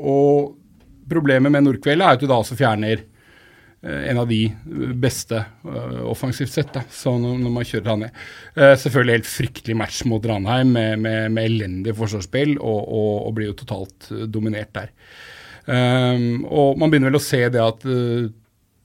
Og 0.00 0.54
problemet 1.12 1.52
med 1.52 1.68
Nordkveldet 1.68 2.08
er 2.08 2.16
at 2.16 2.24
du 2.24 2.28
da 2.28 2.40
også 2.40 2.56
fjerner 2.58 3.04
en 3.84 4.18
av 4.18 4.28
de 4.28 4.40
beste 4.96 5.36
eh, 5.36 5.98
offensivt 6.08 6.52
sett, 6.52 6.72
da, 6.72 6.84
så 6.90 7.12
når, 7.20 7.50
man 7.52 7.66
kjører 7.68 7.90
han 7.90 8.04
ned. 8.06 8.22
Eh, 8.56 8.72
selvfølgelig 8.80 9.18
helt 9.18 9.28
fryktelig 9.28 9.76
match 9.76 10.02
mot 10.08 10.24
Ranheim 10.24 10.72
med, 10.72 11.02
med, 11.04 11.34
med 11.36 11.50
elendig 11.50 11.96
forsvarsspill, 11.98 12.56
og, 12.58 12.80
og, 12.80 13.12
og 13.28 13.36
blir 13.36 13.50
jo 13.50 13.58
totalt 13.60 14.08
eh, 14.14 14.24
dominert 14.30 14.72
der. 14.76 14.92
Um, 15.64 16.42
og 16.44 16.76
man 16.76 16.90
begynner 16.92 17.08
vel 17.08 17.16
å 17.16 17.24
se 17.24 17.38
det 17.48 17.60
at 17.62 17.86
uh, 17.88 18.26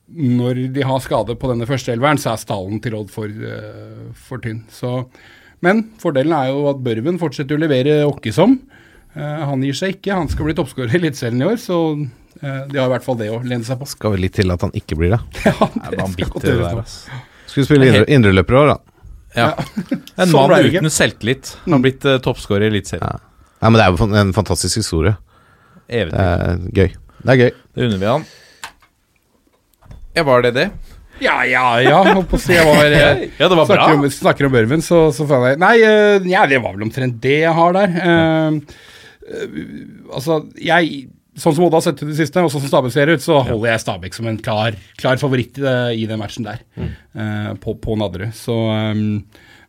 når 0.10 0.62
de 0.76 0.86
har 0.88 1.02
skade 1.04 1.36
på 1.36 1.50
denne 1.52 1.68
første 1.68 1.92
elveren, 1.92 2.20
så 2.22 2.32
er 2.32 2.40
stallen 2.40 2.80
til 2.84 2.96
Odd 2.96 3.12
for, 3.12 3.28
uh, 3.28 4.08
for 4.16 4.44
tynn. 4.44 4.62
Så, 4.72 5.02
men 5.66 5.90
fordelen 6.00 6.36
er 6.36 6.54
jo 6.54 6.70
at 6.72 6.80
Børven 6.84 7.20
fortsetter 7.22 7.60
å 7.60 7.64
levere 7.66 8.02
åkkesom. 8.08 8.56
Uh, 9.16 9.44
han 9.50 9.64
gir 9.66 9.76
seg 9.78 9.98
ikke. 9.98 10.16
Han 10.16 10.32
skal 10.32 10.48
bli 10.48 10.56
toppskårer 10.58 10.96
i 10.96 11.02
Eliteserien 11.02 11.44
i 11.44 11.50
år, 11.50 11.60
så 11.62 11.80
eh, 11.98 12.08
de 12.40 12.78
har 12.80 12.86
i 12.88 12.92
hvert 12.94 13.04
fall 13.06 13.18
det 13.20 13.30
å 13.34 13.40
lene 13.44 13.66
seg 13.68 13.80
på. 13.82 13.88
Skal 13.90 14.14
vel 14.16 14.24
litt 14.24 14.38
til 14.40 14.54
at 14.54 14.64
han 14.64 14.72
ikke 14.78 14.96
blir 15.00 15.16
det. 15.18 15.22
Ja, 15.50 15.56
Det 15.90 16.00
er 16.00 16.14
skal 16.14 16.32
godt 16.36 16.48
gjøres. 16.48 16.96
Skulle 17.50 17.68
spille 17.68 17.90
indre, 17.90 18.06
indreløper 18.08 18.60
òg, 18.62 18.72
da. 18.72 18.78
Ja. 19.38 19.50
En 20.18 20.30
Sånn 20.32 20.50
mann 20.50 20.70
uten 20.70 20.92
selvtillit 20.94 21.52
har 21.66 21.82
blitt 21.84 22.06
uh, 22.08 22.18
toppskårer 22.24 22.68
i 22.68 22.72
Eliteserien. 22.74 23.06
Ja. 23.06 23.20
Nei, 23.60 23.72
men 23.72 23.80
det 23.80 23.86
er 23.86 23.96
jo 23.96 24.22
en 24.22 24.36
fantastisk 24.36 24.80
historie. 24.80 25.18
Det 25.90 26.06
er 26.08 26.62
gøy. 26.72 26.94
Det 27.20 27.34
er 27.34 27.42
gøy. 27.44 27.52
Det 27.76 27.88
unner 27.88 28.00
vi 28.00 28.08
han. 28.08 28.26
Ja, 30.16 30.24
var 30.28 30.46
det 30.46 30.54
det? 30.56 30.70
Ja, 31.20 31.36
ja, 31.46 31.64
ja. 31.84 32.00
Holdt 32.08 32.30
på 32.32 32.40
å 32.40 32.42
si 32.42 32.56
jeg 32.56 32.66
var 32.68 32.86
eh, 32.88 33.26
Ja, 33.42 33.50
det 33.50 33.56
var 33.58 33.66
bra. 33.66 33.76
snakker, 33.76 33.98
om, 33.98 34.12
snakker 34.14 34.48
om 34.48 34.54
Børven, 34.56 34.84
så, 34.86 35.02
så 35.16 35.28
får 35.28 35.50
jeg 35.50 35.60
Nei, 35.62 35.74
eh, 35.84 36.30
ja, 36.32 36.46
det 36.50 36.62
var 36.64 36.78
vel 36.78 36.88
omtrent 36.88 37.20
det 37.24 37.42
jeg 37.42 37.56
har 37.58 37.76
der. 37.76 37.98
Uh, 38.00 38.80
uh, 39.28 39.58
altså, 40.16 40.42
jeg 40.64 41.10
Sånn 41.40 41.56
som 41.56 41.66
Odd 41.66 41.78
har 41.78 41.84
sett 41.86 42.02
ut 42.02 42.08
i 42.08 42.12
det 42.12 42.18
siste, 42.20 42.42
og 42.44 42.52
sånn 42.52 42.66
som 42.66 42.72
Stabæk 42.72 42.96
ser 42.96 43.12
ut, 43.14 43.24
så 43.24 43.40
holder 43.48 43.72
jeg 43.72 43.84
Stabæk 43.86 44.18
som 44.18 44.28
en 44.30 44.40
klar, 44.44 44.76
klar 45.00 45.22
favoritt 45.22 45.60
eh, 45.62 45.94
i 46.02 46.08
den 46.10 46.20
matchen 46.22 46.48
der, 46.48 46.66
eh, 46.80 47.54
på, 47.64 47.78
på 47.80 47.96
Nadderud. 48.00 48.36
Så 48.36 48.56
um, 48.56 49.24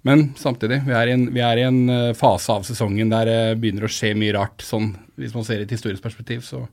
Men 0.06 0.30
samtidig, 0.40 0.80
vi 0.86 0.96
er 0.96 1.10
i 1.10 1.14
en, 1.14 1.26
vi 1.34 1.44
er 1.44 1.60
i 1.60 1.66
en 1.68 1.80
eh, 1.92 2.10
fase 2.16 2.56
av 2.56 2.66
sesongen 2.66 3.12
der 3.12 3.28
det 3.28 3.40
begynner 3.62 3.86
å 3.86 3.92
skje 3.92 4.14
mye 4.18 4.34
rart, 4.38 4.64
sånn 4.64 4.94
hvis 5.20 5.36
man 5.36 5.44
ser 5.44 5.60
i 5.60 5.66
et 5.68 5.74
historisk 5.74 6.02
perspektiv. 6.02 6.40
Så 6.46 6.64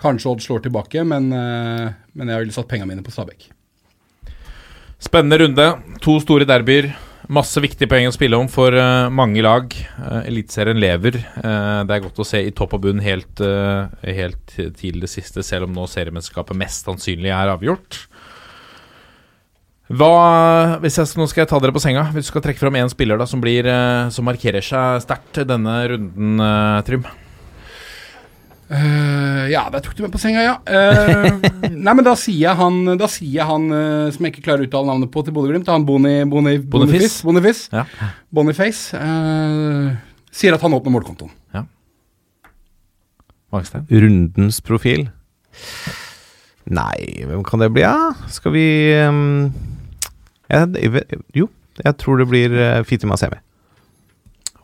kanskje 0.00 0.30
Odd 0.32 0.42
slår 0.42 0.64
tilbake, 0.64 1.04
men, 1.04 1.28
men 1.28 2.30
jeg 2.32 2.40
ville 2.40 2.54
satt 2.56 2.70
pengene 2.70 2.88
mine 2.88 3.04
på 3.04 3.12
Stabæk. 3.12 3.50
Spennende 5.02 5.42
runde. 5.42 5.66
To 6.00 6.16
store 6.24 6.48
derbyer. 6.48 6.88
Masse 7.30 7.60
viktige 7.62 7.86
poeng 7.90 8.08
å 8.08 8.14
spille 8.14 8.38
om 8.38 8.48
for 8.50 8.74
eh, 8.74 9.06
mange 9.14 9.42
lag. 9.44 9.70
Uh, 9.98 10.24
Eliteserien 10.26 10.80
lever. 10.80 11.20
Eh, 11.22 11.78
det 11.86 11.94
er 11.94 12.02
godt 12.02 12.18
å 12.18 12.26
se 12.26 12.40
i 12.42 12.50
topp 12.56 12.74
og 12.78 12.82
bunn 12.86 13.02
helt, 13.04 13.42
helt 14.02 14.56
til 14.78 14.98
det 15.02 15.10
siste, 15.10 15.44
selv 15.46 15.68
om 15.68 15.76
nå 15.76 15.86
seriemesterskapet 15.90 16.58
mest 16.58 16.88
sannsynlig 16.88 17.30
er 17.30 17.52
avgjort. 17.54 18.02
Hva, 19.92 20.12
hvis 20.80 20.96
jeg, 20.98 21.10
nå 21.20 21.26
skal 21.28 21.44
jeg 21.44 21.50
ta 21.52 21.58
dere 21.60 21.74
på 21.76 21.82
senga. 21.84 22.06
Hvis 22.14 22.26
du 22.26 22.32
skal 22.32 22.46
trekke 22.46 22.62
fram 22.62 22.78
én 22.80 22.90
spiller 22.90 23.20
da, 23.20 23.28
som, 23.28 23.42
blir, 23.44 23.68
som 24.14 24.24
markerer 24.26 24.64
seg 24.64 25.02
sterkt 25.04 25.42
denne 25.46 25.76
runden, 25.92 26.46
Trym. 26.88 27.04
Eh, 28.72 29.50
ja, 29.52 29.66
der 29.72 29.82
tok 29.84 29.96
du 29.96 30.04
meg 30.04 30.12
på 30.14 30.20
senga, 30.20 30.42
ja. 30.44 30.54
Uh, 30.64 31.42
nei, 31.68 31.92
men 31.92 32.04
da 32.06 32.14
sier 32.16 32.46
jeg 32.46 32.56
han, 32.56 32.78
da 32.96 33.08
sier 33.10 33.48
han 33.48 33.66
uh, 33.68 34.08
som 34.14 34.24
jeg 34.24 34.32
ikke 34.32 34.46
klarer 34.46 34.64
å 34.64 34.68
uttale 34.68 34.88
navnet 34.88 35.12
på 35.12 35.24
til 35.26 35.34
Bodø-Glimt, 35.36 35.68
han 35.68 35.84
Boni, 35.88 36.14
Boni, 36.30 36.56
Boniface. 36.72 37.20
Boniface. 37.26 37.66
Ja. 37.74 37.84
Boniface 38.32 38.96
eh, 38.96 39.90
sier 40.32 40.56
at 40.56 40.64
han 40.64 40.72
åpner 40.72 40.94
målkontoen. 40.94 41.34
Ja. 41.52 41.66
Magstein. 43.52 43.84
Rundens 43.92 44.62
profil? 44.64 45.04
Nei, 46.72 46.96
hvem 47.28 47.42
kan 47.44 47.60
det 47.60 47.72
bli, 47.74 47.84
da? 47.84 48.14
Skal 48.32 48.54
vi 48.54 48.66
um, 49.04 49.50
jeg, 50.48 50.70
jeg, 50.78 51.20
Jo, 51.36 51.50
jeg 51.82 51.98
tror 52.00 52.22
det 52.22 52.30
blir 52.30 52.56
uh, 52.56 52.80
Fitima 52.88 53.20
Semi. 53.20 53.42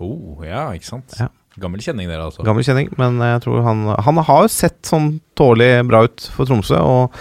Oh, 0.01 0.41
ja, 0.47 0.71
ikke 0.73 0.95
sant. 0.95 1.19
Ja. 1.19 1.29
Gammel 1.61 1.83
kjenning, 1.83 2.09
dere, 2.11 2.29
altså. 2.29 2.45
Gammel 2.47 2.65
kjenning, 2.67 2.89
men 3.01 3.19
jeg 3.25 3.43
tror 3.45 3.61
han 3.67 3.85
Han 4.07 4.23
har 4.29 4.47
jo 4.47 4.51
sett 4.53 4.79
sånn 4.87 5.19
tålelig 5.39 5.85
bra 5.89 6.05
ut 6.07 6.31
for 6.35 6.49
Tromsø, 6.49 6.79
og 6.79 7.19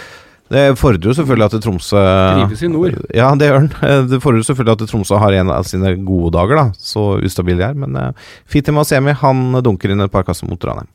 det 0.53 0.77
fordrer 0.79 1.09
jo 1.09 1.15
selvfølgelig 1.17 1.45
at 1.49 1.63
Tromsø 1.63 2.01
Trives 2.01 2.61
i 2.63 2.69
nord. 2.71 2.93
Ja, 3.15 3.31
det 3.35 3.49
gjør 3.49 3.57
han. 3.59 3.71
Eh, 3.83 4.03
Det 4.13 4.21
fordrer 4.23 4.45
selvfølgelig 4.47 4.77
at 4.77 4.91
Tromsø 4.93 5.19
har 5.19 5.35
en 5.35 5.51
av 5.51 5.65
sine 5.67 5.91
gode 6.07 6.31
dager, 6.37 6.61
da. 6.61 6.67
Så 6.79 7.17
ustabil 7.19 7.59
de 7.59 7.65
er. 7.67 7.75
Men 7.75 7.97
uh, 7.99 8.29
Fitima 8.47 8.85
Semi, 8.87 9.11
han 9.23 9.59
dunker 9.65 9.91
inn 9.91 10.05
et 10.05 10.13
par 10.13 10.23
kasser 10.27 10.47
mot 10.47 10.69
Ranheim. 10.69 10.87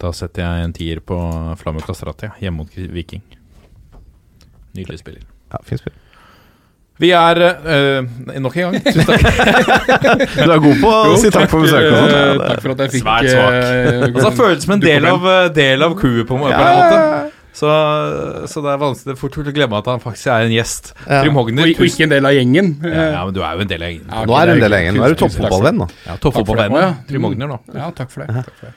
Da 0.00 0.12
setter 0.16 0.46
jeg 0.46 0.68
en 0.68 0.76
tier 0.76 1.02
på 1.04 1.18
Flamme 1.60 1.82
Kastrati, 1.84 2.30
hjemme 2.40 2.62
mot 2.62 2.78
Viking. 2.94 3.24
Nydelig 4.78 5.02
spiller. 5.02 5.26
Ja, 5.50 5.58
fin 5.66 5.82
spill. 5.82 5.98
Vi 7.00 7.10
er 7.16 7.38
uh, 7.40 8.08
Nok 8.44 8.56
en 8.60 8.66
gang, 8.66 8.78
tusen 8.84 9.08
takk. 9.08 9.24
Du 10.36 10.52
er 10.52 10.62
god 10.66 10.80
på 10.84 10.90
å 10.92 11.18
si 11.22 11.30
takk 11.32 11.48
for 11.52 11.64
besøket 11.64 11.90
Ja, 11.96 12.22
takk 12.44 12.62
for 12.64 12.74
at 12.76 12.82
jeg 12.84 12.94
fikk 12.98 13.04
Svært 13.06 13.30
svak. 13.32 13.58
Uh, 13.58 14.08
Altså, 14.10 14.32
føles 14.36 14.64
som 14.66 14.74
en 14.76 14.82
del 14.84 15.06
av, 15.08 15.28
del 15.56 15.86
av 15.86 15.94
crewet, 15.98 16.26
på, 16.28 16.36
på 16.40 16.50
Ja, 16.52 16.58
en 16.60 16.80
måte. 16.80 16.96
ja, 16.96 17.20
ja. 17.20 17.36
Så, 17.60 17.66
så 18.48 18.60
det 18.62 18.70
er 18.70 18.78
vanskelig 18.78 19.16
fort 19.18 19.34
gjort 19.36 19.48
å 19.50 19.52
glemme 19.52 19.78
at 19.80 19.88
han 19.90 20.00
faktisk 20.00 20.28
er 20.32 20.44
en 20.46 20.52
gjest. 20.54 20.92
Ja. 21.02 21.18
Trym 21.24 21.34
Hogner. 21.36 21.66
Og, 21.74 21.80
ikke 21.88 22.04
en 22.06 22.12
del 22.12 22.28
av 22.28 22.36
gjengen. 22.36 22.68
ja, 22.86 23.06
ja, 23.16 23.24
men 23.26 23.34
du 23.36 23.40
er 23.42 23.56
jo 23.58 23.64
en 23.66 23.72
del 23.72 23.82
av 23.84 23.90
gjengen. 23.90 24.06
Ja, 24.06 24.20
Nå 24.30 24.36
er 24.38 24.46
du 24.46 24.52
en 24.54 24.62
del 24.62 24.76
av 24.76 24.80
gjengen. 24.84 24.96
Nå 25.00 25.02
er 25.04 25.10
du 25.10 25.16
det. 25.16 25.20
toppfotballvenn, 25.24 25.80
nå. 25.82 25.88
Ja, 26.06 26.14
Toppfotballvenn. 26.22 26.76
Det. 26.78 26.84
da. 26.86 26.92
Trym 27.10 27.26
Hogner, 27.26 27.50
nå. 27.50 27.58
Ja, 27.74 27.90
takk 27.98 28.14
for 28.14 28.22
det. 28.24 28.36
Takk 28.38 28.54
for 28.62 28.70
det. 28.70 28.76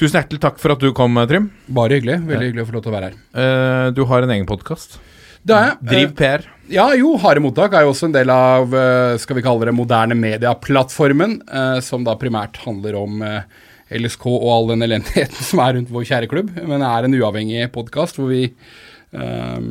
Tusen 0.00 0.16
hjertelig 0.22 0.40
takk 0.46 0.56
for 0.64 0.72
at 0.74 0.80
du 0.82 0.88
kom, 0.96 1.20
Trym. 1.28 1.50
Bare 1.78 1.98
hyggelig. 2.00 2.16
Veldig 2.32 2.48
hyggelig 2.48 2.64
å 2.64 2.68
få 2.70 2.76
lov 2.78 2.84
til 2.88 2.94
å 2.94 2.96
være 2.96 3.10
her. 3.12 3.18
Eh, 3.44 3.86
du 3.94 4.02
har 4.08 4.24
en 4.24 4.34
egen 4.38 4.48
podkast. 4.48 4.96
Det 5.42 5.58
jeg. 5.58 5.76
Driv 5.90 6.14
PR. 6.18 6.46
Ja, 6.72 6.86
jo, 6.96 7.16
Harde 7.20 7.42
mottak 7.42 7.74
er 7.74 7.84
jo 7.84 7.92
også 7.92 8.08
en 8.08 8.14
del 8.14 8.30
av 8.32 8.72
eh, 8.78 9.18
skal 9.20 9.36
vi 9.36 9.44
kalle 9.44 9.66
det 9.68 9.74
moderne 9.76 10.16
media-plattformen, 10.16 11.40
eh, 11.44 11.78
som 11.84 12.06
da 12.06 12.14
primært 12.20 12.60
handler 12.62 12.96
om 13.00 13.24
eh, 13.26 13.42
LSK 13.98 14.26
og 14.30 14.46
all 14.54 14.70
den 14.72 14.86
elendigheten 14.86 15.44
som 15.50 15.62
er 15.64 15.76
rundt 15.76 15.92
vår 15.92 16.06
kjære 16.08 16.30
klubb. 16.30 16.52
Men 16.60 16.78
det 16.78 16.92
er 16.92 17.08
en 17.08 17.18
uavhengig 17.18 17.66
podkast 17.74 18.20
hvor 18.20 18.30
vi 18.32 18.44
eh, 18.46 19.66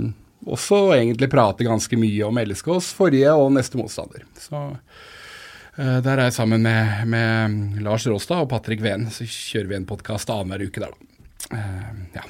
også 0.46 0.82
egentlig 0.98 1.30
prater 1.32 1.70
ganske 1.70 2.00
mye 2.00 2.28
om 2.28 2.42
LSKs 2.42 2.92
forrige 2.98 3.34
og 3.38 3.54
neste 3.56 3.80
motstander. 3.80 4.26
Så 4.42 4.58
uh, 4.58 6.00
der 6.02 6.16
er 6.16 6.26
jeg 6.28 6.38
sammen 6.38 6.66
med, 6.66 7.06
med 7.12 7.84
Lars 7.86 8.08
Råstad 8.10 8.46
og 8.46 8.50
Patrick 8.50 8.82
Ven, 8.82 9.06
så 9.14 9.28
kjører 9.28 9.70
vi 9.70 9.78
en 9.78 9.90
podkast 9.90 10.34
annenhver 10.34 10.66
uke 10.66 10.82
der, 10.84 10.98
da. 10.98 11.54
Uh, 11.54 12.04
ja. 12.18 12.26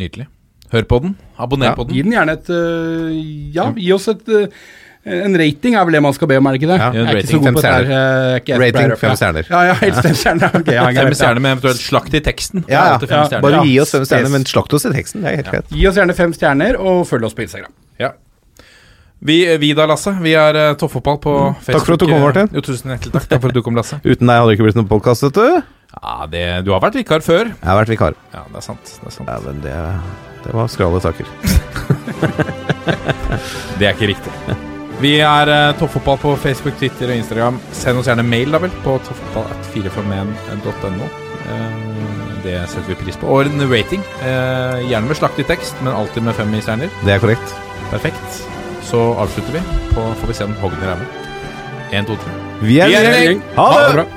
Nydelig. 0.00 0.28
Hør 0.72 0.84
på 0.90 1.00
den. 1.04 1.16
Abonner 1.38 1.72
på 1.78 1.86
den. 1.88 1.96
Gi 1.96 2.04
den. 2.04 2.12
gjerne 2.16 2.36
et 2.36 2.52
uh, 2.52 3.16
Ja, 3.54 3.70
gi 3.72 3.88
oss 3.94 4.08
et 4.12 4.28
uh, 4.28 4.68
En 5.08 5.36
rating 5.40 5.78
er 5.78 5.86
vel 5.88 5.96
det 5.96 6.02
man 6.04 6.12
skal 6.12 6.28
be 6.28 6.36
om, 6.36 6.48
er 6.50 6.56
det 6.56 6.60
ikke 6.60 6.70
det? 6.72 6.78
Ja, 6.82 6.88
jeg 6.92 7.06
er 7.06 7.20
ikke 7.22 7.30
så 7.30 7.40
god 7.40 7.46
på 7.48 7.62
det 7.62 7.72
dette 7.72 7.98
her. 7.98 8.40
ikke 8.42 8.60
Rating 8.60 8.94
fem 9.00 9.16
stjerner. 9.16 9.48
Ja, 9.48 9.62
ja, 9.70 9.76
helst 9.80 10.04
fem 10.04 10.16
stjerner. 10.20 10.58
Okay, 10.60 10.76
ja, 10.76 10.86
Fem 10.98 11.08
ja. 11.08 11.18
stjerner 11.22 11.44
med 11.44 11.56
eventuelt 11.56 11.80
slakt 11.80 12.18
i 12.18 12.22
teksten. 12.28 12.64
Ja, 12.68 12.84
ja. 12.92 12.98
Fem 13.00 13.18
Ja. 13.32 13.42
Bare 13.44 13.62
gi 13.64 13.76
oss 13.80 13.96
fem 13.96 14.04
stjerner, 14.10 14.34
men 14.36 14.44
slakt 14.50 14.76
oss 14.76 14.84
i 14.84 14.92
teksten. 14.92 15.24
Det 15.24 15.32
er 15.32 15.40
helt 15.40 15.52
greit. 15.54 15.72
Gi 15.72 15.86
oss 15.88 16.00
gjerne 16.02 16.18
fem 16.18 16.34
stjerner, 16.36 16.76
og 16.76 17.06
følg 17.08 17.30
oss 17.30 17.38
på 17.38 17.46
Instagram. 17.46 17.72
Ja. 18.02 18.12
Vi, 19.18 19.56
vi 19.58 19.72
da, 19.74 19.86
Lasse. 19.90 20.12
Vi 20.22 20.34
er 20.38 20.54
uh, 20.54 20.76
Toppfotball 20.78 21.18
på 21.18 21.34
Facebook. 21.64 21.66
Mm. 21.66 21.74
Takk 21.74 21.86
for 21.86 21.96
at 21.96 22.04
du 22.04 22.06
kom, 22.06 22.20
Martin. 22.22 22.52
Jo, 22.54 22.62
tusen 22.62 22.94
hjertelig 22.94 23.16
takk. 23.16 23.26
Takk 23.32 23.42
for 23.42 23.50
at 23.50 23.58
du 23.58 23.64
kom, 23.66 23.78
Lasse. 23.78 23.98
Uten 24.12 24.30
deg 24.30 24.38
hadde 24.38 24.52
det 24.52 24.58
ikke 24.58 24.68
blitt 24.68 24.78
noen 24.78 24.90
podkast, 24.90 25.26
vet 25.26 25.40
du. 25.40 25.60
Ja, 25.98 26.14
det, 26.30 26.46
du 26.68 26.72
har 26.74 26.84
vært 26.84 27.00
vikar 27.00 27.24
før. 27.24 27.50
Jeg 27.50 27.66
har 27.66 27.80
vært 27.80 27.90
vikar. 27.90 28.18
Ja, 28.34 28.44
det 28.52 28.60
er 28.60 28.66
sant. 28.70 28.94
Det 28.94 29.10
er, 29.10 29.14
sant. 29.16 29.30
Ja, 29.32 29.40
men 29.42 29.62
det, 29.64 29.74
det 30.44 30.52
var 30.56 30.68
skrale 30.72 31.00
saker. 31.00 31.26
Det 33.78 33.86
er 33.86 33.94
ikke 33.94 34.08
riktig. 34.10 34.32
Vi 34.98 35.12
er 35.22 35.46
uh, 35.46 35.76
Toppfotball 35.78 36.18
på 36.18 36.32
Facebook, 36.42 36.74
Twitter 36.80 37.12
og 37.12 37.20
Instagram. 37.20 37.60
Send 37.76 38.00
oss 38.00 38.08
gjerne 38.10 38.24
mail 38.26 38.50
da 38.54 38.58
vel 38.62 38.72
på 38.82 38.96
toppfotball.451.no. 39.06 41.06
Uh, 41.46 42.32
det 42.42 42.56
setter 42.66 42.88
vi 42.90 42.96
pris 43.04 43.18
på. 43.20 43.28
Og 43.30 43.46
en 43.46 43.62
rating. 43.70 44.02
Uh, 44.24 44.82
gjerne 44.88 45.06
med 45.06 45.20
slaktig 45.20 45.46
tekst, 45.50 45.78
men 45.84 45.94
alltid 45.94 46.26
med 46.26 46.34
fem 46.38 46.50
stjerner. 46.58 46.90
Det 47.06 47.14
er 47.14 47.22
korrekt. 47.22 47.54
Perfekt. 47.92 48.42
Så 48.88 48.98
avslutter 49.22 49.60
vi. 49.60 49.62
På, 49.94 50.08
får 50.18 50.26
vi 50.32 50.38
se 50.40 50.48
om 50.50 50.58
Hogner 50.64 50.96
er 50.96 51.04
med. 51.04 51.10
Én, 51.94 52.08
to, 52.08 52.18
tre. 52.18 52.34
Vi 52.66 52.80
er 52.82 52.90
i 52.90 52.98
en 52.98 53.06
en 53.12 53.22
gjeng. 53.28 53.46
Ha 53.54 53.62
Ha 53.62 53.70
Ha 53.70 53.78
det! 53.78 53.86
det 53.92 53.96
bra. 54.02 54.08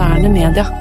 Moderne 0.00 0.28
media. 0.30 0.79